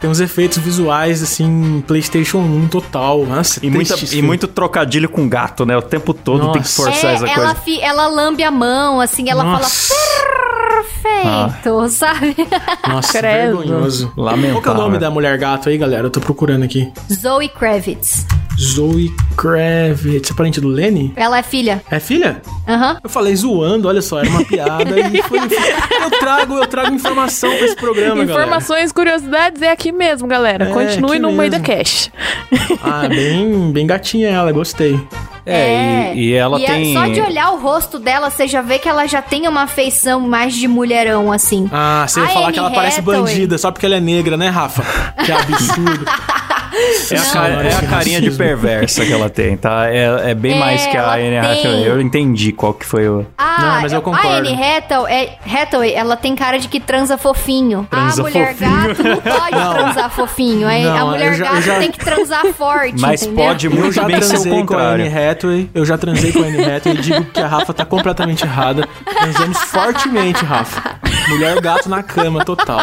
Tem 0.00 0.10
uns 0.10 0.20
efeitos 0.20 0.58
visuais, 0.58 1.22
assim, 1.22 1.82
PlayStation 1.86 2.38
1 2.38 2.68
total. 2.68 3.24
Nossa, 3.24 3.60
E, 3.64 3.70
muita, 3.70 3.94
e 4.12 4.20
muito 4.22 4.46
trocadilho 4.48 5.08
com 5.08 5.28
gato, 5.28 5.64
né? 5.64 5.76
O 5.76 5.82
tempo 5.82 6.12
todo 6.12 6.52
tem 6.52 6.62
que 6.62 6.68
Nossa. 6.68 6.82
forçar 6.82 7.10
É, 7.12 7.14
essa 7.14 7.26
ela, 7.26 7.34
coisa. 7.34 7.54
fi- 7.56 7.80
ela 7.80 8.06
lambe 8.08 8.42
a 8.42 8.50
mão, 8.50 9.00
assim, 9.00 9.30
ela 9.30 9.44
Nossa. 9.44 9.94
fala 9.94 10.35
perfeito, 10.50 11.88
sabe? 11.88 12.36
Nossa, 12.88 13.18
Credo. 13.18 13.58
vergonhoso. 13.58 14.12
Lamentável. 14.16 14.52
Qual 14.54 14.62
que 14.62 14.68
é 14.68 14.72
o 14.72 14.74
nome 14.86 14.98
da 14.98 15.10
mulher 15.10 15.36
gato 15.38 15.68
aí, 15.68 15.78
galera? 15.78 16.06
Eu 16.06 16.10
tô 16.10 16.20
procurando 16.20 16.64
aqui. 16.64 16.92
Zoe 17.12 17.48
Kravitz. 17.48 18.26
Zoe 18.58 19.12
Kravitz. 19.36 20.30
É 20.30 20.34
parente 20.34 20.60
do 20.60 20.68
Lenny? 20.68 21.12
Ela 21.16 21.38
é 21.38 21.42
filha. 21.42 21.82
É 21.90 22.00
filha? 22.00 22.40
Aham. 22.66 22.98
Eu 23.02 23.10
falei 23.10 23.34
zoando, 23.36 23.86
olha 23.88 24.02
só, 24.02 24.18
era 24.20 24.28
uma 24.28 24.44
piada 24.44 24.98
e 25.12 25.22
foi. 25.28 25.38
Eu 25.38 26.10
trago, 26.18 26.54
eu 26.54 26.66
trago 26.66 26.94
informação 26.94 27.50
pra 27.54 27.66
esse 27.66 27.76
programa, 27.76 28.22
Informações, 28.24 28.92
curiosidades 28.92 29.60
é 29.62 29.70
aqui 29.70 29.92
mesmo, 29.92 30.26
galera. 30.26 30.68
É, 30.68 30.72
Continue 30.72 31.18
no 31.18 31.32
meio 31.32 31.50
da 31.50 31.58
mesmo. 31.58 31.74
cash. 31.76 32.10
galera. 32.50 32.80
Ah, 32.82 33.08
bem, 33.08 33.72
bem 33.72 33.86
gatinha 33.86 34.28
ela, 34.28 34.50
gostei. 34.52 34.98
É, 35.48 36.12
e, 36.14 36.30
e 36.30 36.32
ela 36.34 36.58
E 36.58 36.64
é- 36.64 36.66
tem. 36.66 36.92
só 36.92 37.06
de 37.06 37.20
olhar 37.20 37.50
o 37.52 37.60
rosto 37.60 38.00
dela, 38.00 38.30
você 38.30 38.48
já 38.48 38.62
vê 38.62 38.80
que 38.80 38.88
ela 38.88 39.06
já 39.06 39.22
tem 39.22 39.46
uma 39.46 39.66
feição 39.68 40.20
mais 40.20 40.54
de 40.54 40.66
mulherão, 40.66 41.30
assim. 41.30 41.68
Ah, 41.72 42.04
você 42.08 42.18
ia 42.20 42.26
falar 42.28 42.44
Anne 42.46 42.52
que 42.54 42.58
ela 42.58 42.70
parece 42.72 42.98
Hathaway. 43.00 43.20
bandida 43.20 43.56
só 43.58 43.70
porque 43.70 43.86
ela 43.86 43.94
é 43.96 44.00
negra, 44.00 44.36
né, 44.36 44.48
Rafa? 44.48 44.82
Que 45.24 45.30
absurdo. 45.30 46.04
É 47.10 47.16
a, 47.16 47.32
ca- 47.32 47.48
é 47.48 47.74
a 47.74 47.82
carinha 47.88 48.20
de 48.20 48.30
perversa 48.30 49.04
que 49.04 49.12
ela 49.12 49.30
tem, 49.30 49.56
tá? 49.56 49.86
É, 49.88 50.30
é 50.30 50.34
bem 50.34 50.54
É, 50.56 50.58
mais 50.58 50.86
que 50.86 50.96
a 50.96 51.14
Anne 51.14 51.30
tem. 51.30 51.38
Hathaway. 51.38 51.88
Eu 51.88 52.00
entendi 52.00 52.52
qual 52.52 52.74
que 52.74 52.84
foi 52.84 53.08
o... 53.08 53.26
Ah, 53.38 53.56
Não, 53.60 53.82
mas 53.82 53.92
eu 53.92 53.98
A 53.98 54.02
concordo. 54.02 54.28
Anne 54.28 54.52
Hathaway, 54.62 55.14
é- 55.14 55.38
Hathaway, 55.62 55.92
ela 55.94 56.16
tem 56.16 56.34
cara 56.34 56.58
de 56.58 56.68
que 56.68 56.78
transa 56.80 57.16
fofinho. 57.16 57.86
Transa 57.90 58.20
a 58.20 58.24
mulher 58.24 58.54
fofinho. 58.54 58.70
gato 58.88 59.02
não 59.02 59.16
pode 59.16 59.74
transar 59.74 60.10
fofinho. 60.10 60.68
A, 60.68 60.72
a 60.72 60.78
Não, 60.98 61.08
mulher 61.10 61.26
eu 61.28 61.34
já- 61.34 61.46
eu 61.46 61.52
gato 61.52 61.62
já- 61.62 61.78
tem 61.78 61.90
que 61.90 61.98
transar 61.98 62.46
forte, 62.52 63.00
Mas 63.00 63.22
entendeu? 63.22 63.44
pode 63.44 63.66
Eu 63.66 63.72
muito 63.72 63.92
já 63.92 64.04
bem 64.04 64.20
ser 64.20 64.24
o 64.24 64.28
transei 64.28 64.52
com 64.52 64.58
a 64.58 64.60
contrário. 64.60 65.04
Anne 65.06 65.18
Hathaway. 65.30 65.70
Eu 65.74 65.84
já 65.84 65.96
transei 65.98 66.32
com 66.32 66.40
a 66.40 66.46
Anne 66.46 66.64
Hathaway 66.64 66.98
e 66.98 67.00
digo 67.00 67.24
que 67.26 67.40
a 67.40 67.46
Rafa 67.46 67.72
tá 67.72 67.84
completamente 67.84 68.44
errada. 68.44 68.86
Transamos 69.20 69.58
fortemente, 69.62 70.44
Rafa. 70.44 70.96
Mulher 71.28 71.60
gato 71.60 71.88
na 71.88 72.02
cama, 72.02 72.44
total. 72.44 72.80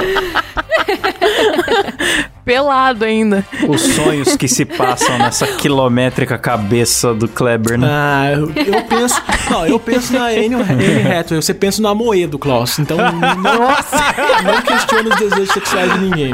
Pelado 2.46 3.06
ainda. 3.06 3.46
Os 3.68 3.82
sonhos 3.82 4.36
que 4.36 4.48
se 4.48 4.66
passam 4.66 5.18
nessa 5.18 5.48
quilométrica 5.48 6.38
cabeça 6.38 7.14
do 7.14 7.28
Kleber, 7.28 7.78
né? 7.78 7.88
Ah, 7.90 8.32
eu, 8.34 8.52
eu 8.66 8.84
penso. 8.84 9.22
Não, 9.50 9.66
eu 9.66 9.80
penso 9.80 10.14
na 10.14 10.26
Anne, 10.28 10.56
Hathaway. 10.56 11.42
Você 11.42 11.54
pensa 11.54 11.82
na 11.82 11.94
Moedo, 11.96 12.38
Klaus. 12.38 12.78
Então, 12.80 12.98
não, 12.98 13.12
não 13.12 14.62
questione 14.62 15.10
os 15.10 15.16
desejos 15.16 15.54
sexuais 15.54 15.94
de 15.94 16.00
ninguém. 16.00 16.34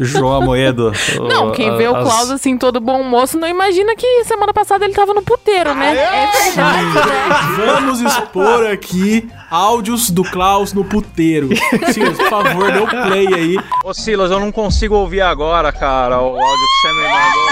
João 0.00 0.32
Amoedo. 0.34 0.92
Não, 1.28 1.52
quem 1.52 1.76
vê 1.76 1.88
o 1.88 1.96
as- 1.96 2.04
Klaus 2.04 2.30
assim, 2.30 2.56
todo 2.56 2.80
bom 2.80 3.02
moço, 3.02 3.38
não 3.38 3.48
imagina 3.48 3.94
que 3.96 4.24
semana 4.24 4.52
passada 4.52 4.84
ele 4.84 4.94
tava 4.94 5.12
no 5.14 5.22
puteiro, 5.22 5.74
né? 5.74 5.90
É 5.96 6.44
verdade, 6.44 6.84
né? 6.84 7.66
Vamos 7.66 8.00
expor 8.00 8.66
aqui 8.66 9.28
áudios 9.50 10.10
do 10.10 10.22
Klaus 10.24 10.72
no 10.72 10.84
puteiro. 10.84 11.48
Silas, 11.92 12.16
por 12.16 12.28
favor, 12.28 12.59
dê 12.70 12.78
o 12.78 12.86
play 12.86 13.26
aí. 13.34 13.56
Ô 13.84 13.94
Silas, 13.94 14.30
eu 14.30 14.40
não 14.40 14.50
consigo 14.50 14.94
ouvir 14.96 15.20
agora, 15.20 15.72
cara, 15.72 16.20
o 16.20 16.40
áudio 16.40 16.66
que 16.66 16.88
você 16.88 16.92
me 16.94 17.02
mandou. 17.08 17.50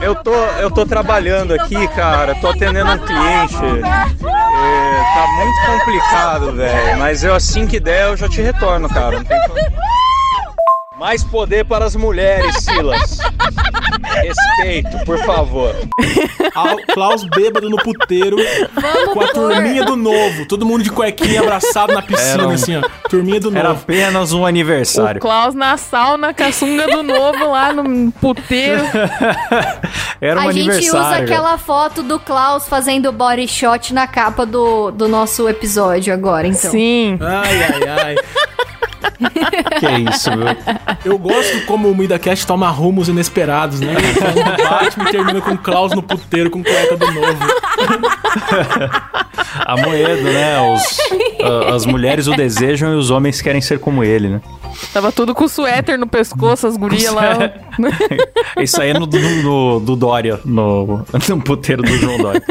Eu 0.00 0.14
tô, 0.14 0.34
eu 0.34 0.70
tô 0.70 0.84
trabalhando 0.84 1.54
aqui, 1.54 1.88
cara, 1.88 2.34
tô 2.34 2.48
atendendo 2.48 2.92
um 2.92 2.98
cliente. 2.98 3.56
É, 3.56 5.14
tá 5.14 5.26
muito 5.36 5.66
complicado, 5.66 6.52
velho. 6.52 6.98
Mas 6.98 7.24
eu 7.24 7.34
assim 7.34 7.66
que 7.66 7.80
der, 7.80 8.08
eu 8.08 8.16
já 8.16 8.28
te 8.28 8.42
retorno, 8.42 8.88
cara. 8.88 9.16
Não 9.16 9.24
tem 9.24 9.40
problema. 9.44 9.72
Mais 10.98 11.22
poder 11.22 11.64
para 11.66 11.84
as 11.84 11.94
mulheres, 11.94 12.56
Silas. 12.64 13.18
Respeito, 14.02 15.04
por 15.04 15.18
favor. 15.18 15.74
Klaus 16.94 17.22
bêbado 17.24 17.68
no 17.68 17.76
puteiro 17.76 18.36
Vamos 18.72 19.12
com 19.12 19.20
a 19.20 19.26
pôr- 19.28 19.32
turminha 19.52 19.84
do 19.84 19.94
novo. 19.94 20.46
Todo 20.46 20.64
mundo 20.64 20.82
de 20.82 20.90
cuequinha 20.90 21.40
abraçado 21.42 21.92
na 21.92 22.00
piscina, 22.00 22.30
Era 22.32 22.48
um- 22.48 22.50
assim, 22.50 22.76
ó. 22.78 22.82
Turminha 23.10 23.38
do 23.38 23.54
Era 23.54 23.68
novo. 23.70 23.80
apenas 23.82 24.32
um 24.32 24.40
O 24.40 24.46
aniversário. 24.46 25.20
Klaus 25.20 25.54
na 25.54 25.76
sauna, 25.76 26.32
com 26.32 26.42
a 26.44 26.50
sunga 26.52 26.86
do 26.88 27.02
novo 27.02 27.50
lá 27.50 27.72
no 27.74 28.10
puteiro. 28.12 28.82
Era 30.18 30.40
um 30.40 30.48
a 30.48 30.52
gente 30.52 30.70
aniversário. 30.70 31.06
usa 31.08 31.16
aquela 31.24 31.58
foto 31.58 32.02
do 32.02 32.18
Klaus 32.18 32.66
fazendo 32.68 33.12
body 33.12 33.46
shot 33.46 33.92
na 33.92 34.06
capa 34.06 34.46
do, 34.46 34.90
do 34.90 35.08
nosso 35.08 35.46
episódio 35.46 36.14
agora, 36.14 36.46
então. 36.46 36.70
Sim. 36.70 37.18
Ai, 37.20 37.62
ai, 37.62 37.88
ai. 38.04 38.16
Que 39.78 39.86
é 39.86 39.98
isso, 40.00 40.30
viu? 40.30 40.46
Eu 41.04 41.18
gosto 41.18 41.64
como 41.66 41.90
o 41.90 41.94
MuidaCast 41.94 42.46
toma 42.46 42.68
rumos 42.70 43.08
inesperados, 43.08 43.80
né? 43.80 43.94
Falando 44.18 44.56
do 44.56 44.62
Batman 44.68 45.04
e 45.08 45.12
termina 45.12 45.40
com 45.40 45.50
o 45.52 45.58
Klaus 45.58 45.92
no 45.92 46.02
puteiro 46.02 46.50
com 46.50 46.62
cueca 46.62 46.96
do 46.96 47.10
novo. 47.10 47.38
A 49.64 49.76
Moedo, 49.76 50.22
né? 50.22 50.60
Os, 50.60 50.98
a- 51.42 51.74
as 51.74 51.86
mulheres 51.86 52.26
o 52.26 52.32
desejam 52.34 52.92
e 52.92 52.96
os 52.96 53.10
homens 53.10 53.40
querem 53.40 53.60
ser 53.60 53.78
como 53.78 54.02
ele, 54.04 54.28
né? 54.28 54.40
Tava 54.92 55.10
tudo 55.10 55.34
com 55.34 55.48
suéter 55.48 55.98
no 55.98 56.06
pescoço, 56.06 56.66
as 56.66 56.76
gurias 56.76 57.12
lá. 57.12 57.52
Isso 58.60 58.80
aí 58.80 58.90
é 58.90 58.94
no, 58.94 59.06
do, 59.06 59.18
do- 59.42 59.80
do 59.80 59.96
Dória, 59.96 60.38
no, 60.44 61.04
no 61.28 61.40
puteiro 61.42 61.82
do 61.82 61.96
João 61.96 62.18
Dória. 62.18 62.42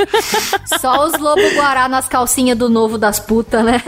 Só 0.80 1.06
os 1.06 1.18
lobos 1.20 1.54
guará 1.56 1.88
nas 1.88 2.08
calcinhas 2.08 2.58
do 2.58 2.68
novo 2.70 2.98
das 2.98 3.20
putas, 3.20 3.64
né? 3.64 3.82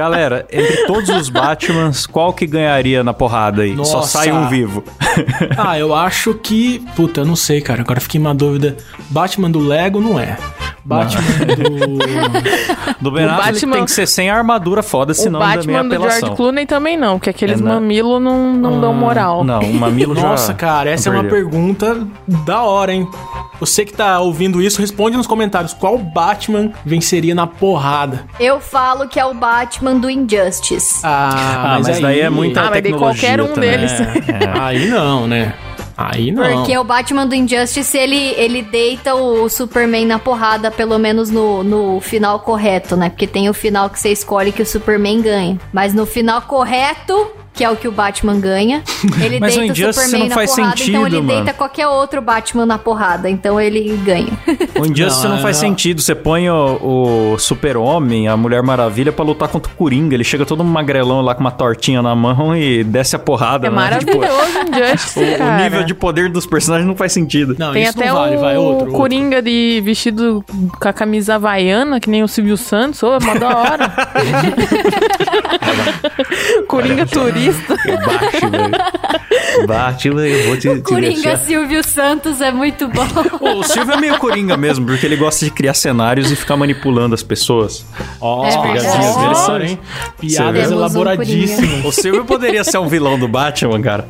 Galera, 0.00 0.46
entre 0.50 0.86
todos 0.86 1.10
os 1.10 1.28
Batmans, 1.28 2.06
qual 2.06 2.32
que 2.32 2.46
ganharia 2.46 3.04
na 3.04 3.12
porrada 3.12 3.60
aí? 3.62 3.76
Só 3.84 3.98
Nossa. 3.98 4.18
sai 4.18 4.32
um 4.32 4.48
vivo. 4.48 4.82
Ah, 5.58 5.76
eu 5.78 5.92
acho 5.94 6.34
que. 6.34 6.78
Puta, 6.94 7.22
eu 7.22 7.24
não 7.26 7.34
sei, 7.34 7.60
cara. 7.60 7.80
Agora 7.82 8.00
fiquei 8.00 8.20
uma 8.20 8.32
dúvida. 8.34 8.76
Batman 9.10 9.50
do 9.50 9.58
Lego 9.58 10.00
não 10.00 10.18
é. 10.18 10.38
Batman 10.84 11.20
do. 11.56 13.00
Do 13.00 13.10
Ben 13.10 13.24
O 13.26 13.30
Affleck 13.30 13.52
Batman- 13.54 13.76
tem 13.76 13.84
que 13.86 13.90
ser 13.92 14.06
sem 14.06 14.28
armadura 14.30 14.82
foda, 14.82 15.12
o 15.12 15.14
senão 15.14 15.40
ainda 15.42 15.62
é 15.62 15.66
meio 15.66 15.78
Batman 15.78 15.88
do 15.88 15.94
apelação. 15.96 16.20
George 16.20 16.36
Clooney 16.36 16.66
também 16.66 16.96
não, 16.96 17.18
porque 17.18 17.30
aqueles 17.30 17.60
É, 17.60 17.64
não. 17.64 17.74
mamilos 17.74 18.22
não, 18.22 18.52
não 18.52 18.80
dão 18.80 18.92
moral. 18.94 19.42
Não, 19.42 19.60
o 19.60 19.74
mamilo 19.74 20.14
já... 20.14 20.22
Nossa, 20.22 20.52
cara, 20.54 20.90
essa 20.90 21.08
é 21.08 21.12
uma 21.12 21.22
perdeu. 21.24 21.50
pergunta 21.50 22.06
da 22.46 22.62
hora, 22.62 22.92
hein? 22.92 23.08
Você 23.58 23.84
que 23.84 23.92
tá 23.92 24.18
ouvindo 24.20 24.60
isso, 24.62 24.80
responde 24.80 25.16
nos 25.16 25.26
comentários 25.26 25.72
qual 25.74 25.98
Batman 25.98 26.72
venceria 26.84 27.34
na 27.34 27.46
porrada. 27.46 28.24
Eu 28.38 28.60
falo 28.60 29.06
que 29.08 29.18
é 29.20 29.24
o 29.24 29.34
Batman 29.34 29.89
do 29.98 30.08
Injustice. 30.10 31.00
Ah, 31.02 31.74
Ah, 31.76 31.80
mas, 31.82 32.00
daí 32.00 32.20
é 32.20 32.30
muita 32.30 32.60
Ah, 32.60 32.64
mas 32.64 32.72
daí 32.74 32.82
tecnologia 32.82 33.36
qualquer 33.36 33.40
um 33.42 33.54
também. 33.54 33.70
deles. 33.70 33.92
É. 33.92 34.58
Aí 34.60 34.86
não, 34.88 35.26
né? 35.26 35.54
Aí 35.96 36.30
não. 36.32 36.42
Porque 36.62 36.76
o 36.78 36.82
Batman 36.84 37.26
do 37.26 37.34
Injustice, 37.34 37.96
ele, 37.96 38.16
ele 38.38 38.62
deita 38.62 39.14
o 39.14 39.48
Superman 39.50 40.06
na 40.06 40.18
porrada, 40.18 40.70
pelo 40.70 40.98
menos 40.98 41.30
no, 41.30 41.62
no 41.62 42.00
final 42.00 42.40
correto, 42.40 42.96
né? 42.96 43.10
Porque 43.10 43.26
tem 43.26 43.50
o 43.50 43.54
final 43.54 43.90
que 43.90 43.98
você 44.00 44.10
escolhe 44.10 44.50
que 44.50 44.62
o 44.62 44.66
Superman 44.66 45.20
ganha. 45.20 45.58
Mas 45.72 45.92
no 45.92 46.06
final 46.06 46.40
correto, 46.42 47.30
que 47.52 47.64
é 47.64 47.70
o 47.70 47.76
que 47.76 47.86
o 47.88 47.92
Batman 47.92 48.38
ganha, 48.40 48.82
ele 49.22 49.38
Mas 49.40 49.56
o 49.56 49.60
deita 49.60 49.72
o 49.72 49.76
Injustice 49.76 50.04
Superman 50.06 50.20
não 50.20 50.28
na 50.28 50.34
faz 50.34 50.50
porrada, 50.54 50.72
então 50.82 51.00
ele 51.06 51.10
sentido, 51.10 51.22
mano. 51.22 51.44
deita 51.44 51.58
qualquer 51.58 51.86
outro 51.88 52.22
Batman 52.22 52.66
na 52.66 52.78
porrada, 52.78 53.28
então 53.28 53.60
ele 53.60 53.96
ganha. 54.04 54.28
O 54.80 54.86
Injustice 54.86 55.24
Não, 55.24 55.34
não, 55.36 55.42
faz 55.42 55.56
não. 55.60 55.68
sentido. 55.68 56.00
Você 56.00 56.14
põe 56.14 56.48
o, 56.48 57.32
o 57.34 57.38
Super-Homem, 57.38 58.28
a 58.28 58.36
Mulher 58.36 58.62
Maravilha, 58.62 59.12
pra 59.12 59.22
lutar 59.24 59.48
contra 59.48 59.70
o 59.70 59.74
Coringa. 59.74 60.14
Ele 60.14 60.24
chega 60.24 60.46
todo 60.46 60.64
magrelão 60.64 61.20
lá 61.20 61.34
com 61.34 61.40
uma 61.42 61.50
tortinha 61.50 62.00
na 62.00 62.14
mão 62.14 62.56
e 62.56 62.82
desce 62.82 63.14
a 63.14 63.18
porrada. 63.18 63.66
É 63.66 63.70
né? 63.70 63.98
Tipo, 63.98 64.18
maravilhoso 64.18 64.58
o 64.58 64.68
Injustice, 64.68 65.18
o, 65.38 65.44
o 65.44 65.56
nível 65.56 65.82
de 65.84 65.92
poder 65.92 66.30
dos 66.30 66.46
personagens 66.46 66.86
não 66.88 66.96
faz 66.96 67.12
sentido. 67.12 67.54
Não, 67.58 67.72
Tem 67.72 67.82
isso 67.82 67.90
até 67.98 68.06
não 68.08 68.14
vale, 68.14 68.36
o 68.36 68.40
vai 68.40 68.56
outro. 68.56 68.84
outro. 68.86 68.92
Coringa 68.96 69.42
de 69.42 69.82
vestido 69.84 70.42
com 70.80 70.88
a 70.88 70.92
camisa 70.92 71.34
havaiana, 71.34 72.00
que 72.00 72.08
nem 72.08 72.22
o 72.22 72.28
Silvio 72.28 72.56
Santos. 72.56 73.02
Ô, 73.02 73.14
é 73.16 73.20
mó 73.22 73.34
da 73.34 73.48
hora. 73.48 73.92
Coringa 76.66 77.04
turista. 77.06 77.49
Bate, 78.06 78.46
velho. 78.46 79.66
Bate, 79.66 80.10
velho. 80.10 80.34
Eu 80.34 80.46
vou 80.48 80.56
te, 80.56 80.68
te 80.68 80.80
Coringa 80.82 81.14
deixar. 81.22 81.36
Silvio 81.38 81.82
Santos 81.84 82.40
é 82.40 82.50
muito 82.50 82.88
bom. 82.88 83.00
O 83.60 83.62
Silvio 83.62 83.94
é 83.94 83.96
meio 84.00 84.18
Coringa 84.18 84.56
mesmo, 84.56 84.86
porque 84.86 85.04
ele 85.06 85.16
gosta 85.16 85.44
de 85.44 85.50
criar 85.50 85.74
cenários 85.74 86.30
e 86.30 86.36
ficar 86.36 86.56
manipulando 86.56 87.14
as 87.14 87.22
pessoas. 87.22 87.84
Ó, 88.20 88.44
É 88.44 88.48
as 88.48 88.56
pegadinhas 88.56 89.16
dele 89.16 89.34
são, 89.34 89.60
hein? 89.60 89.78
Piadas 90.18 90.54
Temos 90.54 90.70
um 90.70 90.74
elaboradíssimas. 90.76 91.84
O 91.84 91.92
Silvio 91.92 92.24
poderia 92.24 92.62
ser 92.64 92.78
um 92.78 92.88
vilão 92.88 93.18
do 93.18 93.26
Batman, 93.28 93.80
cara. 93.80 94.08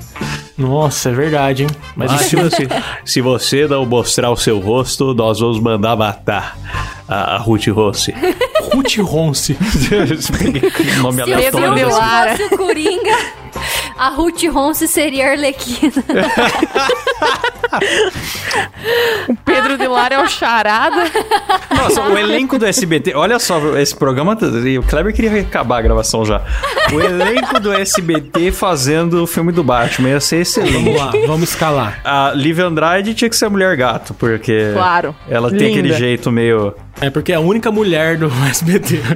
Nossa, 0.58 1.08
é 1.08 1.12
verdade, 1.12 1.62
hein? 1.62 1.68
Mas 1.96 2.12
Mas 2.12 2.22
se 2.22 2.36
você, 2.36 2.68
se 3.04 3.20
você 3.20 3.66
não 3.66 3.86
mostrar 3.86 4.30
o 4.30 4.36
seu 4.36 4.58
rosto, 4.58 5.14
nós 5.14 5.40
vamos 5.40 5.58
mandar 5.58 5.96
matar 5.96 6.58
a, 7.08 7.36
a 7.36 7.38
Ruth 7.38 7.66
Rossi. 7.68 8.14
Ruth 8.72 8.96
Ronce. 8.98 9.56
Nome 11.02 11.24
Se 11.24 11.32
aleatório. 11.32 11.74
Desse- 11.74 11.98
Lara. 11.98 12.30
fosse 12.36 12.54
o 12.54 12.56
Coringa, 12.58 13.16
a 13.98 14.08
Ruth 14.08 14.42
Ronce 14.50 14.86
seria 14.88 15.28
a 15.28 15.30
Arlequina. 15.32 15.92
O 19.28 19.34
Pedro 19.44 19.76
de 19.78 19.86
Lara 19.86 20.16
é 20.16 20.18
o 20.22 20.26
charada. 20.28 21.04
Nossa, 21.76 22.02
o 22.02 22.18
elenco 22.18 22.58
do 22.58 22.66
SBT. 22.66 23.14
Olha 23.14 23.38
só, 23.38 23.58
esse 23.78 23.94
programa. 23.94 24.36
O 24.78 24.82
Kleber 24.82 25.14
queria 25.14 25.40
acabar 25.40 25.78
a 25.78 25.82
gravação 25.82 26.24
já. 26.24 26.42
O 26.92 27.00
elenco 27.00 27.60
do 27.60 27.72
SBT 27.72 28.50
fazendo 28.52 29.22
o 29.22 29.26
filme 29.26 29.52
do 29.52 29.62
Batman 29.62 30.10
ia 30.10 30.20
ser 30.20 30.44
Vamos 30.44 30.48
excelente. 30.70 30.96
lá, 30.98 31.12
vamos 31.26 31.48
escalar. 31.50 32.00
A 32.04 32.32
Liv 32.34 32.58
Andrade 32.60 33.14
tinha 33.14 33.28
que 33.28 33.36
ser 33.36 33.46
a 33.46 33.50
mulher 33.50 33.76
gato, 33.76 34.14
porque. 34.14 34.70
Claro. 34.72 35.14
Ela 35.28 35.50
tem 35.50 35.58
Linda. 35.58 35.70
aquele 35.80 35.92
jeito 35.92 36.30
meio. 36.32 36.74
É 37.00 37.08
porque 37.08 37.32
é 37.32 37.36
a 37.36 37.40
única 37.40 37.70
mulher 37.70 38.16
do 38.18 38.26
SBT. 38.50 38.96
O 38.96 39.06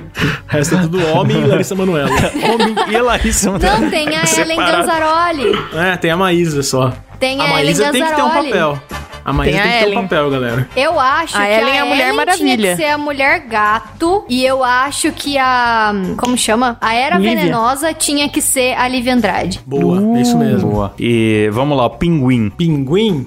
resto 0.49 0.75
é 0.77 0.81
tudo 0.83 1.07
homem 1.09 1.37
e 1.39 1.45
Larissa 1.47 1.75
Manoela. 1.75 2.09
Homem 2.55 2.75
e 2.89 2.99
Larissa 3.01 3.51
Não, 3.51 3.59
Manoela. 3.59 3.91
tem 3.91 4.09
a 4.17 4.23
Ellen. 4.41 4.57
Ganzaroli. 4.57 5.53
É, 5.75 5.97
tem 5.97 6.11
a 6.11 6.17
Maísa 6.17 6.63
só. 6.63 6.93
Tem 7.21 7.39
a 7.41 7.45
a 7.45 7.47
Ellen 7.47 7.65
Maísa 7.65 7.91
tem 7.93 8.03
que 8.05 8.15
ter 8.15 8.23
um 8.23 8.31
papel. 8.31 8.79
A 9.25 9.33
Maísa 9.33 9.53
Tem 9.59 9.63
tem, 9.63 9.71
a 9.71 9.75
que 9.75 9.79
ter 9.81 9.85
um 9.87 9.93
Ellen. 9.93 10.03
papel, 10.03 10.31
galera. 10.31 10.69
Eu 10.77 11.01
acho 11.01 11.37
A 11.37 11.41
que 11.41 11.47
Ellen 11.53 11.73
a 11.73 11.77
é 11.77 11.79
a 11.81 11.85
Mulher 11.85 12.05
Ellen 12.07 12.17
Maravilha. 12.17 12.57
tinha 12.57 12.77
que 12.77 12.77
ser 12.77 12.89
a 12.89 12.99
mulher 12.99 13.41
gato. 13.41 14.25
E 14.29 14.45
eu 14.45 14.63
acho 14.65 15.13
que 15.13 15.37
a... 15.39 15.93
Como 16.17 16.37
chama? 16.37 16.77
A 16.81 16.95
Era 16.95 17.17
Lívia. 17.19 17.37
Venenosa 17.37 17.93
tinha 17.95 18.29
que 18.29 18.41
ser 18.43 18.75
a 18.79 18.87
Liv 18.89 19.09
Andrade. 19.09 19.61
Boa, 19.67 20.19
é 20.19 20.23
isso 20.23 20.37
mesmo. 20.39 20.71
Boa. 20.73 20.95
E 20.99 21.49
vamos 21.53 21.77
lá, 21.77 21.87
o 21.87 21.91
Pinguim. 21.91 22.51
Pinguim. 22.51 23.27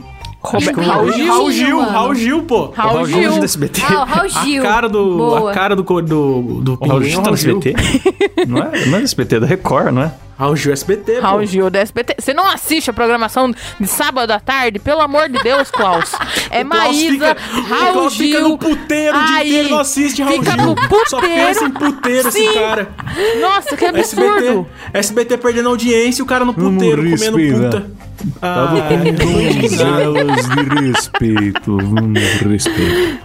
Robe- 0.51 0.73
que 0.73 0.81
Raul 0.81 0.87
Raul 0.87 1.11
Gil. 1.11 1.17
Gil. 1.25 1.31
Raul 1.33 1.51
Gil, 1.51 1.77
mano. 1.77 1.91
Raul 1.91 2.15
Gil, 2.15 2.43
pô. 2.43 2.71
Raul 2.75 2.91
O 2.91 2.93
Raul 2.95 3.05
Gil 3.07 3.21
Gil. 3.31 3.39
do 3.39 3.45
SBT. 3.45 3.81
Ah, 3.87 4.01
o 4.01 4.05
Raul 4.05 4.29
Gil. 4.29 4.63
A 4.63 4.65
cara 4.65 4.89
do. 4.89 5.17
Boa. 5.17 5.51
A 5.51 5.53
cara 5.53 5.75
do, 5.75 5.83
do, 5.83 6.41
do 6.61 6.77
O 6.79 6.87
Raul. 6.87 7.03
Gil 7.03 7.19
é 7.19 7.23
tá 7.23 7.31
no 7.31 7.37
Gil. 7.37 7.57
SBT? 7.57 7.75
não, 8.47 8.57
é, 8.59 8.85
não 8.87 8.97
é 8.97 8.99
do 8.99 9.03
SBT, 9.05 9.35
é 9.35 9.39
da 9.39 9.47
Record, 9.47 9.91
não 9.93 10.01
é? 10.03 10.11
Raul 10.39 10.55
Gil 10.55 10.71
SBT, 10.71 11.19
Raul 11.19 11.39
pô. 11.39 11.45
Gil 11.47 11.67
do 11.71 11.75
SBT. 11.77 12.15
Você 12.19 12.31
não 12.31 12.47
assiste 12.47 12.91
a 12.91 12.93
programação 12.93 13.51
de 13.79 13.87
sábado 13.87 14.29
à 14.29 14.39
tarde? 14.39 14.77
Pelo 14.77 15.01
amor 15.01 15.27
de 15.29 15.41
Deus, 15.41 15.71
Klaus. 15.71 16.11
É 16.51 16.61
O 16.63 16.65
Klaus 16.69 16.85
Maísa, 16.85 17.11
fica- 17.11 17.37
o 17.57 17.61
Raul 17.61 17.93
Klaus 17.93 18.15
fica 18.15 18.37
Gil. 18.37 18.49
no 18.49 18.57
puteiro 18.57 19.17
o 19.17 19.25
dia 19.25 19.35
Aí, 19.35 19.49
inteiro, 19.49 19.69
não 19.71 19.79
assiste 19.79 20.21
Raul 20.21 20.35
fica 20.37 20.51
Gil. 20.51 20.65
no 20.65 20.75
puteiro. 20.75 21.09
Só 21.09 21.19
pensa 21.19 21.65
em 21.65 21.71
puteiro 21.71 22.27
esse 22.29 22.39
Sim. 22.39 22.53
cara. 22.53 22.89
Nossa, 23.41 23.75
que 23.75 23.83
SBT, 23.85 24.27
absurdo. 24.37 24.67
SBT 24.93 25.37
perdendo 25.39 25.69
audiência 25.69 26.21
e 26.21 26.23
o 26.23 26.25
cara 26.27 26.45
no 26.45 26.53
puteiro 26.53 26.97
comendo 27.03 27.09
respeita. 27.09 27.91
Puta. 28.17 28.39
Ah, 28.41 28.73
eu 30.01 30.13
de 30.35 30.91
respeito, 30.91 31.77
respeito. 32.49 33.19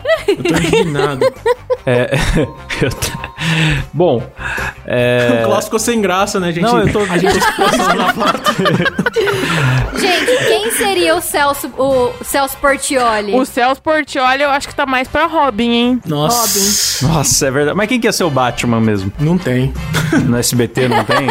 tô 0.45 0.57
indignado. 0.57 1.27
É, 1.87 2.11
eu 2.83 2.91
Bom, 3.93 4.23
é... 4.87 5.41
O 5.43 5.47
Klaus 5.47 5.65
ficou 5.65 5.79
sem 5.79 6.01
graça, 6.01 6.39
né, 6.41 6.53
gente? 6.53 6.63
Não, 6.65 6.79
eu 6.81 6.93
tô- 6.93 7.01
A 7.13 7.19
gente 7.19 7.39
passando 7.57 7.95
na 7.95 8.13
foto. 8.15 8.53
Gente, 9.99 10.45
quem 10.47 10.71
seria 10.73 11.15
o 11.17 11.21
Celso, 11.21 11.69
o 11.79 12.13
Celso 12.25 12.57
Portioli? 12.59 13.35
O 13.35 13.45
Celso 13.45 13.83
Portioli 13.83 14.43
eu 14.43 14.51
acho 14.51 14.69
que 14.69 14.75
tá 14.75 14.87
mais 14.87 15.09
pra 15.09 15.27
Robin, 15.27 15.71
hein? 15.71 16.01
Nossa, 16.07 17.07
Nossa, 17.07 17.47
é 17.47 17.51
verdade. 17.51 17.77
Mas 17.77 17.89
quem 17.89 18.01
que 18.01 18.07
ia 18.07 18.13
ser 18.13 18.25
o 18.25 18.31
Batman 18.31 18.81
mesmo? 18.81 19.13
não 19.19 19.37
tem. 19.39 19.73
No 20.27 20.37
SBT 20.37 20.89
não 20.89 21.03
tem? 21.05 21.27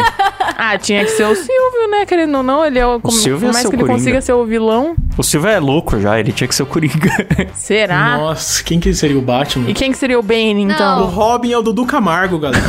Ah, 0.58 0.76
tinha 0.76 1.04
que 1.04 1.12
ser 1.12 1.24
o 1.24 1.36
Silvio, 1.36 1.88
né? 1.88 2.04
Querendo 2.04 2.38
ou 2.38 2.42
não, 2.42 2.64
ele 2.66 2.80
é 2.80 2.86
o. 2.86 2.98
como- 2.98 3.16
Silvio 3.16 3.38
por 3.38 3.46
ia 3.46 3.52
mais 3.52 3.62
ser 3.62 3.68
que 3.70 3.76
o 3.76 3.76
ele 3.76 3.82
Coringa. 3.84 3.98
consiga 4.00 4.20
ser 4.20 4.32
o 4.32 4.44
vilão. 4.44 4.96
O 5.16 5.22
Silvio 5.22 5.48
é 5.48 5.60
louco 5.60 6.00
já, 6.00 6.18
ele 6.18 6.32
tinha 6.32 6.48
que 6.48 6.54
ser 6.54 6.64
o 6.64 6.66
Coringa. 6.66 7.10
Será? 7.54 8.16
Nossa, 8.18 8.60
quem 8.64 8.80
que 8.80 8.92
seria 8.92 9.16
o 9.16 9.22
Batman? 9.22 9.70
E 9.70 9.74
quem 9.74 9.92
que 9.92 9.98
seria 9.98 10.18
o 10.18 10.22
Bane, 10.22 10.66
O 10.66 10.72
então? 10.72 11.04
Robin 11.06 11.52
é 11.52 11.58
o 11.58 11.62
Dudu 11.62 11.86
Camargo, 11.86 12.11
galera. 12.38 12.60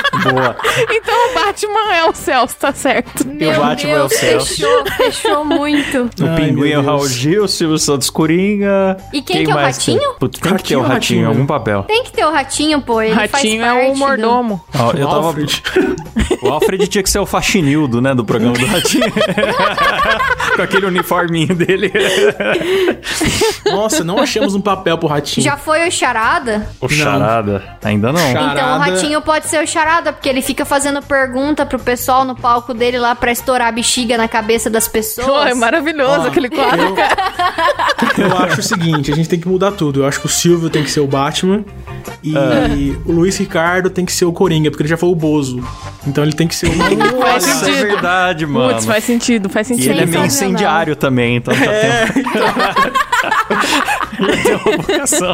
Boa. 0.22 0.56
Então 0.90 1.14
o 1.30 1.34
Batman 1.34 1.94
é 1.94 2.04
o 2.08 2.14
Celso, 2.14 2.56
tá 2.56 2.72
certo. 2.72 3.26
Meu 3.26 3.50
o 3.52 3.56
Batman 3.60 3.90
é 3.90 3.94
o 4.02 4.08
Deus, 4.08 4.12
Celso. 4.14 4.46
fechou, 4.54 4.86
fechou 4.96 5.44
muito. 5.44 6.10
O 6.20 6.26
Ai, 6.28 6.36
Pinguim 6.36 6.70
é 6.70 6.78
o 6.78 6.82
Raul 6.82 7.00
Deus. 7.00 7.12
Gil, 7.12 7.44
o 7.44 7.48
Silvio 7.48 7.78
Santos 7.78 8.10
Coringa. 8.10 8.96
E 9.12 9.20
quem 9.22 9.44
que 9.44 9.50
é 9.50 9.54
o 9.54 9.56
mais 9.56 9.78
tem? 9.78 9.94
Ratinho? 9.96 10.14
Putz, 10.18 10.38
tem 10.40 10.56
que 10.56 10.62
ter 10.62 10.74
Ratinho 10.74 10.80
o 10.80 10.82
Ratinho 10.82 11.18
em 11.20 11.22
Ratinho? 11.24 11.28
algum 11.28 11.46
papel. 11.46 11.82
Tem 11.84 12.04
que 12.04 12.12
ter 12.12 12.24
o 12.24 12.30
ratinho, 12.32 12.80
pô. 12.82 13.00
Ele 13.02 13.14
faz 13.14 13.30
Ratinho 13.32 13.62
parte 13.62 13.78
é 13.78 13.88
o 13.88 13.92
do- 13.92 13.98
mordomo. 13.98 14.64
Ó, 14.78 14.90
eu 14.92 15.06
tava... 15.08 15.26
Alfred. 15.26 15.62
O 16.42 16.48
Alfred 16.48 16.86
tinha 16.88 17.02
que 17.02 17.08
ser 17.10 17.18
o 17.18 17.26
faxinildo, 17.26 18.00
né, 18.00 18.14
do 18.14 18.24
programa 18.24 18.56
do 18.56 18.66
Ratinho. 18.66 19.10
Com 20.54 20.62
aquele 20.62 20.86
uniforminho 20.86 21.54
dele. 21.54 21.90
Nossa, 23.66 24.04
não 24.04 24.18
achamos 24.18 24.54
um 24.54 24.60
papel 24.60 24.98
pro 24.98 25.08
Ratinho. 25.08 25.44
Já 25.44 25.56
foi 25.56 25.86
o 25.86 25.90
Charada? 25.90 26.68
O 26.80 26.88
Charada. 26.88 27.62
Ainda 27.82 28.12
não. 28.12 28.18
Charada. 28.20 28.52
Então 28.60 28.76
o 28.76 28.78
ratinho 28.80 29.22
pode 29.22 29.46
ser 29.46 29.62
o 29.62 29.66
Charada, 29.66 30.05
porque 30.12 30.28
ele 30.28 30.42
fica 30.42 30.64
fazendo 30.64 31.00
pergunta 31.02 31.64
pro 31.66 31.78
pessoal 31.78 32.24
no 32.24 32.34
palco 32.34 32.72
dele 32.74 32.98
lá 32.98 33.14
pra 33.14 33.30
estourar 33.32 33.68
a 33.68 33.72
bexiga 33.72 34.16
na 34.16 34.28
cabeça 34.28 34.68
das 34.70 34.86
pessoas. 34.88 35.26
Pô, 35.26 35.42
é 35.42 35.54
maravilhoso 35.54 36.22
Ó, 36.24 36.26
aquele 36.28 36.48
quadro, 36.50 36.80
eu- 36.86 36.94
cara. 36.94 37.16
Eu 38.18 38.36
acho 38.38 38.60
o 38.60 38.62
seguinte, 38.62 39.12
a 39.12 39.14
gente 39.14 39.28
tem 39.28 39.38
que 39.38 39.48
mudar 39.48 39.72
tudo. 39.72 40.02
Eu 40.02 40.06
acho 40.06 40.20
que 40.20 40.26
o 40.26 40.28
Silvio 40.28 40.70
tem 40.70 40.82
que 40.82 40.90
ser 40.90 41.00
o 41.00 41.06
Batman 41.06 41.64
e 42.22 42.96
o 43.04 43.12
Luiz 43.12 43.36
Ricardo 43.36 43.90
tem 43.90 44.04
que 44.04 44.12
ser 44.12 44.24
o 44.24 44.32
Coringa, 44.32 44.70
porque 44.70 44.82
ele 44.82 44.88
já 44.90 44.96
foi 44.96 45.08
o 45.08 45.14
Bozo. 45.14 45.62
Então 46.06 46.22
ele 46.24 46.32
tem 46.32 46.46
que 46.48 46.54
ser 46.54 46.66
o... 46.68 46.72
Faz 47.20 47.44
Isso 47.46 47.64
é 47.64 47.66
sentido. 47.66 47.86
verdade, 47.86 48.46
mano. 48.46 48.72
Putz, 48.74 48.86
faz 48.86 49.04
sentido, 49.04 49.48
faz 49.48 49.70
E 49.70 49.74
sentido. 49.74 49.90
ele 49.92 50.02
é 50.02 50.06
meio 50.06 50.24
incendiário 50.26 50.94
também, 50.96 51.36
então 51.36 51.54
já 51.54 51.64
É, 51.66 52.06
tem, 52.06 52.22
vocação. 54.76 55.32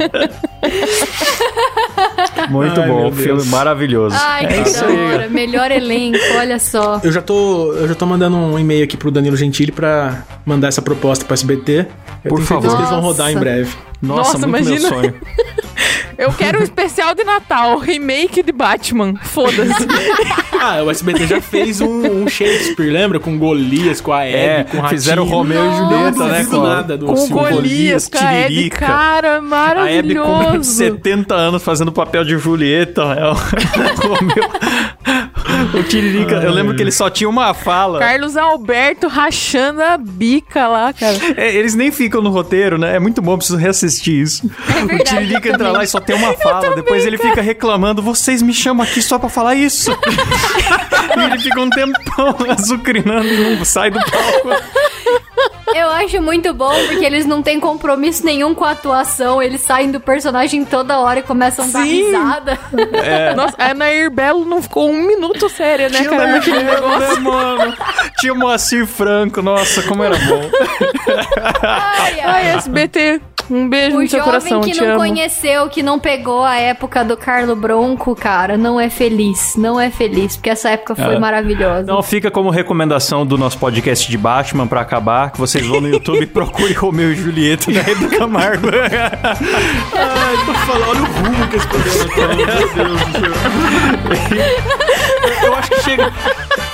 Muito 2.51 2.80
Ai, 2.80 2.88
bom, 2.88 3.09
um 3.09 3.12
filme 3.12 3.45
maravilhoso. 3.47 4.16
Ai, 4.18 4.45
é 4.45 4.49
que 4.62 4.68
isso 4.68 4.80
da 4.80 4.86
aí. 4.86 4.97
hora. 4.97 5.28
Melhor 5.28 5.70
elenco, 5.70 6.18
olha 6.38 6.59
só. 6.59 7.01
Eu 7.03 7.12
já 7.12 7.22
tô, 7.22 7.72
eu 7.74 7.88
já 7.88 7.95
tô 7.95 8.07
mandando 8.07 8.36
um 8.36 8.59
e-mail 8.59 8.84
aqui 8.84 8.97
pro 8.97 9.11
Danilo 9.11 9.36
Gentili 9.36 9.72
pra 9.72 10.22
mandar 10.45 10.68
essa 10.68 10.82
proposta 10.82 11.24
pro 11.24 11.34
SBT. 11.34 11.86
Eu 12.24 12.28
Por 12.30 12.40
favor. 12.43 12.70
que 12.70 12.76
eles 12.76 12.90
vão 12.90 13.01
rodar 13.01 13.30
em 13.30 13.36
breve. 13.38 13.74
Nossa, 14.03 14.33
Nossa, 14.35 14.47
muito 14.47 14.67
imagina. 14.69 14.91
meu 14.91 15.01
sonho. 15.01 15.15
Eu 16.19 16.33
quero 16.35 16.61
um 16.61 16.63
especial 16.63 17.15
de 17.15 17.25
Natal, 17.25 17.79
remake 17.79 18.43
de 18.43 18.53
Batman. 18.53 19.15
Foda-se. 19.23 19.87
Ah, 20.65 20.81
o 20.81 20.91
SBT 20.93 21.27
já 21.27 21.41
fez 21.41 21.81
um, 21.81 22.23
um 22.23 22.29
Shakespeare, 22.29 22.89
lembra? 22.89 23.19
Com 23.19 23.37
Golias, 23.37 24.01
com 24.01 24.13
a 24.13 24.25
Hebe, 24.25 24.37
É, 24.37 24.63
com 24.63 24.77
o 24.77 24.81
Ratinho. 24.81 25.01
fizeram 25.01 25.25
Romeu 25.25 25.61
e. 25.73 25.77
Julieta, 25.77 26.25
né? 26.29 26.45
Com, 26.45 26.63
nada 26.63 26.97
do 26.97 27.07
Com. 27.07 27.29
Golias, 27.29 28.07
com 28.09 28.19
a 28.19 28.33
Hebe, 28.33 28.71
cara, 28.71 29.33
a 29.33 29.91
Hebe 29.91 30.15
com 30.15 30.21
maravilhoso. 30.29 30.71
70 30.71 31.35
anos 31.35 31.65
fazendo 31.65 31.89
o 31.89 31.93
papel 31.93 32.23
de 32.25 32.39
Julieta. 32.39 33.03
É 33.03 33.27
o 33.27 33.35
Romeu. 33.35 35.32
O 35.74 35.82
Tiririca, 35.82 36.34
eu 36.36 36.53
lembro 36.53 36.74
que 36.74 36.82
ele 36.82 36.93
só 36.93 37.09
tinha 37.09 37.28
uma 37.28 37.55
fala. 37.55 37.99
Carlos 37.99 38.36
Alberto 38.36 39.09
rachando 39.09 39.82
a 39.82 39.97
bica 39.97 40.66
lá, 40.68 40.93
cara. 40.93 41.16
É, 41.36 41.55
eles 41.55 41.74
nem 41.74 41.90
ficam 41.90 42.20
no 42.22 42.30
roteiro, 42.30 42.78
né? 42.78 42.97
É 42.97 42.99
muito 42.99 43.22
bom, 43.22 43.36
preciso 43.36 43.59
reassistir 43.59 44.14
isso. 44.14 44.47
o 44.47 44.86
verdade, 44.86 45.05
Tiririca 45.05 45.49
eu 45.49 45.55
entra 45.55 45.72
lá 45.72 45.84
e 45.84 45.86
só 45.86 46.01
tem 46.01 46.16
uma 46.16 46.34
fala. 46.34 46.74
Depois 46.74 47.07
ele 47.07 47.18
fica 47.18 47.40
reclamando: 47.40 48.03
vocês 48.03 48.43
me 48.43 48.53
chamam 48.53 48.84
aqui 48.84 49.01
só 49.01 49.18
pra 49.18 49.28
falar 49.28 49.55
isso. 49.55 49.90
e 51.16 51.20
ele 51.20 51.38
fica 51.38 51.61
um 51.61 51.70
tempão 51.70 52.36
azucrinando 52.57 53.28
e 53.28 53.57
não 53.57 53.64
sai 53.64 53.90
do 53.90 53.99
palco. 53.99 54.62
Eu 55.75 55.89
acho 55.91 56.20
muito 56.20 56.53
bom 56.53 56.73
porque 56.89 57.05
eles 57.05 57.25
não 57.27 57.43
têm 57.43 57.59
compromisso 57.61 58.25
nenhum 58.25 58.55
com 58.55 58.64
a 58.64 58.73
atuação. 58.73 59.43
Eles 59.43 59.61
saem 59.62 59.91
do 59.91 60.01
personagem 60.01 60.64
toda 60.64 60.99
hora 60.99 61.20
e 61.20 61.23
começam 61.23 61.64
a 61.64 61.68
dar 61.68 61.83
risada. 61.85 62.59
Nossa, 63.37 63.55
a 63.59 63.75
Nair 63.75 64.11
Belo 64.11 64.45
não 64.45 64.61
ficou 64.62 64.91
um 64.91 65.03
minuto 65.07 65.49
séria, 65.49 65.89
né, 65.89 66.05
cara? 66.05 66.41
Tinha 66.41 66.57
Naquele 66.57 66.62
negócio. 66.64 67.14
né, 67.14 67.20
mano? 67.20 67.75
Tinha 68.18 68.33
o 68.33 68.37
Moacir 68.39 68.87
Franco, 68.87 69.41
nossa, 69.43 69.83
como 69.83 70.03
era 70.05 70.16
bom. 70.16 70.51
Ai, 71.62 72.20
ai. 72.20 72.23
Ai, 72.25 72.57
SBT, 72.57 73.20
um 73.53 73.69
beijo 73.69 73.97
O 73.97 74.01
no 74.03 74.09
seu 74.09 74.19
jovem 74.21 74.33
coração, 74.41 74.61
que 74.63 74.71
te 74.73 74.81
não 74.81 74.89
amo. 74.91 74.99
conheceu, 74.99 75.69
que 75.69 75.83
não 75.83 75.99
pegou 75.99 76.43
a 76.45 76.57
época 76.57 77.05
do 77.05 77.17
Carlo 77.17 77.55
Bronco, 77.55 78.15
cara, 78.17 78.57
não 78.57 78.81
é 78.81 78.89
feliz. 78.89 79.55
Não 79.57 79.79
é 79.81 79.91
feliz, 79.91 80.37
porque 80.37 80.51
essa 80.51 80.71
época 80.71 80.95
foi 80.95 81.15
É. 81.15 81.19
maravilhosa. 81.19 81.83
Então 81.83 82.03
fica 82.03 82.31
como 82.31 82.51
recomendação 82.51 83.25
do 83.27 83.37
nosso 83.37 83.59
podcast 83.59 84.11
de 84.11 84.17
Batman 84.19 84.67
pra 84.67 84.81
acabar, 84.81 85.31
que 85.33 85.39
vocês 85.39 85.67
vão 85.67 85.81
no 85.81 85.89
YouTube 85.89 86.23
e 86.23 86.27
procurem 86.27 86.73
Romeu 86.75 87.13
e 87.13 87.17
Julieta 87.17 87.71
da 87.71 87.81
Hebe 87.81 88.09
Camargo. 88.17 88.69
Ai, 88.73 90.37
tô 90.47 90.55
falando, 90.55 90.89
olha 90.91 91.01
o 91.03 91.05
rumo 91.05 91.49
que 91.49 91.57
esse 91.57 91.67
programa 91.67 92.05
tá. 92.09 92.27
Meu 92.35 92.47
Deus 92.47 93.01
do 93.01 93.09
céu. 93.13 94.43
Eu 95.45 95.55
acho 95.57 95.71
que 95.71 95.81
chega. 95.83 96.13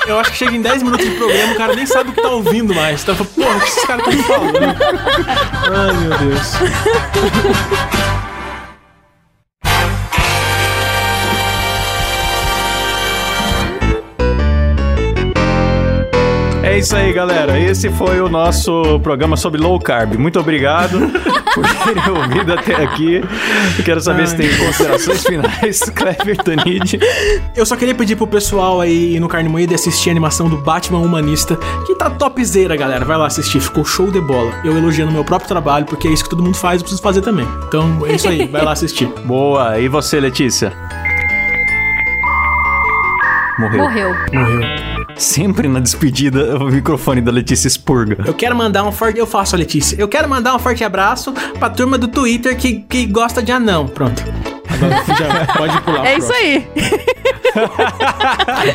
Eu 0.08 0.18
acho 0.18 0.30
que 0.30 0.38
chega 0.38 0.56
em 0.56 0.62
10 0.62 0.82
minutos 0.82 1.06
de 1.06 1.14
programa, 1.16 1.52
o 1.52 1.56
cara 1.56 1.74
nem 1.76 1.84
sabe 1.84 2.10
o 2.10 2.12
que 2.14 2.22
tá 2.22 2.30
ouvindo 2.30 2.74
mais. 2.74 3.04
Tá 3.04 3.14
falando, 3.14 3.34
porra, 3.34 3.56
o 3.56 3.60
que 3.60 3.68
esses 3.68 3.84
caras 3.84 4.08
estão 4.08 4.24
falando? 4.24 4.56
Ai, 5.70 5.92
meu 5.98 6.18
Deus. 6.18 6.52
É 16.78 16.80
isso 16.80 16.94
aí, 16.94 17.12
galera. 17.12 17.58
Esse 17.58 17.90
foi 17.90 18.20
o 18.20 18.28
nosso 18.28 19.00
programa 19.00 19.36
sobre 19.36 19.60
low 19.60 19.80
carb. 19.80 20.14
Muito 20.14 20.38
obrigado 20.38 21.10
por 21.52 21.64
terem 21.84 22.08
ouvido 22.08 22.52
até 22.52 22.84
aqui. 22.84 23.16
Eu 23.76 23.84
quero 23.84 24.00
saber 24.00 24.28
se 24.28 24.36
tem 24.36 24.48
considerações 24.56 25.26
finais, 25.26 25.80
Kleber 25.90 26.36
Tanid. 26.36 27.00
Eu 27.56 27.66
só 27.66 27.74
queria 27.74 27.96
pedir 27.96 28.14
pro 28.14 28.28
pessoal 28.28 28.80
aí 28.80 29.18
no 29.18 29.26
Carne 29.26 29.48
Moída 29.48 29.74
assistir 29.74 30.10
a 30.10 30.12
animação 30.12 30.48
do 30.48 30.56
Batman 30.56 31.00
Humanista, 31.00 31.58
que 31.84 31.96
tá 31.96 32.08
topzera, 32.08 32.76
galera. 32.76 33.04
Vai 33.04 33.16
lá 33.16 33.26
assistir, 33.26 33.58
ficou 33.58 33.84
show 33.84 34.12
de 34.12 34.20
bola. 34.20 34.52
Eu 34.62 34.78
elogiando 34.78 35.10
meu 35.10 35.24
próprio 35.24 35.48
trabalho, 35.48 35.84
porque 35.84 36.06
é 36.06 36.12
isso 36.12 36.22
que 36.22 36.30
todo 36.30 36.44
mundo 36.44 36.56
faz, 36.56 36.80
eu 36.80 36.84
preciso 36.84 37.02
fazer 37.02 37.22
também. 37.22 37.48
Então 37.66 38.06
é 38.06 38.14
isso 38.14 38.28
aí, 38.28 38.46
vai 38.46 38.62
lá 38.62 38.70
assistir. 38.70 39.08
Boa. 39.26 39.80
E 39.80 39.88
você, 39.88 40.20
Letícia? 40.20 40.72
Morreu. 43.58 43.82
Morreu. 43.82 44.14
Morreu. 44.32 44.97
Sempre 45.18 45.66
na 45.66 45.80
despedida, 45.80 46.56
o 46.58 46.66
microfone 46.66 47.20
da 47.20 47.32
Letícia 47.32 47.66
expurga. 47.66 48.16
Eu 48.24 48.34
quero 48.34 48.54
mandar 48.54 48.84
um 48.84 48.92
forte. 48.92 49.18
Eu 49.18 49.26
faço, 49.26 49.56
Letícia. 49.56 49.96
Eu 49.98 50.06
quero 50.06 50.28
mandar 50.28 50.54
um 50.54 50.58
forte 50.58 50.84
abraço 50.84 51.32
pra 51.58 51.68
turma 51.68 51.98
do 51.98 52.06
Twitter 52.06 52.56
que, 52.56 52.84
que 52.88 53.04
gosta 53.06 53.42
de 53.42 53.50
anão. 53.50 53.88
Pronto. 53.88 54.22
Agora 54.70 55.04
já 55.18 55.46
pode 55.56 55.80
pular. 55.80 56.06
É 56.06 56.18
isso 56.18 56.32
aí. 56.32 56.66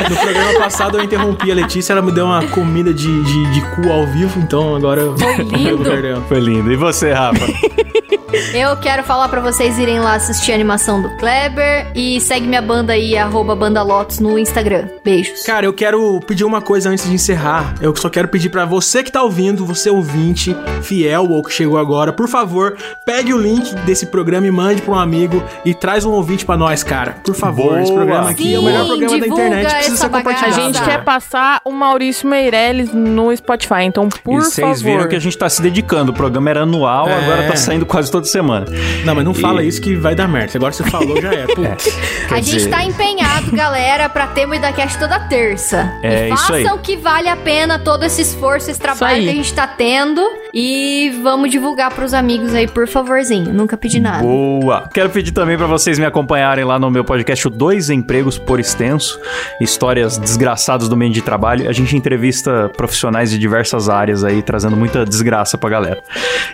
No 0.09 0.17
programa 0.17 0.59
passado 0.59 0.97
eu 0.97 1.03
interrompi 1.03 1.49
a 1.49 1.55
Letícia, 1.55 1.93
ela 1.93 2.01
me 2.01 2.11
deu 2.11 2.25
uma 2.25 2.45
comida 2.47 2.93
de, 2.93 3.23
de, 3.23 3.53
de 3.53 3.61
cu 3.75 3.89
ao 3.89 4.05
vivo, 4.07 4.39
então 4.39 4.75
agora 4.75 4.99
eu 4.99 5.17
Foi 5.17 5.35
lindo. 5.43 6.23
Foi 6.27 6.39
lindo. 6.39 6.71
E 6.71 6.75
você, 6.75 7.13
Rafa? 7.13 7.45
Eu 8.53 8.75
quero 8.77 9.03
falar 9.03 9.29
pra 9.29 9.39
vocês 9.39 9.77
irem 9.77 9.99
lá 9.99 10.15
assistir 10.15 10.51
a 10.51 10.55
animação 10.55 11.01
do 11.01 11.09
Kleber 11.17 11.85
e 11.93 12.19
segue 12.19 12.47
minha 12.47 12.61
banda 12.61 12.93
aí, 12.93 13.15
arroba 13.15 13.55
Bandalotos 13.55 14.19
no 14.19 14.39
Instagram. 14.39 14.87
Beijos. 15.03 15.43
Cara, 15.43 15.65
eu 15.67 15.73
quero 15.73 16.19
pedir 16.25 16.43
uma 16.43 16.61
coisa 16.61 16.89
antes 16.89 17.05
de 17.07 17.13
encerrar. 17.13 17.75
Eu 17.79 17.95
só 17.95 18.09
quero 18.09 18.27
pedir 18.27 18.49
pra 18.49 18.65
você 18.65 19.03
que 19.03 19.11
tá 19.11 19.21
ouvindo, 19.21 19.65
você 19.65 19.89
ouvinte, 19.89 20.55
fiel 20.81 21.29
ou 21.29 21.43
que 21.43 21.51
chegou 21.53 21.77
agora, 21.77 22.11
por 22.11 22.27
favor, 22.27 22.75
pegue 23.05 23.33
o 23.33 23.37
link 23.37 23.73
desse 23.85 24.07
programa 24.07 24.47
e 24.47 24.51
mande 24.51 24.81
pra 24.81 24.93
um 24.93 24.99
amigo 24.99 25.43
e 25.63 25.73
traz 25.73 26.03
um 26.03 26.11
ouvinte 26.11 26.43
pra 26.45 26.57
nós, 26.57 26.81
cara. 26.83 27.17
Por 27.23 27.35
favor, 27.35 27.69
Boa. 27.69 27.81
esse 27.83 27.93
programa 27.93 28.29
aqui 28.31 28.55
é 28.55 28.59
o 28.59 28.63
melhor 28.63 28.81
Sim, 28.83 28.87
programa 28.87 29.19
da 29.19 29.27
internet, 29.27 29.73
precisa 29.75 29.97
ser 29.97 30.09
compartilhado. 30.09 30.55
A 30.59 30.63
gente 30.65 30.81
quer 30.81 31.03
passar 31.03 31.61
o 31.63 31.71
Maurício 31.71 32.27
Meirelles 32.27 32.91
no 32.93 33.35
Spotify, 33.35 33.83
então 33.83 34.09
por 34.09 34.33
e 34.39 34.43
vocês 34.45 34.81
favor. 34.81 34.97
viram 34.97 35.07
que 35.07 35.15
a 35.15 35.19
gente 35.19 35.37
tá 35.37 35.47
se 35.49 35.61
dedicando. 35.61 36.11
O 36.11 36.15
programa 36.15 36.49
era 36.49 36.61
anual, 36.63 37.07
É. 37.07 37.13
agora 37.13 37.43
tá 37.47 37.55
saindo 37.55 37.85
quase 37.85 38.09
toda 38.23 38.31
semana. 38.31 38.65
Não, 39.05 39.15
mas 39.15 39.25
não 39.25 39.33
fala 39.33 39.63
E- 39.63 39.67
isso 39.67 39.81
que 39.81 39.95
vai 39.95 40.15
dar 40.15 40.27
merda. 40.27 40.57
Agora 40.57 40.71
você 40.71 40.83
falou, 40.83 41.21
já 41.21 41.31
é. 41.33 41.45
Putz. 41.53 41.85
Quer 42.27 42.33
a 42.33 42.37
gente 42.37 42.51
dizer- 42.51 42.69
tá 42.69 42.83
empenhado, 42.83 43.51
galera, 43.51 44.09
pra 44.09 44.27
ter 44.27 44.47
o 44.47 44.53
IdaCast 44.53 44.97
toda 44.97 45.19
terça. 45.19 45.91
É, 46.01 46.29
e 46.29 46.33
isso 46.33 46.53
aí. 46.53 46.63
façam 46.63 46.77
que 46.79 46.95
vale 46.97 47.27
a 47.29 47.35
pena 47.35 47.77
todo 47.79 48.03
esse 48.03 48.21
esforço, 48.21 48.69
esse 48.71 48.79
trabalho 48.79 49.21
que 49.23 49.29
a 49.29 49.33
gente 49.33 49.53
tá 49.53 49.67
tendo. 49.67 50.21
E 50.55 51.11
vamos 51.23 51.49
divulgar 51.49 51.91
pros 51.91 52.13
amigos 52.13 52.53
aí, 52.53 52.67
por 52.67 52.87
favorzinho. 52.87 53.51
Nunca 53.51 53.75
pedi 53.75 53.99
nada. 53.99 54.19
Boa! 54.21 54.87
Quero 54.93 55.09
pedir 55.09 55.31
também 55.31 55.57
pra 55.57 55.65
vocês 55.65 55.97
me 55.97 56.05
acompanharem 56.05 56.63
lá 56.63 56.77
no 56.77 56.91
meu 56.91 57.03
podcast 57.03 57.47
o 57.47 57.49
Dois 57.49 57.89
Empregos 57.89 58.37
por 58.37 58.59
Extenso, 58.59 59.19
histórias 59.59 60.17
desgraçadas 60.17 60.87
do 60.87 60.95
meio 60.95 61.11
de 61.11 61.21
trabalho. 61.23 61.67
A 61.67 61.73
gente 61.73 61.95
entrevista 61.97 62.69
profissionais 62.77 63.31
de 63.31 63.39
diversas 63.39 63.89
áreas 63.89 64.23
aí, 64.23 64.43
trazendo 64.43 64.77
muita 64.77 65.03
desgraça 65.05 65.57
pra 65.57 65.69
galera. 65.71 66.03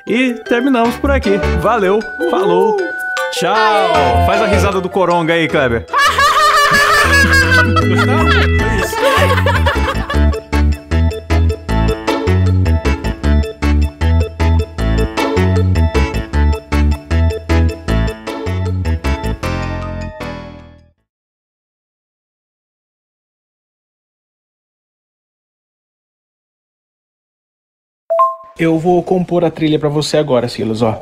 E 0.07 0.33
terminamos 0.47 0.95
por 0.95 1.11
aqui. 1.11 1.31
Valeu, 1.61 1.99
falou, 2.31 2.77
tchau! 3.33 4.25
Faz 4.25 4.41
a 4.41 4.47
risada 4.47 4.79
do 4.79 4.89
Coronga 4.89 5.33
aí, 5.33 5.47
Kleber. 5.47 5.85
Eu 28.59 28.77
vou 28.77 29.01
compor 29.01 29.45
a 29.45 29.49
trilha 29.49 29.79
pra 29.79 29.87
você 29.87 30.17
agora, 30.17 30.49
Silas, 30.49 30.81
ó. 30.81 31.01